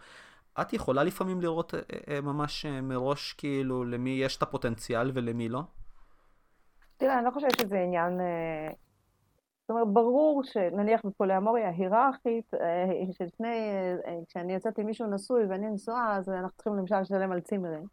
[0.62, 5.50] את יכולה לפעמים לראות אה, אה, ממש אה, מראש כאילו למי יש את הפוטנציאל ולמי
[5.50, 5.64] לא?
[6.98, 8.20] תראה, אני לא חושבת שזה עניין...
[9.62, 12.52] זאת אומרת, ברור שנניח בפוליאמוריה היררכית,
[13.12, 13.72] שלפני,
[14.28, 17.84] כשאני יוצאת עם מישהו נשוי ואני נשואה, אז אנחנו צריכים למשל לשלם על צימרים,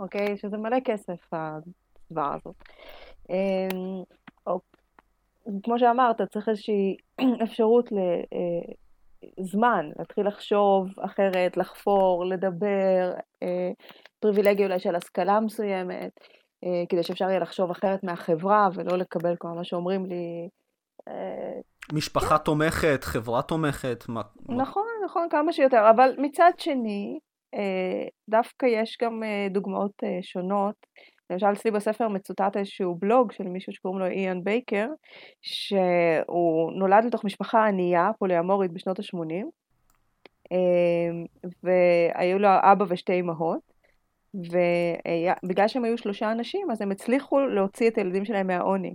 [0.00, 0.36] אוקיי?
[0.36, 2.54] שזה מלא כסף, הדבר הזאת.
[3.30, 4.02] אמ,
[4.46, 4.60] או,
[5.62, 6.96] כמו שאמרת, צריך איזושהי
[7.44, 7.90] אפשרות
[9.38, 13.12] לזמן, להתחיל לחשוב אחרת, לחפור, לדבר,
[13.42, 13.70] אה,
[14.20, 16.35] פריבילגיה אולי של השכלה מסוימת, אה,
[16.88, 20.48] כדי שאפשר יהיה לחשוב אחרת מהחברה ולא לקבל כל מה שאומרים לי.
[21.08, 21.60] אה,
[21.92, 24.04] משפחה תומכת, חברה תומכת.
[24.48, 27.18] נכון, נכון, כמה שיותר, אבל מצד שני,
[28.28, 30.74] דווקא יש גם דוגמאות שונות
[31.30, 34.88] למשל אצלי בספר מצוטט איזשהו בלוג של מישהו שקוראים לו איאן בייקר,
[35.42, 39.46] שהוא נולד לתוך משפחה ענייה, פוליאמורית בשנות ה-80,
[40.52, 41.24] אמ,
[41.62, 43.72] והיו לו אבא ושתי אמהות,
[44.36, 48.94] ובגלל שהם היו שלושה אנשים, אז הם הצליחו להוציא את הילדים שלהם מהעוני.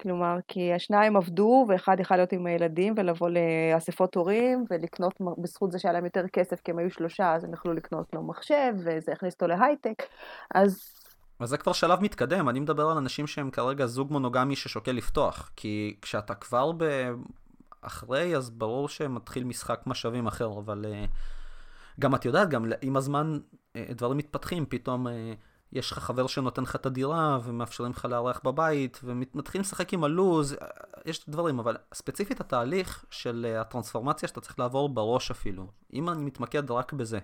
[0.00, 5.78] כלומר, כי השניים עבדו, ואחד יכול להיות עם הילדים ולבוא לאספות הורים, ולקנות, בזכות זה
[5.78, 9.12] שהיה להם יותר כסף, כי הם היו שלושה, אז הם יכלו לקנות לו מחשב, וזה
[9.12, 10.02] הכניס אותו להייטק.
[10.54, 10.92] אז
[11.40, 15.50] אבל זה כבר שלב מתקדם, אני מדבר על אנשים שהם כרגע זוג מונוגמי ששוקל לפתוח,
[15.56, 17.10] כי כשאתה כבר ב...
[17.82, 21.08] אחרי, אז ברור שמתחיל משחק משאבים אחר, אבל uh,
[22.00, 23.38] גם את יודעת, גם עם הזמן
[23.76, 25.10] דברים מתפתחים, פתאום uh,
[25.72, 30.56] יש לך חבר שנותן לך את הדירה, ומאפשרים לך לארח בבית, ומתחילים לשחק עם הלו"ז,
[31.06, 36.24] יש דברים, אבל ספציפית התהליך של uh, הטרנספורמציה שאתה צריך לעבור בראש אפילו, אם אני
[36.24, 37.18] מתמקד רק בזה.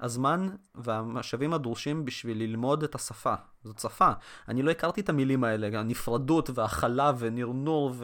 [0.00, 3.34] הזמן והמשאבים הדרושים בשביל ללמוד את השפה.
[3.64, 4.10] זאת שפה.
[4.48, 7.94] אני לא הכרתי את המילים האלה, הנפרדות והכלה ונרנור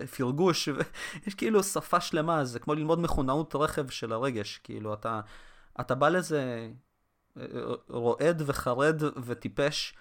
[0.00, 0.68] ופרגוש,
[1.26, 5.20] יש כאילו שפה שלמה, זה כמו ללמוד מכונאות רכב של הרגש, כאילו אתה,
[5.80, 6.70] אתה בא לזה
[7.38, 7.42] אה,
[7.88, 9.94] רועד וחרד וטיפש,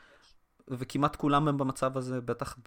[0.67, 2.57] וכמעט כולם הם במצב הזה, בטח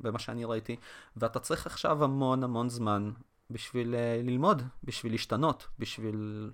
[0.00, 0.76] במה שאני ראיתי,
[1.16, 3.10] ואתה צריך עכשיו המון המון זמן
[3.50, 6.50] בשביל אה, ללמוד, בשביל להשתנות, בשביל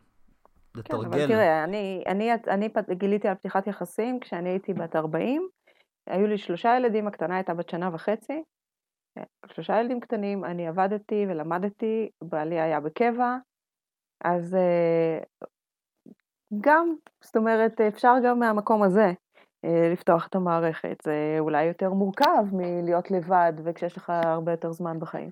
[0.74, 1.02] לתרגל.
[1.02, 5.48] כן, אבל תראה, אני, אני, אני גיליתי על פתיחת יחסים כשאני הייתי בת 40,
[6.06, 8.42] היו לי שלושה ילדים, הקטנה הייתה בת שנה וחצי,
[9.46, 13.36] שלושה ילדים קטנים, אני עבדתי ולמדתי, בעלי היה בקבע,
[14.24, 15.18] אז אה,
[16.60, 19.12] גם, זאת אומרת, אפשר גם מהמקום הזה
[19.64, 20.96] אה, לפתוח את המערכת.
[21.04, 25.30] זה אולי יותר מורכב מלהיות לבד וכשיש לך הרבה יותר זמן בחיים.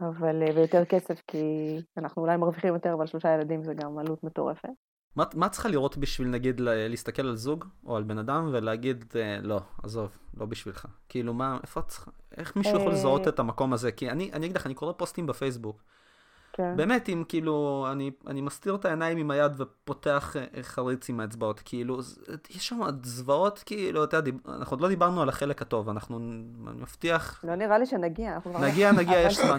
[0.00, 4.24] אבל, אה, ויותר כסף, כי אנחנו אולי מרוויחים יותר, אבל שלושה ילדים זה גם עלות
[4.24, 4.68] מטורפת.
[5.16, 9.04] מה, מה צריכה לראות בשביל נגיד להסתכל על זוג או על בן אדם ולהגיד
[9.42, 10.86] לא, עזוב, לא בשבילך.
[11.08, 13.92] כאילו מה, איפה את צריכה, איך מישהו יכול לזהות את המקום הזה?
[13.92, 15.82] כי אני, אני אגיד לך, אני קורא פוסטים בפייסבוק
[16.60, 16.76] כן.
[16.76, 21.60] באמת, אם כאילו, אני, אני מסתיר את העיניים עם היד ופותח אה, חריץ עם האצבעות,
[21.64, 21.98] כאילו,
[22.50, 26.80] יש שם זוועות, כאילו, אתה יודע, אנחנו עוד לא דיברנו על החלק הטוב, אנחנו, אני
[26.80, 27.44] מבטיח...
[27.44, 28.66] לא נראה לי שנגיע, אנחנו כבר...
[28.66, 29.58] נגיע, נגיע, יש זמן.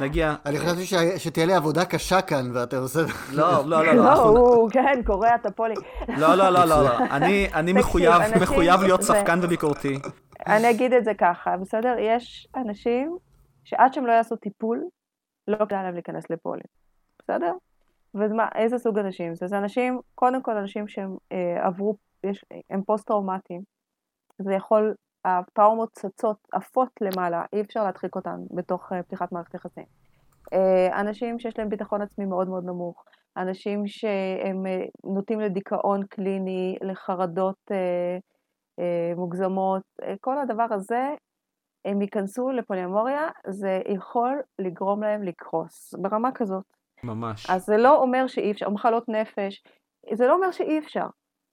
[0.00, 0.34] נגיע.
[0.46, 0.84] אני חשבתי
[1.18, 3.00] שתהיה לי עבודה קשה כאן, ואתה עושה...
[3.32, 4.04] לא, לא, לא, לא.
[4.04, 5.74] לא, הוא, כן, קורע את הפולי.
[6.08, 6.98] לא, לא, לא, לא,
[7.54, 9.98] אני מחויב, מחויב להיות ספקן וביקורתי.
[10.46, 11.94] אני אגיד את זה ככה, בסדר?
[11.98, 13.16] יש אנשים
[13.64, 14.80] שעד שהם לא יעשו טיפול,
[15.50, 16.66] לא כדאי להם להיכנס לפולין,
[17.18, 17.52] בסדר?
[18.14, 19.46] ומה, איזה סוג אנשים זה?
[19.46, 23.62] זה אנשים, קודם כל אנשים שהם אה, עברו, יש, הם פוסט-טראומטיים.
[24.38, 24.94] זה יכול
[25.24, 29.84] הפאומות צצות, עפות למעלה, אי אפשר להדחיק אותן בתוך אה, פתיחת מערכת יחסים.
[30.52, 33.04] אה, אנשים שיש להם ביטחון עצמי מאוד מאוד נמוך,
[33.36, 37.70] אנשים שהם אה, נוטים לדיכאון קליני, לחרדות
[39.16, 39.82] מוגזמות,
[40.20, 41.14] כל הדבר הזה,
[41.84, 46.64] הם ייכנסו לפוליומוריה, זה יכול לגרום להם לקרוס, ברמה כזאת.
[47.04, 47.50] ממש.
[47.50, 49.62] אז זה לא אומר שאי אפשר, או מחלות נפש,
[50.12, 51.06] זה לא אומר שאי אפשר.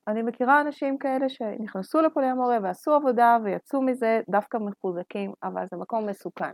[0.08, 6.10] אני מכירה אנשים כאלה שנכנסו לפוליאמוריה ועשו עבודה ויצאו מזה דווקא מחוזקים, אבל זה מקום
[6.10, 6.52] מסוכן,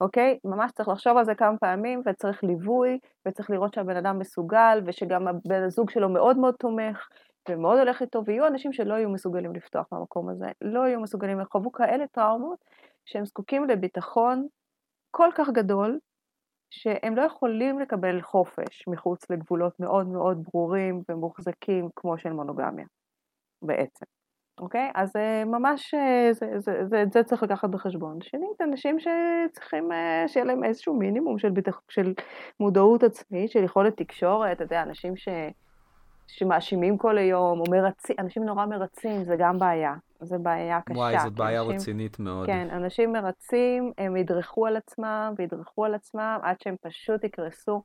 [0.00, 0.38] אוקיי?
[0.44, 5.28] ממש צריך לחשוב על זה כמה פעמים וצריך ליווי וצריך לראות שהבן אדם מסוגל ושגם
[5.28, 7.08] הבן הזוג שלו מאוד מאוד תומך
[7.48, 11.72] ומאוד הולך איתו, ויהיו אנשים שלא יהיו מסוגלים לפתוח מהמקום הזה, לא יהיו מסוגלים, לחוו
[11.72, 12.58] כאלה טראומות
[13.04, 14.46] שהם זקוקים לביטחון
[15.10, 15.98] כל כך גדול,
[16.70, 22.86] שהם לא יכולים לקבל חופש מחוץ לגבולות מאוד מאוד ברורים ומוחזקים כמו של מונוגמיה,
[23.62, 24.04] בעצם.
[24.58, 24.90] אוקיי?
[24.94, 28.18] אז אה, ממש, אה, זה, זה, זה, זה צריך לקחת בחשבון.
[28.22, 32.14] שנית, אנשים שצריכים אה, שיהיה להם איזשהו מינימום של, ביטח, של
[32.60, 35.28] מודעות עצמית, של יכולת תקשורת, אתה יודע, אנשים ש...
[36.26, 39.94] שמאשימים כל היום, או מרצים, אנשים נורא מרצים, זה גם בעיה.
[40.24, 40.98] זה בעיה קשה.
[40.98, 42.46] וואי, זאת בעיה אנשים, רצינית מאוד.
[42.46, 47.82] כן, אנשים מרצים, הם ידרכו על עצמם, וידרכו על עצמם, עד שהם פשוט יקרסו.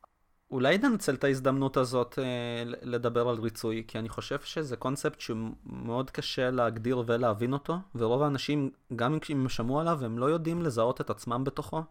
[0.51, 6.11] אולי ננצל את ההזדמנות הזאת אה, לדבר על ריצוי, כי אני חושב שזה קונספט שמאוד
[6.11, 11.01] קשה להגדיר ולהבין אותו, ורוב האנשים, גם אם הם שמעו עליו, הם לא יודעים לזהות
[11.01, 11.81] את עצמם בתוכו.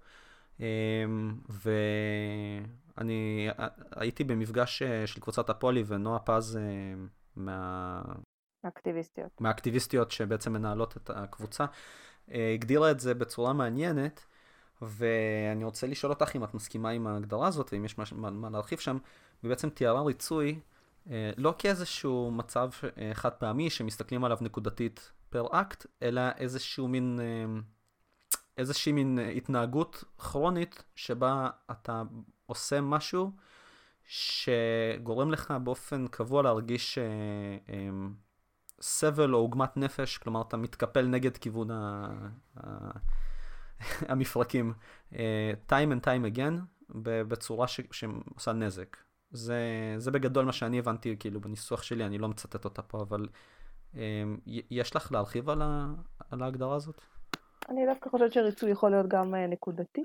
[0.61, 1.05] אה,
[2.97, 3.49] ואני
[3.97, 6.63] הייתי במפגש אה, של קבוצת הפולי, ונועה פז אה,
[7.37, 8.03] מה...
[8.69, 9.41] מהאקטיביסטיות.
[9.41, 11.67] מהאקטיביסטיות שבעצם מנהלות את הקבוצה,
[12.31, 14.25] אה, הגדירה את זה בצורה מעניינת,
[14.83, 18.79] ואני רוצה לשאול אותך אם את מסכימה עם ההגדרה הזאת, ואם יש מה, מה להרחיב
[18.79, 18.99] שם,
[19.45, 20.61] ובעצם תיארה ריצוי
[21.11, 27.21] אה, לא כאיזשהו מצב אה, חד פעמי שמסתכלים עליו נקודתית פר אקט, אלא איזשהו מין,
[28.59, 32.03] איזושהי מין התנהגות כרונית שבה אתה
[32.47, 33.31] עושה משהו
[34.05, 36.99] שגורם לך באופן קבוע להרגיש
[38.81, 42.09] סבל או עוגמת נפש, כלומר אתה מתקפל נגד כיוון ה...
[44.11, 44.73] המפרקים,
[45.13, 45.17] uh,
[45.69, 46.53] time and time again,
[47.29, 47.81] בצורה ש...
[47.93, 48.97] שעושה נזק.
[49.31, 53.27] זה, זה בגדול מה שאני הבנתי, כאילו, בניסוח שלי, אני לא מצטט אותה פה, אבל
[53.95, 53.97] um,
[54.71, 55.95] יש לך להרחיב על, ה...
[56.31, 57.01] על ההגדרה הזאת?
[57.69, 60.03] אני דווקא חושבת שריצוי יכול להיות גם uh, נקודתי.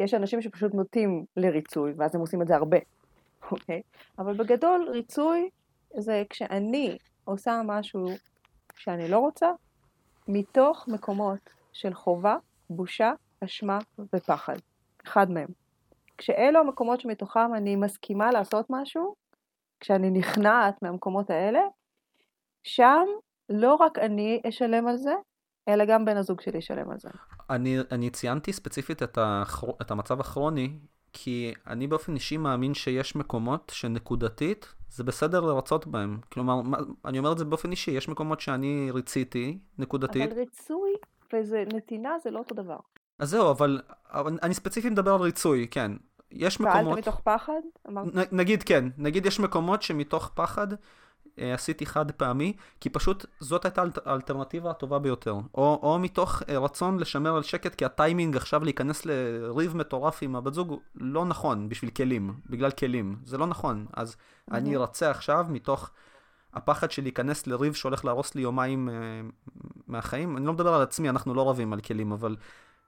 [0.00, 2.76] יש אנשים שפשוט נוטים לריצוי, ואז הם עושים את זה הרבה,
[3.52, 3.82] אוקיי?
[3.84, 4.12] Okay?
[4.18, 5.50] אבל בגדול, ריצוי
[5.98, 8.08] זה כשאני עושה משהו
[8.76, 9.50] שאני לא רוצה,
[10.28, 12.36] מתוך מקומות של חובה,
[12.70, 13.12] בושה,
[13.44, 13.78] אשמה
[14.14, 14.56] ופחד.
[15.06, 15.48] אחד מהם.
[16.18, 19.14] כשאלו המקומות שמתוכם אני מסכימה לעשות משהו,
[19.80, 21.60] כשאני נכנעת מהמקומות האלה,
[22.62, 23.04] שם
[23.48, 25.14] לא רק אני אשלם על זה,
[25.68, 27.08] אלא גם בן הזוג שלי ישלם על זה.
[27.50, 29.66] אני, אני ציינתי ספציפית את, החר...
[29.82, 30.78] את המצב הכרוני,
[31.12, 36.18] כי אני באופן אישי מאמין שיש מקומות שנקודתית זה בסדר לרצות בהם.
[36.32, 36.60] כלומר,
[37.04, 40.32] אני אומר את זה באופן אישי, יש מקומות שאני ריציתי, נקודתית.
[40.32, 40.92] אבל ריצוי
[41.32, 42.76] ונתינה זה לא אותו דבר.
[43.18, 43.80] אז זהו, אבל,
[44.10, 45.92] אבל אני ספציפית מדבר על ריצוי, כן.
[46.30, 46.84] יש מקומות...
[46.84, 47.60] פעלת מתוך פחד?
[47.88, 50.66] נ, נגיד כן, נגיד יש מקומות שמתוך פחד
[51.36, 55.34] עשיתי חד פעמי, כי פשוט זאת הייתה האלטרנטיבה הטובה ביותר.
[55.54, 60.36] או, או מתוך אה, רצון לשמר על שקט, כי הטיימינג עכשיו להיכנס לריב מטורף עם
[60.36, 63.16] הבת זוג לא נכון בשביל כלים, בגלל כלים.
[63.24, 63.86] זה לא נכון.
[63.92, 64.54] אז mm-hmm.
[64.54, 65.90] אני ארצה עכשיו מתוך
[66.52, 68.94] הפחד שלי להיכנס לריב שהולך להרוס לי יומיים אה,
[69.86, 70.36] מהחיים.
[70.36, 72.36] אני לא מדבר על עצמי, אנחנו לא רבים על כלים, אבל...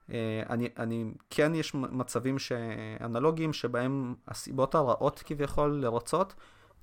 [0.05, 0.11] Uh,
[0.49, 2.35] אני, אני, כן יש מצבים
[3.01, 6.33] אנלוגיים שבהם הסיבות הרעות כביכול לרצות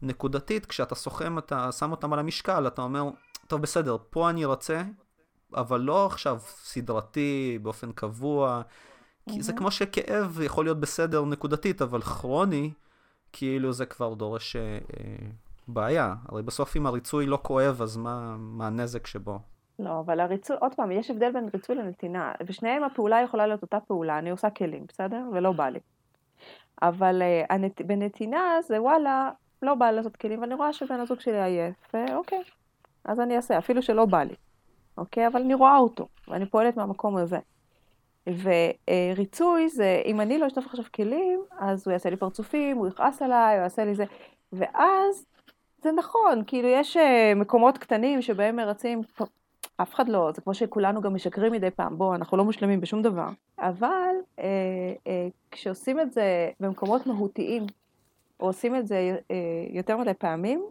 [0.02, 3.10] נקודתית, כשאתה סוכם, אתה שם אותם על המשקל, אתה אומר,
[3.46, 4.82] טוב, בסדר, פה אני רוצה,
[5.54, 8.62] אבל לא עכשיו סדרתי, באופן קבוע,
[9.30, 12.70] כי זה כמו שכאב יכול להיות בסדר נקודתית, אבל כרוני,
[13.32, 14.78] כאילו זה כבר דורש אה,
[15.68, 16.14] בעיה.
[16.28, 19.38] הרי בסוף אם הריצוי לא כואב, אז מה, מה הנזק שבו?
[19.78, 22.32] לא, אבל הריצוי, עוד פעם, יש הבדל בין ריצוי לנתינה.
[22.46, 25.22] בשניהם הפעולה יכולה להיות אותה פעולה, אני עושה כלים, בסדר?
[25.32, 25.80] ולא בא לי.
[26.82, 27.82] אבל uh, הנת...
[27.82, 29.30] בנתינה זה וואלה,
[29.62, 32.42] לא בא לעשות כלים, ואני רואה שבן הזוג שלי עייף, ואוקיי,
[33.04, 34.34] אז אני אעשה, אפילו שלא בא לי,
[34.98, 35.26] אוקיי?
[35.26, 37.38] אבל אני רואה אותו, ואני פועלת מהמקום הזה.
[38.26, 43.22] וריצוי זה, אם אני לא אשטוף עכשיו כלים, אז הוא יעשה לי פרצופים, הוא יכעס
[43.22, 44.04] עליי, הוא יעשה לי זה,
[44.52, 45.26] ואז
[45.82, 49.00] זה נכון, כאילו יש אה, מקומות קטנים שבהם מרצים,
[49.76, 53.02] אף אחד לא, זה כמו שכולנו גם משקרים מדי פעם, בואו, אנחנו לא מושלמים בשום
[53.02, 53.28] דבר,
[53.58, 54.44] אבל אה,
[55.06, 57.66] אה, כשעושים את זה במקומות מהותיים,
[58.46, 59.36] עושים את זה אה,
[59.70, 60.64] יותר מדי פעמים,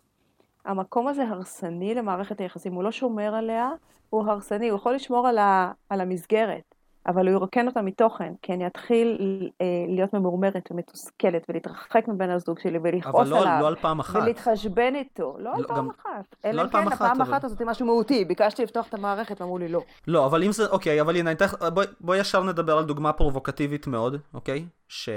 [0.66, 3.70] המקום הזה הרסני למערכת היחסים, הוא לא שומר עליה,
[4.10, 6.76] הוא הרסני, הוא יכול לשמור על, ה, על המסגרת,
[7.08, 9.18] אבל הוא ירוקן אותה מתוכן, כי אני אתחיל
[9.62, 13.58] אה, להיות ממורמרת ומתוסכלת ולהתרחק מבן הזוג שלי ולכעוס לא, עליו.
[13.62, 14.22] לא על פעם אחת.
[14.22, 15.36] ולהתחשבן איתו.
[15.40, 15.90] לא, לא על פעם.
[15.90, 16.36] אחת.
[16.44, 17.32] לא אלא פעם כן, אחת, הפעם אבל...
[17.32, 19.82] אחת עשיתי משהו מהותי, ביקשתי לפתוח את המערכת ואמרו לי לא.
[20.08, 21.32] לא, אבל אם זה, אוקיי, אבל הנה.
[21.74, 24.66] בואי בוא ישר נדבר על דוגמה פרובוקטיבית מאוד, אוקיי?
[24.88, 25.14] שלא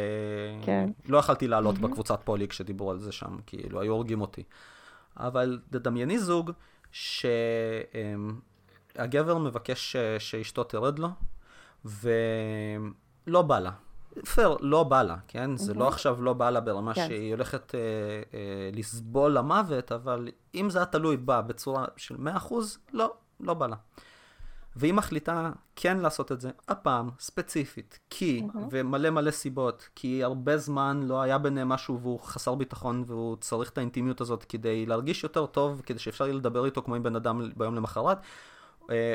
[0.63, 0.89] כן.
[1.19, 1.83] יכלתי לעלות mm-hmm.
[1.83, 4.43] בקבוצת פולי כשדיברו על זה שם, כאילו, היו הורגים אותי.
[5.17, 6.51] אבל תדמייני זוג
[8.93, 11.09] שהגבר מבקש שאשתו תרד לו,
[11.85, 13.71] ולא בא לה.
[14.35, 15.57] פייר, לא בא לה, כן?
[15.57, 17.07] זה לא עכשיו לא בא לה ברמה כן.
[17.07, 17.81] שהיא הולכת אה,
[18.35, 22.55] אה, לסבול למוות, אבל אם זה היה תלוי בה בצורה של 100%,
[22.93, 23.77] לא, לא בא לה.
[24.77, 31.01] והיא מחליטה כן לעשות את זה, הפעם, ספציפית, כי, ומלא מלא סיבות, כי הרבה זמן
[31.03, 35.47] לא היה ביניהם משהו והוא חסר ביטחון והוא צריך את האינטימיות הזאת כדי להרגיש יותר
[35.47, 38.19] טוב, כדי שאפשר יהיה לדבר איתו כמו עם בן אדם ביום למחרת,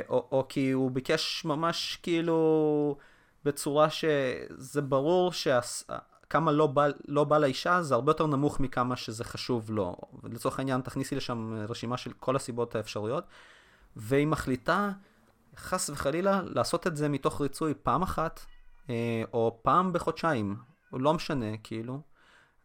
[0.09, 2.97] או, או כי הוא ביקש ממש כאילו
[3.45, 6.73] בצורה שזה ברור שכמה לא
[7.07, 9.95] לא בא לאישה זה הרבה יותר נמוך מכמה שזה חשוב לו.
[10.23, 13.23] לצורך העניין תכניסי לשם רשימה של כל הסיבות האפשריות,
[13.95, 14.91] והיא מחליטה
[15.55, 18.45] חס וחלילה לעשות את זה מתוך ריצוי פעם אחת,
[18.89, 20.55] אה, או פעם בחודשיים,
[20.93, 22.01] לא משנה, כאילו.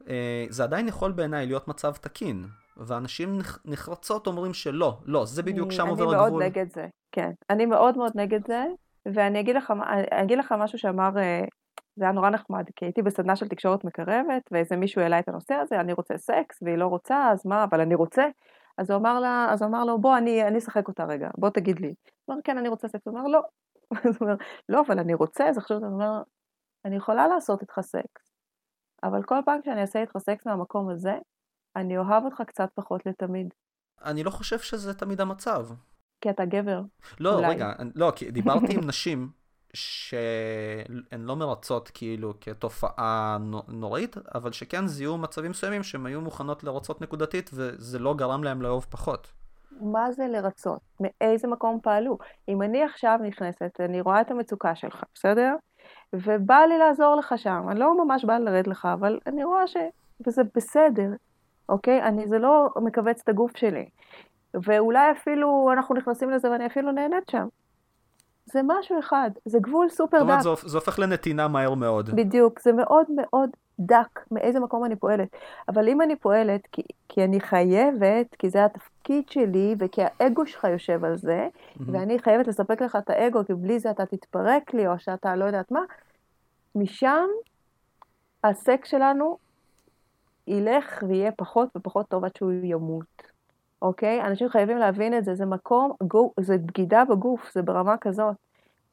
[0.08, 5.72] אה, זה עדיין יכול בעיניי להיות מצב תקין, ואנשים נחרצות אומרים שלא, לא, זה בדיוק
[5.72, 6.18] שם עובר הגבול.
[6.18, 7.30] אני מאוד נגד זה, כן.
[7.50, 8.64] אני מאוד מאוד נגד זה,
[9.14, 9.72] ואני אגיד לך,
[10.10, 11.44] אגיד לך משהו שאמר, אה,
[11.96, 15.54] זה היה נורא נחמד, כי הייתי בסדנה של תקשורת מקרבת, ואיזה מישהו העלה את הנושא
[15.54, 18.24] הזה, אני רוצה סקס, והיא לא רוצה, אז מה, אבל אני רוצה.
[18.78, 21.50] אז הוא אמר, לה, אז הוא אמר לו, בוא, אני, אני אשחק אותה רגע, בוא
[21.50, 21.94] תגיד לי.
[22.24, 23.06] הוא אמר, כן, אני רוצה סקס.
[23.06, 23.40] הוא אמר, לא.
[24.04, 24.34] אז הוא אומר,
[24.68, 26.22] לא, אבל אני רוצה, אז עכשיו הוא אומר,
[26.84, 28.32] אני יכולה לעשות איתך סקס,
[29.02, 31.14] אבל כל פעם שאני אעשה איתך סקס מהמקום הזה,
[31.76, 33.54] אני אוהב אותך קצת פחות לתמיד.
[34.04, 35.66] אני לא חושב שזה תמיד המצב.
[36.20, 36.80] כי אתה גבר.
[37.20, 37.48] לא, אולי.
[37.48, 39.30] רגע, לא, כי דיברתי עם נשים
[39.74, 43.38] שהן לא מרצות כאילו כתופעה
[43.68, 48.62] נוראית, אבל שכן זיהו מצבים מסוימים שהן היו מוכנות לרצות נקודתית וזה לא גרם להם
[48.62, 49.32] לאהוב פחות.
[49.80, 50.80] מה זה לרצות?
[51.00, 52.18] מאיזה מקום פעלו?
[52.48, 55.54] אם אני עכשיו נכנסת, אני רואה את המצוקה שלך, בסדר?
[56.12, 59.76] ובא לי לעזור לך שם, אני לא ממש באה לרד לך, אבל אני רואה ש...
[60.26, 61.08] וזה בסדר,
[61.68, 62.02] אוקיי?
[62.02, 63.88] אני, זה לא מכווץ את הגוף שלי.
[64.54, 67.46] ואולי אפילו אנחנו נכנסים לזה ואני אפילו נהנית שם.
[68.46, 70.40] זה משהו אחד, זה גבול סופר דק.
[70.40, 72.10] זאת אומרת, זה הופך לנתינה מהר מאוד.
[72.10, 73.50] בדיוק, זה מאוד מאוד
[73.80, 75.28] דק מאיזה מקום אני פועלת.
[75.68, 80.64] אבל אם אני פועלת כי, כי אני חייבת, כי זה התפקיד שלי וכי האגו שלך
[80.64, 81.82] יושב על זה, mm-hmm.
[81.86, 85.44] ואני חייבת לספק לך את האגו, כי בלי זה אתה תתפרק לי או שאתה לא
[85.44, 85.80] יודעת מה,
[86.74, 87.26] משם
[88.44, 89.38] הסקס שלנו
[90.46, 93.22] ילך ויהיה פחות ופחות טוב עד שהוא ימות.
[93.82, 94.22] אוקיי?
[94.22, 95.92] אנשים חייבים להבין את זה, זה מקום,
[96.40, 98.36] זה בגידה בגוף, זה ברמה כזאת.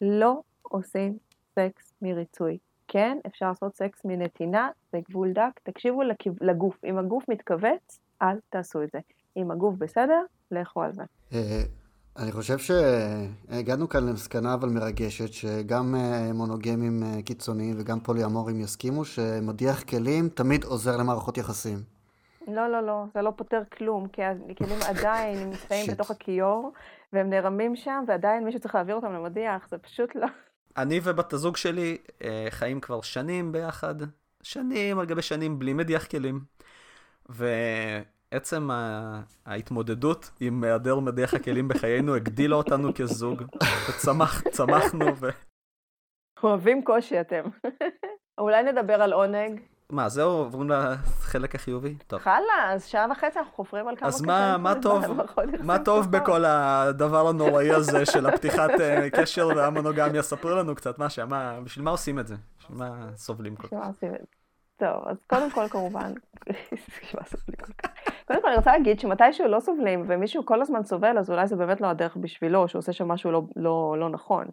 [0.02, 1.18] לא עושים
[1.56, 2.57] סקס מריצוי.
[2.88, 6.02] כן, אפשר לעשות סקס מנתינה, זה גבול דק, תקשיבו
[6.41, 6.86] לגוף.
[6.86, 8.99] אם הגוף מתכווץ, אל תעשו את זה.
[9.38, 11.03] אם הגוף בסדר, לכו על זה.
[12.17, 19.05] אני חושב שהגענו כאן למסקנה אבל מרגשת, שגם אה, מונוגמים אה, קיצוניים וגם פוליאמורים יסכימו
[19.05, 21.77] שמדיח כלים תמיד עוזר למערכות יחסים.
[22.47, 26.73] לא, לא, לא, זה לא פותר כלום, כי הכלים עדיין נמצאים בתוך הכיור,
[27.13, 30.27] והם נערמים שם, ועדיין מישהו צריך להעביר אותם למדיח, זה פשוט לא...
[30.77, 33.95] אני ובת הזוג שלי אה, חיים כבר שנים ביחד,
[34.43, 36.39] שנים על גבי שנים בלי מדיח כלים.
[38.32, 38.70] ועצם
[39.45, 43.44] ההתמודדות עם היעדר מדיח הכלים בחיינו הגדילה אותנו כזוג,
[43.90, 45.30] וצמחנו ו...
[46.44, 47.44] אוהבים קושי אתם.
[48.38, 49.62] אולי נדבר על עונג.
[49.90, 51.95] מה, זהו, עוברים לחלק החיובי?
[52.08, 52.20] טוב.
[52.20, 55.03] חלאס, שעה וחצי אנחנו חופרים על כמה אז מה, מה טוב,
[55.64, 60.22] מה טוב בכל הדבר הנוראי הזה של הפתיחת אה, קשר והמונוגמיה?
[60.22, 62.36] ספרי לנו קצת, מה שמה, בשביל מה עושים את זה?
[62.60, 63.74] בשביל מה סובלים כל כך?
[64.82, 66.14] טוב, אז קודם כל כמובן,
[68.28, 71.56] קודם כל אני רוצה להגיד שמתישהו לא סובלים ומישהו כל הזמן סובל, אז אולי זה
[71.56, 74.45] באמת לא הדרך בשבילו, שהוא עושה שם משהו לא, לא, לא נכון.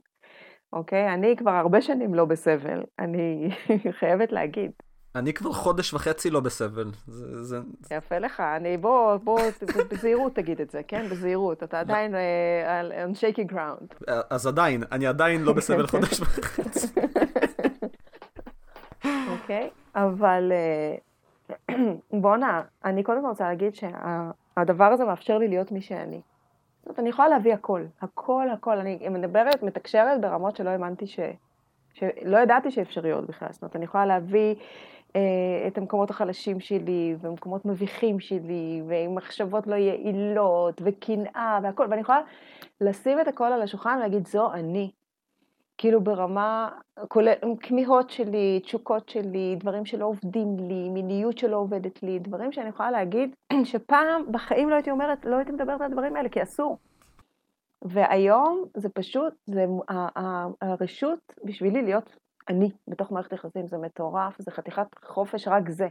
[0.73, 1.15] אוקיי?
[1.15, 3.51] אני כבר הרבה שנים לא בסבל, אני
[3.99, 4.71] חייבת להגיד.
[5.15, 6.91] אני כבר חודש וחצי לא בסבל.
[7.07, 7.59] זה, זה...
[7.91, 9.41] יפה לך, אני, בוא, בוא,
[9.91, 11.09] בזהירות תגיד את זה, כן?
[11.11, 12.15] בזהירות, אתה עדיין
[12.67, 14.13] על uh, on shaky ground.
[14.31, 16.87] אז עדיין, אני עדיין לא בסבל חודש וחצי.
[19.31, 19.71] אוקיי,
[20.07, 21.75] אבל uh,
[22.23, 26.21] בואנה, אני קודם כל רוצה להגיד שהדבר הזה מאפשר לי להיות מי שאני.
[26.79, 28.79] זאת אומרת, אני יכולה להביא הכל, הכל, הכל.
[28.79, 31.21] אני מדברת, מתקשרת ברמות שלא האמנתי ש...
[31.93, 33.49] שלא ידעתי שאפשריות בכלל.
[33.51, 34.55] זאת אומרת, אני יכולה להביא
[35.67, 42.21] את המקומות החלשים שלי, ומקומות מביכים שלי, ועם מחשבות לא יעילות, וקנאה והכל, ואני יכולה
[42.81, 44.91] לשים את הכל על השולחן ולהגיד, זו אני.
[45.79, 46.69] כאילו ברמה,
[47.09, 52.69] כולל כמיהות שלי, תשוקות שלי, דברים שלא עובדים לי, מיניות שלא עובדת לי, דברים שאני
[52.69, 53.35] יכולה להגיד
[53.65, 56.79] שפעם בחיים לא הייתי אומרת, לא הייתי מדברת על הדברים האלה, כי אסור.
[57.83, 59.67] והיום זה פשוט, זה
[60.61, 62.17] הרשות בשבילי להיות
[62.49, 65.89] אני בתוך מערכת יחסים, זה מטורף, זה חתיכת חופש, רק זה.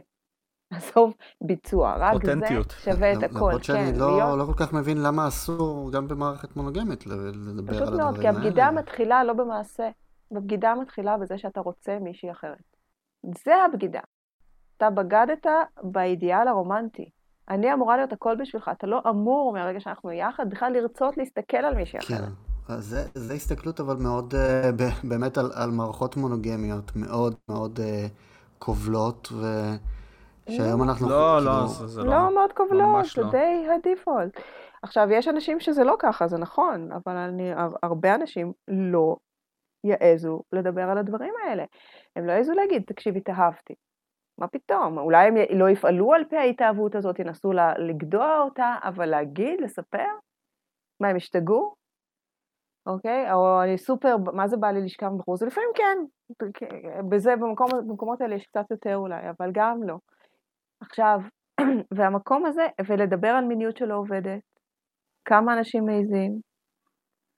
[0.70, 2.70] עזוב ביצוע, רק אותנטיות.
[2.70, 3.36] זה שווה את הכל.
[3.36, 4.38] למרות שאני כן, לא, להיות...
[4.38, 7.86] לא כל כך מבין למה אסור גם במערכת מונוגמית לדבר על הדברים האלה.
[7.86, 9.88] פשוט מאוד, כי הבגידה מתחילה לא במעשה,
[10.32, 12.76] הבגידה מתחילה בזה שאתה רוצה מישהי אחרת.
[13.44, 14.00] זה הבגידה.
[14.76, 15.46] אתה בגדת
[15.82, 17.10] באידיאל הרומנטי.
[17.48, 21.74] אני אמורה להיות הכל בשבילך, אתה לא אמור מהרגע שאנחנו יחד בכלל לרצות להסתכל על
[21.74, 22.18] מישהי אחרת.
[22.18, 22.24] כן,
[22.68, 24.36] אז זה, זה הסתכלות אבל מאוד, uh,
[24.76, 27.82] ב- באמת על, על מערכות מונוגמיות, מאוד מאוד uh,
[28.58, 29.32] כובלות,
[30.48, 31.08] ושהיום אנחנו...
[31.08, 32.10] לא, לא, זה, זה לא.
[32.10, 33.30] לא מאוד כובלות, ממש זה לא.
[33.30, 34.40] די הדיפולט.
[34.82, 37.50] עכשיו, יש אנשים שזה לא ככה, זה נכון, אבל אני,
[37.82, 39.16] הרבה אנשים לא
[39.84, 41.64] יעזו לדבר על הדברים האלה.
[42.16, 43.74] הם לא יעזו להגיד, תקשיב, התאהבתי.
[44.38, 44.98] מה פתאום?
[44.98, 50.06] אולי הם לא יפעלו על פי ההתאהבות הזאת, ינסו לה- לגדוע אותה, אבל להגיד, לספר?
[51.00, 51.74] מה, הם השתגעו?
[52.86, 53.32] אוקיי?
[53.32, 55.36] או אני סופר, מה זה בא לי לשכב עם בחור?
[55.36, 55.98] זה לפעמים כן.
[57.08, 57.34] בזה,
[57.86, 59.96] במקומות האלה יש קצת יותר אולי, אבל גם לא.
[60.80, 61.20] עכשיו,
[61.96, 64.42] והמקום הזה, ולדבר על מיניות שלא עובדת,
[65.24, 66.40] כמה אנשים מעיזים,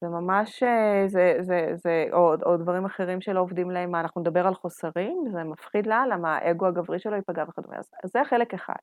[0.01, 4.21] זה ממש, אה, זה, זה, זה, או, או דברים אחרים שלא עובדים להם, מה, אנחנו
[4.21, 7.77] נדבר על חוסרים, זה מפחיד לה, למה האגו הגברי שלו ייפגע וכדומה.
[7.79, 8.75] אז זה חלק אחד.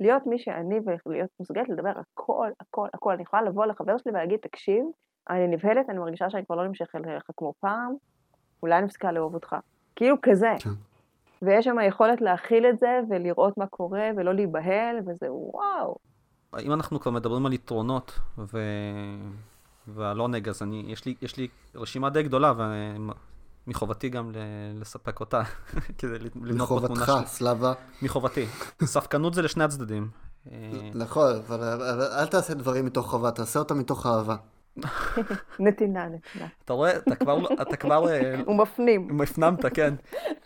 [0.00, 3.12] להיות מי שאני ולהיות מסוגלת לדבר הכל, הכל, הכל.
[3.12, 4.84] אני יכולה לבוא לחבר שלי ולהגיד, תקשיב,
[5.30, 7.94] אני נבהלת, אני מרגישה שאני כבר לא נמשכת אליך כמו פעם,
[8.62, 9.56] אולי אני מפסיקה לאהוב אותך.
[9.96, 10.50] כאילו כזה.
[11.42, 15.96] ויש שם יכולת להכיל את זה ולראות מה קורה ולא להיבהל, וזה וואו.
[16.60, 18.58] אם אנחנו כבר מדברים על יתרונות ו...
[19.88, 22.52] ועל עונג, אז אני, יש לי, יש לי רשימה די גדולה,
[23.66, 24.36] ומחובתי גם ל...
[24.80, 25.42] לספק אותה,
[25.98, 27.26] כדי לבנות פה תמונה מחובתך, שלי.
[27.26, 27.72] סלאבה.
[28.02, 28.46] מחובתי.
[28.84, 30.08] ספקנות זה לשני הצדדים.
[30.94, 34.36] נכון, אבל אבל אל תעשה דברים מתוך חובה, תעשה אותם מתוך אהבה.
[35.58, 36.46] נתינה, נתינה.
[36.64, 39.20] אתה רואה, אתה כבר, לא- אתה כבר אה, הוא מפנים.
[39.20, 39.94] הפנמת, כן.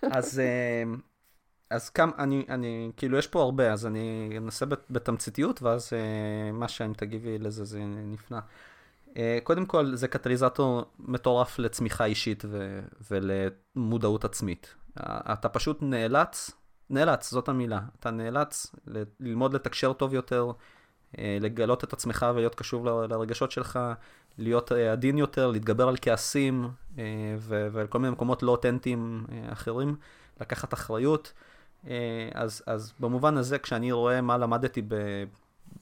[0.03, 0.82] אז, אה,
[1.70, 6.53] אז כמה, אני, אני, כאילו, יש פה הרבה, אז אני אנסה בת- בתמציתיות, ואז אה,
[6.53, 8.39] מה שאם תגיבי לזה, זה נפנע.
[9.16, 12.81] אה, קודם כל, זה קטליזטור מטורף לצמיחה אישית ו-
[13.11, 14.74] ולמודעות עצמית.
[15.03, 16.51] אתה פשוט נאלץ,
[16.90, 18.74] נאלץ, זאת המילה, אתה נאלץ
[19.20, 20.51] ללמוד לתקשר טוב יותר,
[21.19, 23.78] לגלות את עצמך ולהיות קשוב לרגשות שלך,
[24.39, 26.69] להיות אה, עדין יותר, להתגבר על כעסים
[26.99, 27.05] אה,
[27.73, 29.97] ועל כל מיני מקומות לא אותנטיים אה, אחרים,
[30.41, 31.33] לקחת אחריות.
[31.87, 34.95] אה, אז, אז במובן הזה, כשאני רואה מה למדתי ב,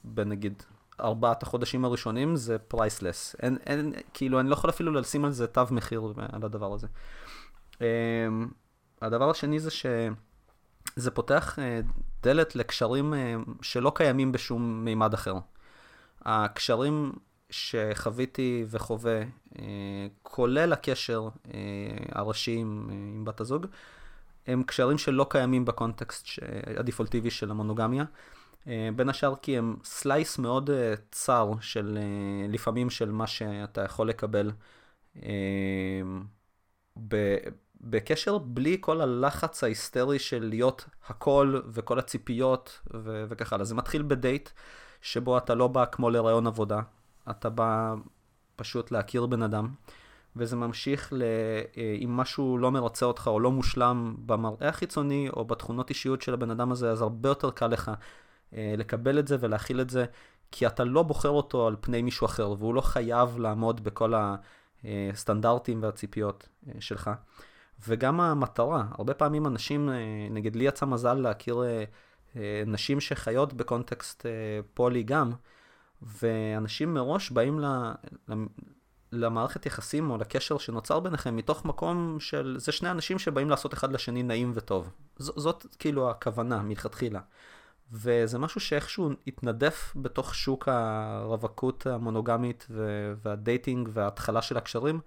[0.03, 0.63] בנגיד
[0.99, 3.35] ארבעת החודשים הראשונים, זה פרייסלס.
[3.41, 6.87] אין, אין, כאילו, אני לא יכול אפילו לשים על זה תו מחיר על הדבר הזה.
[7.81, 7.87] אה,
[9.01, 9.71] הדבר השני זה
[10.99, 11.79] שזה פותח אה,
[12.23, 15.35] דלת לקשרים אה, שלא קיימים בשום מימד אחר.
[16.21, 17.11] הקשרים
[17.49, 19.21] שחוויתי וחווה,
[19.59, 21.29] אה, כולל הקשר
[22.11, 23.65] הראשי עם, עם בת הזוג,
[24.47, 26.27] הם קשרים שלא קיימים בקונטקסט
[26.77, 28.05] הדפולטיבי של המונוגמיה.
[28.95, 30.69] בין השאר כי הם סלייס מאוד
[31.11, 31.97] צר של
[32.49, 34.51] לפעמים של מה שאתה יכול לקבל
[37.85, 43.65] בקשר בלי כל הלחץ ההיסטרי של להיות הכל וכל הציפיות ו- וכך הלאה.
[43.65, 44.49] זה מתחיל בדייט
[45.01, 46.79] שבו אתה לא בא כמו לרעיון עבודה,
[47.29, 47.95] אתה בא
[48.55, 49.73] פשוט להכיר בן אדם.
[50.35, 51.21] וזה ממשיך ל...
[51.77, 56.33] אה, אם משהו לא מרצה אותך או לא מושלם במראה החיצוני או בתכונות אישיות של
[56.33, 57.91] הבן אדם הזה, אז הרבה יותר קל לך
[58.53, 60.05] אה, לקבל את זה ולהכיל את זה,
[60.51, 64.13] כי אתה לא בוחר אותו על פני מישהו אחר, והוא לא חייב לעמוד בכל
[65.81, 67.11] והציפיות אה, שלך.
[67.87, 69.95] וגם המטרה, הרבה פעמים אנשים, אה,
[70.29, 71.83] נגיד לי יצא מזל להכיר אה,
[72.35, 74.25] אה, נשים שחיות בקונטקסט
[74.73, 75.31] פולי גם,
[76.01, 77.59] ואנשים מראש באים
[79.11, 83.91] למערכת יחסים או לקשר שנוצר ביניכם מתוך מקום של זה שני אנשים שבאים לעשות אחד
[83.91, 84.89] לשני נעים וטוב.
[85.17, 87.19] ז, זאת כאילו הכוונה מלכתחילה.
[87.91, 92.67] וזה משהו שאיכשהו התנדף בתוך שוק הרווקות המונוגמית
[93.23, 94.99] והדייטינג וההתחלה של הקשרים,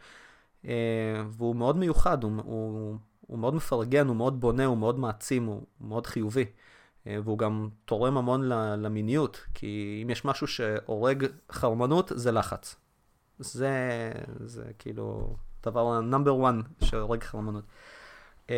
[1.28, 5.62] והוא מאוד מיוחד, הוא, הוא, הוא מאוד מפרגן, הוא מאוד בונה, הוא מאוד מעצים, הוא
[5.80, 6.44] מאוד חיובי.
[7.06, 8.48] אה, והוא גם תורם המון
[8.82, 12.76] למיניות, כי אם יש משהו שהורג חרמנות, זה לחץ.
[13.38, 13.72] זה,
[14.40, 16.54] זה כאילו דבר נאמבר 1
[16.84, 17.64] שהורג חרמנות.
[18.48, 18.54] אמ,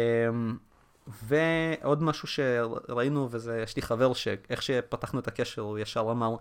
[1.09, 6.37] ועוד משהו שראינו, וזה, יש לי חבר שאיך שפתחנו את הקשר, הוא ישר אמר,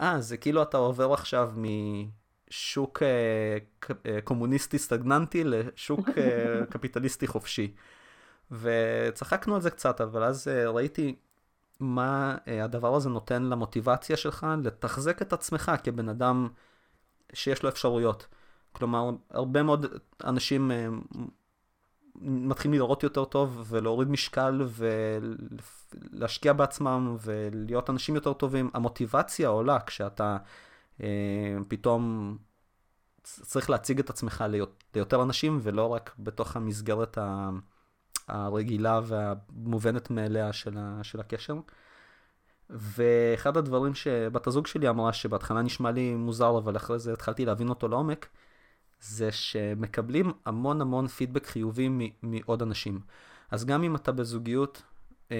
[0.00, 2.10] אה, ah, זה כאילו אתה עובר עכשיו משוק
[3.02, 3.58] אה,
[4.06, 7.74] אה, קומוניסטי סטגננטי לשוק אה, קפיטליסטי חופשי.
[8.50, 11.16] וצחקנו על זה קצת, אבל אז ראיתי
[11.80, 16.48] מה הדבר הזה נותן למוטיבציה שלך לתחזק את עצמך כבן אדם
[17.32, 18.26] שיש לו אפשרויות.
[18.72, 19.86] כלומר, הרבה מאוד
[20.24, 20.70] אנשים
[22.20, 24.66] מתחילים לראות יותר טוב ולהוריד משקל
[26.12, 28.70] ולהשקיע בעצמם ולהיות אנשים יותר טובים.
[28.74, 30.36] המוטיבציה עולה כשאתה
[31.68, 32.36] פתאום
[33.22, 34.44] צריך להציג את עצמך
[34.94, 37.18] ליותר אנשים ולא רק בתוך המסגרת.
[38.28, 40.52] הרגילה והמובנת מאליה
[41.02, 41.60] של הקשר.
[42.70, 47.68] ואחד הדברים שבת הזוג שלי אמרה, שבהתחלה נשמע לי מוזר, אבל אחרי זה התחלתי להבין
[47.68, 48.28] אותו לעומק,
[49.00, 51.88] זה שמקבלים המון המון פידבק חיובי
[52.22, 53.00] מעוד אנשים.
[53.50, 54.82] אז גם אם אתה בזוגיות
[55.30, 55.36] אה,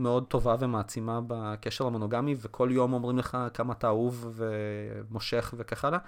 [0.00, 5.98] מאוד טובה ומעצימה בקשר המונוגמי, וכל יום אומרים לך כמה אתה אהוב ומושך וכך הלאה,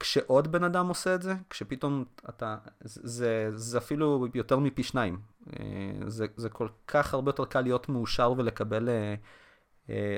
[0.00, 5.20] כשעוד בן אדם עושה את זה, כשפתאום אתה, זה, זה אפילו יותר מפי שניים.
[6.06, 8.88] זה, זה כל כך הרבה יותר קל להיות מאושר ולקבל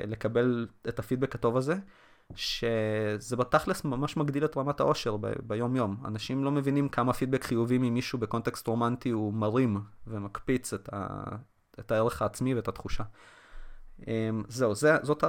[0.07, 1.75] לקבל את הפידבק הטוב הזה,
[2.35, 5.97] שזה בתכלס ממש מגדיל את רמת האושר ב- ביום יום.
[6.05, 11.23] אנשים לא מבינים כמה פידבק חיובי ממישהו בקונטקסט רומנטי הוא מרים ומקפיץ את, ה,
[11.79, 13.03] את הערך העצמי ואת התחושה.
[14.47, 15.23] זהו, זה, זאת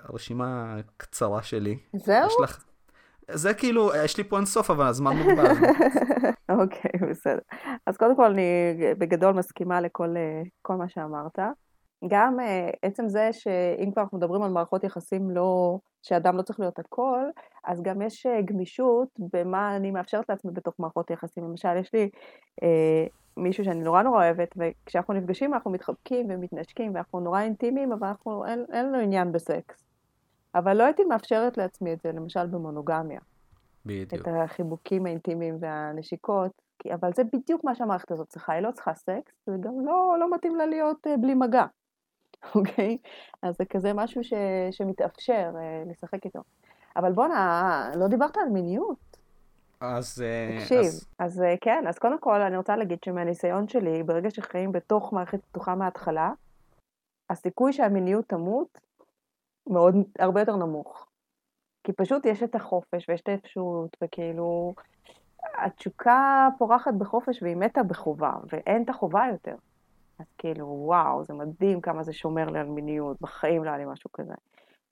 [0.00, 1.78] הרשימה הקצרה שלי.
[1.96, 2.28] זהו?
[2.42, 2.64] לך...
[3.30, 5.52] זה כאילו, יש לי פה אינסוף, אבל הזמן מוגבל.
[6.60, 7.38] אוקיי, בסדר.
[7.86, 11.38] אז קודם כל, אני בגדול מסכימה לכל אה, מה שאמרת.
[12.08, 16.60] גם אה, עצם זה שאם כבר אנחנו מדברים על מערכות יחסים לא, שאדם לא צריך
[16.60, 17.20] להיות הכל,
[17.64, 21.44] אז גם יש אה, גמישות במה אני מאפשרת לעצמי בתוך מערכות יחסים.
[21.44, 22.10] למשל, יש לי
[22.62, 23.06] אה,
[23.36, 28.46] מישהו שאני נורא נורא אוהבת, וכשאנחנו נפגשים אנחנו מתחבקים ומתנשקים ואנחנו נורא אינטימיים, אבל אנחנו,
[28.46, 29.84] אין, אין לנו עניין בסקס.
[30.54, 33.20] אבל לא הייתי מאפשרת לעצמי את זה, למשל במונוגמיה.
[33.86, 34.14] בדיוק.
[34.14, 36.52] את החיבוקים האינטימיים והנשיקות,
[36.94, 40.56] אבל זה בדיוק מה שהמערכת הזאת צריכה, היא לא צריכה סקס, וגם לא, לא מתאים
[40.56, 41.64] לה להיות uh, בלי מגע,
[42.54, 42.98] אוקיי?
[43.42, 44.32] אז זה כזה משהו ש,
[44.70, 46.40] שמתאפשר uh, לשחק איתו.
[46.96, 49.11] אבל בואנה, לא דיברת על מיניות.
[49.82, 50.22] אז...
[50.22, 51.08] אה, תקשיב, אז...
[51.18, 55.74] אז כן, אז קודם כל אני רוצה להגיד שמהניסיון שלי, ברגע שחיים בתוך מערכת פתוחה
[55.74, 56.32] מההתחלה,
[57.30, 58.78] הסיכוי שהמיניות תמות
[59.66, 61.06] מאוד, הרבה יותר נמוך.
[61.84, 64.74] כי פשוט יש את החופש ויש את האפשרות, וכאילו,
[65.54, 69.56] התשוקה פורחת בחופש והיא מתה בחובה, ואין את החובה יותר.
[70.18, 73.84] אז כאילו, וואו, זה מדהים כמה זה שומר לי על מיניות, בחיים לא היה לי
[73.84, 74.34] משהו כזה.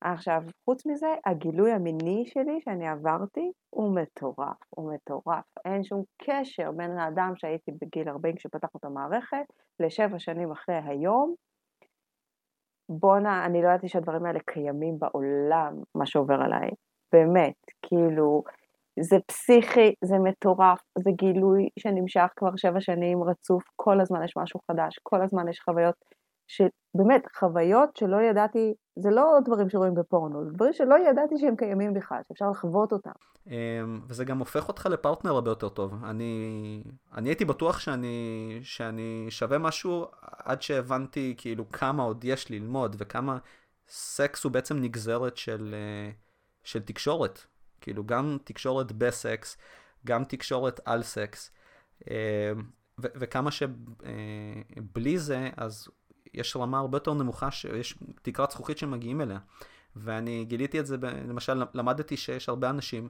[0.00, 5.44] עכשיו, חוץ מזה, הגילוי המיני שלי שאני עברתי הוא מטורף, הוא מטורף.
[5.64, 9.44] אין שום קשר בין האדם שהייתי בגיל 40 כשפתחנו את המערכת,
[9.80, 11.34] לשבע שנים אחרי היום,
[12.88, 16.70] בואנה, אני לא ידעתי שהדברים האלה קיימים בעולם, מה שעובר עליי.
[17.12, 18.42] באמת, כאילו,
[19.00, 24.60] זה פסיכי, זה מטורף, זה גילוי שנמשך כבר שבע שנים רצוף, כל הזמן יש משהו
[24.70, 25.94] חדש, כל הזמן יש חוויות,
[26.50, 31.94] שבאמת, חוויות שלא ידעתי, זה לא דברים שרואים בפורנו, זה דברים שלא ידעתי שהם קיימים
[31.94, 33.10] בכלל, שאפשר לחוות אותם.
[33.46, 36.04] אמ, וזה גם הופך אותך לפרטנר הרבה יותר טוב.
[36.04, 36.82] אני,
[37.14, 43.38] אני הייתי בטוח שאני, שאני שווה משהו עד שהבנתי כאילו כמה עוד יש ללמוד וכמה
[43.88, 46.10] סקס הוא בעצם נגזרת של, אה,
[46.64, 47.40] של תקשורת.
[47.80, 49.56] כאילו גם תקשורת בסקס,
[50.06, 51.50] גם תקשורת על סקס.
[52.10, 52.14] אמ,
[52.98, 55.88] וכמה שבלי זה, אז
[56.34, 59.38] יש רמה הרבה יותר נמוכה, שיש תקרת זכוכית שמגיעים אליה.
[59.96, 63.08] ואני גיליתי את זה, ב, למשל, למדתי שיש הרבה אנשים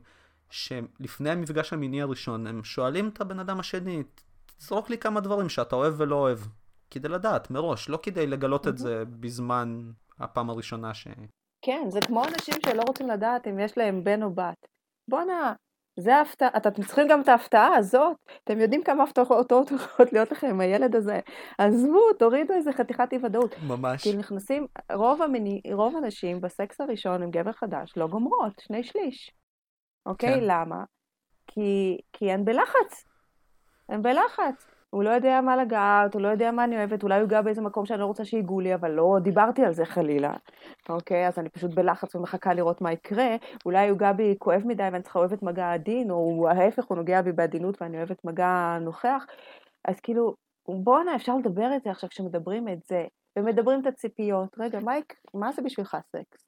[0.51, 4.03] שלפני המפגש המיני הראשון, הם שואלים את הבן אדם השני,
[4.59, 6.39] תזרוק לי כמה דברים שאתה אוהב ולא אוהב.
[6.91, 11.09] כדי לדעת מראש, לא כדי לגלות את זה בזמן הפעם הראשונה ש...
[11.65, 14.67] כן, זה כמו אנשים שלא רוצים לדעת אם יש להם בן או בת.
[15.09, 15.55] בואנה,
[15.97, 20.47] זה ההפתעה, אתם צריכים גם את ההפתעה הזאת, אתם יודעים כמה הפתעות יכולות להיות לכם
[20.47, 21.21] עם הילד הזה,
[21.59, 23.55] עזבו, תורידו איזה חתיכת אי ודאות.
[23.69, 24.03] ממש.
[24.03, 29.31] כי נכנסים, רוב, המיני, רוב הנשים בסקס הראשון עם גבר חדש לא גומרות, שני שליש.
[30.07, 30.35] אוקיי?
[30.35, 30.41] כן.
[30.43, 30.85] למה?
[31.47, 33.05] כי, כי הן בלחץ.
[33.89, 34.80] הן בלחץ.
[34.91, 37.61] הוא לא יודע מה לגעת, הוא לא יודע מה אני אוהבת, אולי הוא ייגע באיזה
[37.61, 40.33] מקום שאני לא רוצה שיגעו לי, אבל לא דיברתי על זה חלילה.
[40.89, 43.37] אוקיי, אז אני פשוט בלחץ ומחכה לראות מה יקרה.
[43.67, 47.23] אולי הוא ייגע בי כואב מדי ואני צריכה אוהבת מגע עדין, או ההפך, הוא נוגע
[47.23, 49.27] בי בעדינות ואני אוהבת מגע נוכח.
[49.85, 50.35] אז כאילו,
[50.69, 53.05] בואנה, אפשר לדבר את זה עכשיו כשמדברים את זה,
[53.39, 54.57] ומדברים את הציפיות.
[54.59, 54.93] רגע, מה,
[55.35, 56.47] מה זה בשבילך סקס?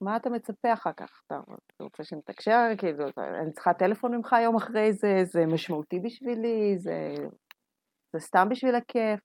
[0.00, 1.22] מה אתה מצפה אחר כך?
[1.26, 1.40] אתה
[1.80, 2.68] רוצה שנתקשר?
[2.78, 7.14] כאילו, אני צריכה טלפון ממך יום אחרי זה, זה משמעותי בשבילי, זה
[8.14, 9.20] זה סתם בשביל הכיף.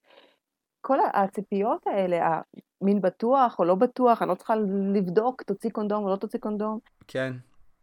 [0.81, 2.41] כל הציפיות האלה,
[2.81, 4.53] המין בטוח או לא בטוח, אני לא צריכה
[4.93, 6.79] לבדוק, תוציא קונדום או לא תוציא קונדום.
[7.07, 7.33] כן.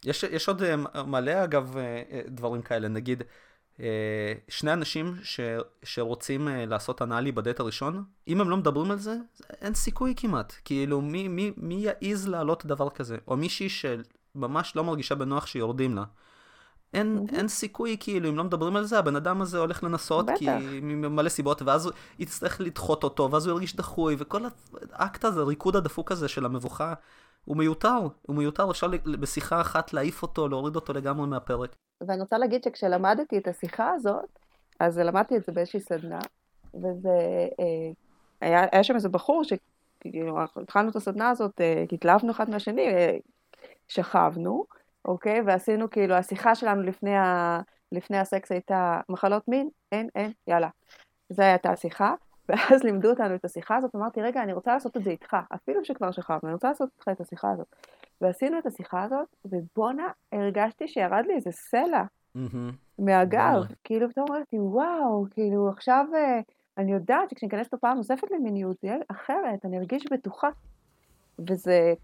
[0.04, 2.88] יש, יש עוד אה, מלא, אגב, אה, אה, דברים כאלה.
[2.88, 3.22] נגיד,
[4.48, 5.40] שני אנשים ש,
[5.82, 9.16] שרוצים לעשות אנאלי בדייט הראשון, אם הם לא מדברים על זה,
[9.60, 10.52] אין סיכוי כמעט.
[10.64, 13.16] כאילו, מי, מי, מי יעז להעלות דבר כזה?
[13.28, 16.04] או מישהי שממש לא מרגישה בנוח שיורדים לה.
[16.94, 17.36] אין, mm-hmm.
[17.36, 20.38] אין סיכוי, כאילו, אם לא מדברים על זה, הבן אדם הזה הולך לנסות, בטח.
[20.38, 20.46] כי
[20.82, 24.42] ממלא סיבות, ואז הוא יצטרך לדחות אותו, ואז הוא ירגיש דחוי, וכל
[24.92, 26.94] האקט הזה, הריקוד הדפוק הזה של המבוכה,
[27.44, 31.76] הוא מיותר, הוא מיותר, אפשר בשיחה אחת להעיף אותו, להוריד אותו לגמרי מהפרק.
[32.00, 34.38] ואני רוצה להגיד שכשלמדתי את השיחה הזאת,
[34.80, 36.18] אז למדתי את זה באיזושהי סדנה,
[36.74, 37.90] וזה, אה,
[38.40, 43.16] היה, היה שם איזה בחור שכאילו, התחלנו את הסדנה הזאת, אה, התלהבנו אחד מהשני, אה,
[43.88, 44.64] שכבנו,
[45.06, 45.40] אוקיי?
[45.46, 47.60] ועשינו כאילו, השיחה שלנו לפני, ה,
[47.92, 49.68] לפני הסקס הייתה מחלות מין?
[49.92, 50.68] אין, אין, יאללה.
[51.28, 52.14] זו הייתה השיחה.
[52.48, 55.84] ואז לימדו אותנו את השיחה הזאת, אמרתי, רגע, אני רוצה לעשות את זה איתך, אפילו
[55.84, 57.66] שכבר שכבנו, אני רוצה לעשות איתך את השיחה הזאת.
[58.20, 62.02] ועשינו את השיחה הזאת, ובואנה, הרגשתי שירד לי איזה סלע
[62.98, 63.62] מהגב.
[63.84, 66.40] כאילו, פתאום אמרתי, וואו, כאילו, עכשיו אה,
[66.78, 70.48] אני יודעת שכשאני אכנס פה פעם נוספת למיניות, זה יהיה אחרת, אני ארגיש בטוחה.
[71.38, 71.94] וזה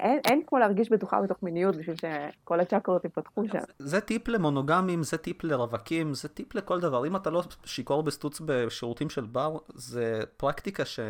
[0.00, 3.58] אין, אין כמו להרגיש בטוחה בתוך מיניות בשביל שכל הצ'קרות ייפתחו שם.
[3.78, 7.06] זה טיפ למונוגמים, זה טיפ לרווקים, זה טיפ לכל דבר.
[7.06, 11.00] אם אתה לא שיכור בסטוץ בשירותים של בר, זה פרקטיקה ש...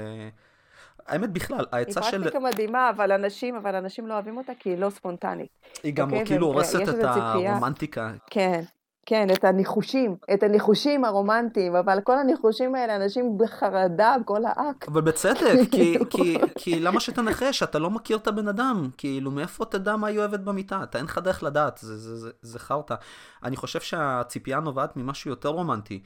[1.06, 2.16] האמת בכלל, העצה של...
[2.16, 5.48] היא פרקטיקה מדהימה, אבל אנשים, אבל אנשים לא אוהבים אותה כי היא לא ספונטנית.
[5.82, 6.26] היא גם אוקיי?
[6.26, 8.12] כאילו הורסת את הרומנטיקה.
[8.30, 8.62] כן,
[9.06, 14.88] כן, את הניחושים, את הניחושים הרומנטיים, אבל כל הניחושים האלה, אנשים בחרדה כל האקט.
[14.88, 17.62] אבל בצדק, כי, כי, כי למה שתנחש?
[17.62, 20.82] אתה לא מכיר את הבן אדם, כאילו, מאיפה תדע מה היא אוהבת במיטה?
[20.82, 22.94] אתה אין לך דרך לדעת, זה, זה, זה, זה חרטא.
[23.42, 26.02] אני חושב שהציפייה נובעת ממשהו יותר רומנטי.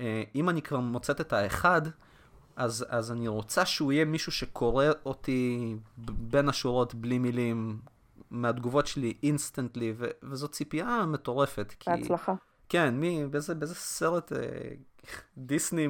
[0.00, 1.82] אה, אם אני כבר מוצאת את האחד,
[2.56, 7.78] אז, אז אני רוצה שהוא יהיה מישהו שקורא אותי בין השורות, בלי מילים,
[8.30, 11.74] מהתגובות שלי instantly, ו- וזו ציפייה מטורפת.
[11.78, 11.90] כי...
[11.90, 12.34] בהצלחה.
[12.68, 14.38] כן, מי, באיזה, באיזה סרט אה,
[15.36, 15.88] דיסני,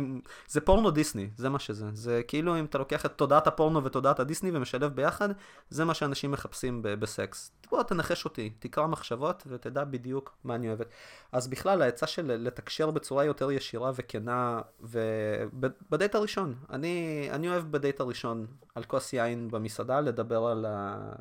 [0.48, 1.86] זה פורנו דיסני, זה מה שזה.
[1.92, 5.28] זה כאילו אם אתה לוקח את תודעת הפורנו ותודעת הדיסני ומשלב ביחד,
[5.70, 7.52] זה מה שאנשים מחפשים ב- בסקס.
[7.70, 10.86] בוא תנחש אותי, תקרא מחשבות ותדע בדיוק מה אני אוהבת.
[11.32, 18.00] אז בכלל, העצה של לתקשר בצורה יותר ישירה וכנה, ובדייט הראשון, אני, אני אוהב בדייט
[18.00, 21.12] הראשון, על כוס יין במסעדה, לדבר על ה...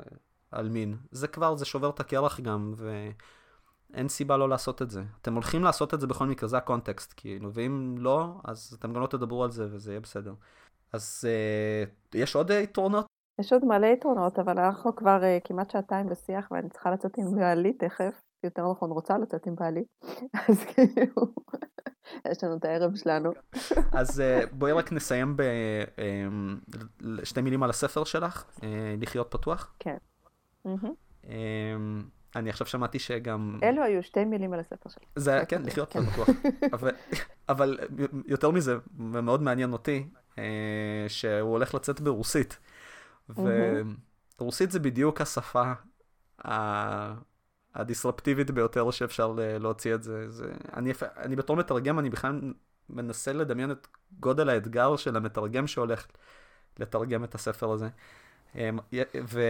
[0.50, 0.96] על מין.
[1.10, 5.02] זה כבר, זה שובר את הקרח גם, ואין סיבה לא לעשות את זה.
[5.22, 9.00] אתם הולכים לעשות את זה בכל מקרה, זה הקונטקסט, כאילו, ואם לא, אז אתם גם
[9.00, 10.34] לא תדברו על זה וזה יהיה בסדר.
[10.92, 13.06] אז אה, יש עוד יתרונות?
[13.40, 17.36] יש עוד מלא יתרונות, אבל אנחנו כבר אה, כמעט שעתיים בשיח ואני צריכה לצאת עם
[17.36, 19.84] בעלי תכף, יותר נכון רוצה לצאת עם בעלי,
[20.48, 21.34] אז כאילו,
[22.30, 23.32] יש לנו את הערב שלנו.
[23.92, 29.74] אז אה, בואי רק נסיים בשתי אה, מילים על הספר שלך, אה, לחיות פתוח.
[29.78, 29.96] כן.
[30.64, 32.02] אמ,
[32.36, 33.58] אני עכשיו שמעתי שגם...
[33.62, 35.04] אלו היו שתי מילים על הספר שלי.
[35.16, 36.00] זה היה, כן, לחיות כן.
[36.00, 36.28] בטוח.
[37.48, 37.78] אבל
[38.26, 40.06] יותר מזה, ומאוד מעניין אותי,
[40.38, 42.58] אה, שהוא הולך לצאת ברוסית.
[44.40, 45.72] ורוסית זה בדיוק השפה
[47.74, 50.30] הדיסרפטיבית ביותר שאפשר להוציא את זה.
[50.30, 52.52] זה אני, אני בתור מתרגם, אני בכלל
[52.90, 53.86] מנסה לדמיין את
[54.20, 56.06] גודל האתגר של המתרגם שהולך
[56.78, 57.88] לתרגם את הספר הזה.
[58.56, 58.78] אמ,
[59.24, 59.40] ו...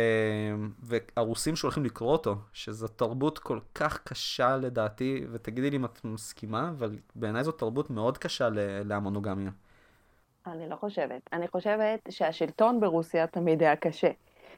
[0.83, 6.69] והרוסים שהולכים לקרוא אותו, שזו תרבות כל כך קשה לדעתי, ותגידי לי אם את מסכימה,
[6.69, 8.49] אבל בעיניי זו תרבות מאוד קשה
[8.85, 9.51] להמונוגמיה.
[10.47, 11.21] אני לא חושבת.
[11.33, 14.11] אני חושבת שהשלטון ברוסיה תמיד היה קשה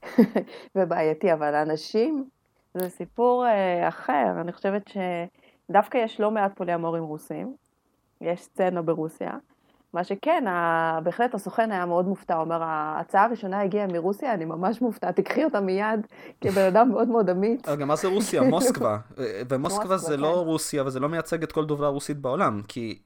[0.77, 2.29] ובעייתי, אבל האנשים,
[2.75, 4.41] זה סיפור אה, אחר.
[4.41, 7.57] אני חושבת שדווקא יש לא מעט פוליאמורים רוסים,
[8.21, 9.31] יש סצנה ברוסיה,
[9.93, 10.45] מה שכן,
[11.03, 15.45] בהחלט הסוכן היה מאוד מופתע, הוא אומר, ההצעה הראשונה הגיעה מרוסיה, אני ממש מופתע, תקחי
[15.45, 16.07] אותה מיד,
[16.41, 17.69] כבן אדם מאוד מאוד אמיץ.
[17.69, 18.43] רגע, מה זה רוסיה?
[18.51, 18.99] מוסקבה.
[19.49, 20.49] ומוסקבה זה לא כן.
[20.49, 23.03] רוסיה, וזה לא מייצג את כל דוברי הרוסית בעולם, כי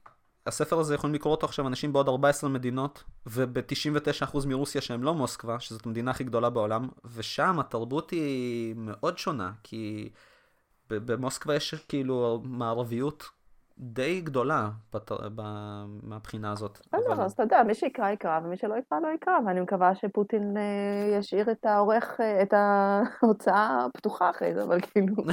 [0.46, 5.60] הספר הזה יכולים לקרוא אותו עכשיו אנשים בעוד 14 מדינות, וב-99% מרוסיה שהם לא מוסקבה,
[5.60, 10.08] שזאת המדינה הכי גדולה בעולם, ושם התרבות היא מאוד שונה, כי
[10.90, 13.28] במוסקבה יש כאילו מערביות
[13.78, 15.12] די גדולה בת...
[15.12, 15.43] ב...
[16.03, 16.78] מהבחינה הזאת.
[16.93, 17.23] אז אבל...
[17.23, 21.19] אז אתה יודע, מי שיקרא יקרא, ומי שלא יקרא לא יקרא, ואני מקווה שפוטין אה,
[21.19, 25.15] ישאיר את העורך, אה, את ההוצאה פתוחה אחרי זה, אבל כאילו...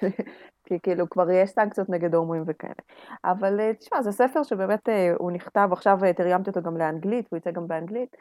[0.64, 2.74] כי כאילו כבר יש סנקציות נגד הומואים וכאלה.
[3.24, 4.88] אבל אה, תשמע, זה ספר שבאמת
[5.18, 8.16] הוא נכתב, עכשיו תרגמתי אותו גם לאנגלית, הוא יצא גם באנגלית,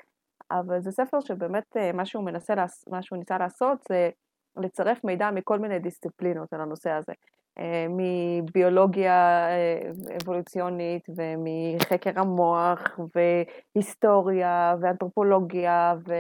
[0.52, 2.54] אבל זה ספר שבאמת מה שהוא מנסה,
[2.88, 4.10] מה שהוא ניסה לעשות זה
[4.58, 7.14] לצרף מידע מכל מיני דיסציפלינות על הנושא הזה.
[7.60, 9.92] אה, מביולוגיה אה,
[10.24, 16.14] אבולוציונית ומחקר המוח והיסטוריה ואנתרופולוגיה ו...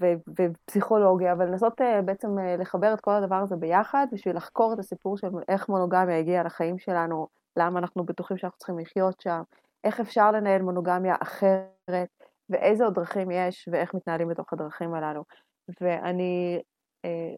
[0.00, 2.28] ו- ופסיכולוגיה, ולנסות בעצם
[2.58, 6.78] לחבר את כל הדבר הזה ביחד בשביל לחקור את הסיפור של איך מונוגמיה הגיעה לחיים
[6.78, 9.42] שלנו, למה אנחנו בטוחים שאנחנו צריכים לחיות שם,
[9.84, 12.08] איך אפשר לנהל מונוגמיה אחרת,
[12.50, 15.24] ואיזה עוד דרכים יש, ואיך מתנהלים בתוך הדרכים הללו.
[15.80, 16.62] ואני
[17.04, 17.34] אה,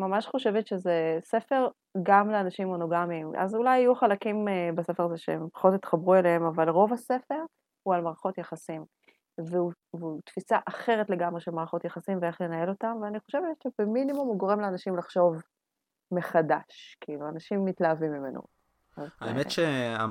[0.00, 1.68] ממש חושבת שזה ספר
[2.02, 3.32] גם לאנשים מונוגמיים.
[3.38, 7.44] אז אולי יהיו חלקים אה, בספר הזה שהם פחות יתחברו אליהם, אבל רוב הספר
[7.82, 8.84] הוא על מערכות יחסים.
[9.38, 14.38] והוא, והוא תפיסה אחרת לגמרי של מערכות יחסים ואיך לנהל אותם, ואני חושבת שבמינימום הוא
[14.38, 15.42] גורם לאנשים לחשוב
[16.12, 16.96] מחדש.
[17.00, 18.40] כאילו, אנשים מתלהבים ממנו.
[19.20, 20.06] האמת אה,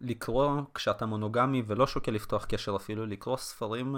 [0.00, 3.96] שלקרוא כשאתה מונוגמי ולא שוקל לפתוח קשר אפילו, לקרוא ספרים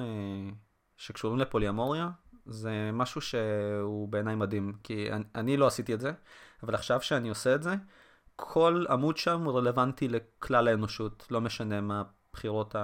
[0.96, 2.08] שקשורים לפוליאמוריה,
[2.48, 6.12] זה משהו שהוא בעיניי מדהים, כי אני, אני לא עשיתי את זה,
[6.62, 7.74] אבל עכשיו שאני עושה את זה,
[8.36, 12.02] כל עמוד שם הוא רלוונטי לכלל האנושות, לא משנה מה
[12.32, 12.74] הבחירות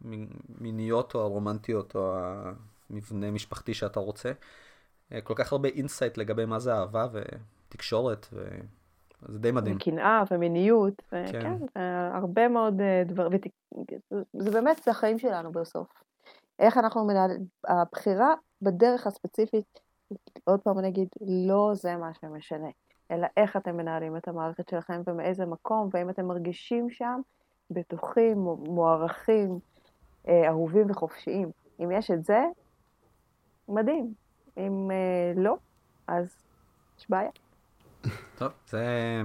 [0.00, 2.16] המיניות או הרומנטיות או
[2.90, 4.32] המבנה משפחתי שאתה רוצה.
[5.22, 8.26] כל כך הרבה insight לגבי מה זה אהבה ותקשורת,
[9.22, 9.76] וזה די מדהים.
[9.76, 11.80] וקנאה ומיניות, כן, כן
[12.14, 13.40] הרבה מאוד אה, דברים,
[14.32, 15.88] זה באמת, זה החיים שלנו בסוף.
[16.58, 19.80] איך אנחנו מנהלים, הבחירה בדרך הספציפית,
[20.44, 22.68] עוד פעם אני אגיד, לא זה מה שמשנה,
[23.10, 27.20] אלא איך אתם מנהלים את המערכת שלכם ומאיזה מקום, והאם אתם מרגישים שם
[27.70, 28.38] בטוחים,
[28.68, 29.58] מוערכים,
[30.28, 31.50] אה, אהובים וחופשיים.
[31.80, 32.44] אם יש את זה,
[33.68, 34.14] מדהים.
[34.56, 35.56] אם אה, לא,
[36.06, 36.36] אז
[36.98, 37.30] יש בעיה.
[38.38, 39.22] טוב, זה...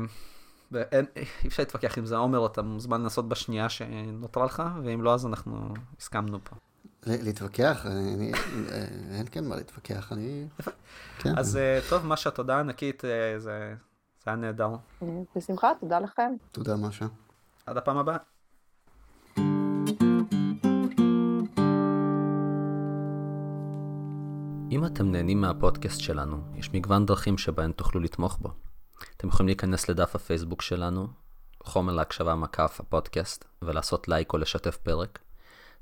[0.71, 5.13] ואין, אי אפשר להתווכח עם זה, עומר, אתה מוזמן לנסות בשנייה שנותרה לך, ואם לא,
[5.13, 6.55] אז אנחנו הסכמנו פה.
[7.05, 7.85] להתווכח?
[9.11, 10.47] אין כן מה להתווכח, אני...
[11.19, 11.37] כן.
[11.37, 13.75] אז אה, טוב, משה, תודה ענקית, אה, זה
[14.25, 14.69] היה נהדר.
[15.35, 16.31] בשמחה, תודה לכם.
[16.51, 17.05] תודה, משה.
[17.65, 18.17] עד הפעם הבאה.
[24.71, 28.49] אם אתם נהנים מהפודקאסט שלנו, יש מגוון דרכים שבהן תוכלו לתמוך בו.
[29.17, 31.07] אתם יכולים להיכנס לדף הפייסבוק שלנו,
[31.63, 35.19] חומר להקשבה מקף הפודקאסט, ולעשות לייק או לשתף פרק.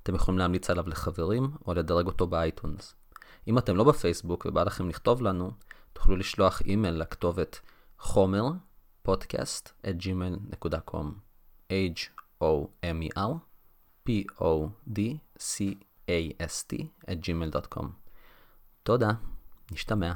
[0.03, 2.95] אתם יכולים להמליץ עליו לחברים או לדרג אותו באייטונס.
[3.47, 5.51] אם אתם לא בפייסבוק ובא לכם לכתוב לנו,
[5.93, 7.59] תוכלו לשלוח אימייל לכתובת
[7.99, 8.43] חומר
[9.07, 11.05] podcast at gmail.com
[11.71, 13.31] h-o-m-e-r
[14.05, 15.11] p-o-d-c-a-s-t
[17.07, 17.85] at gmail.com
[18.84, 19.09] תודה,
[19.71, 20.13] נשתמע.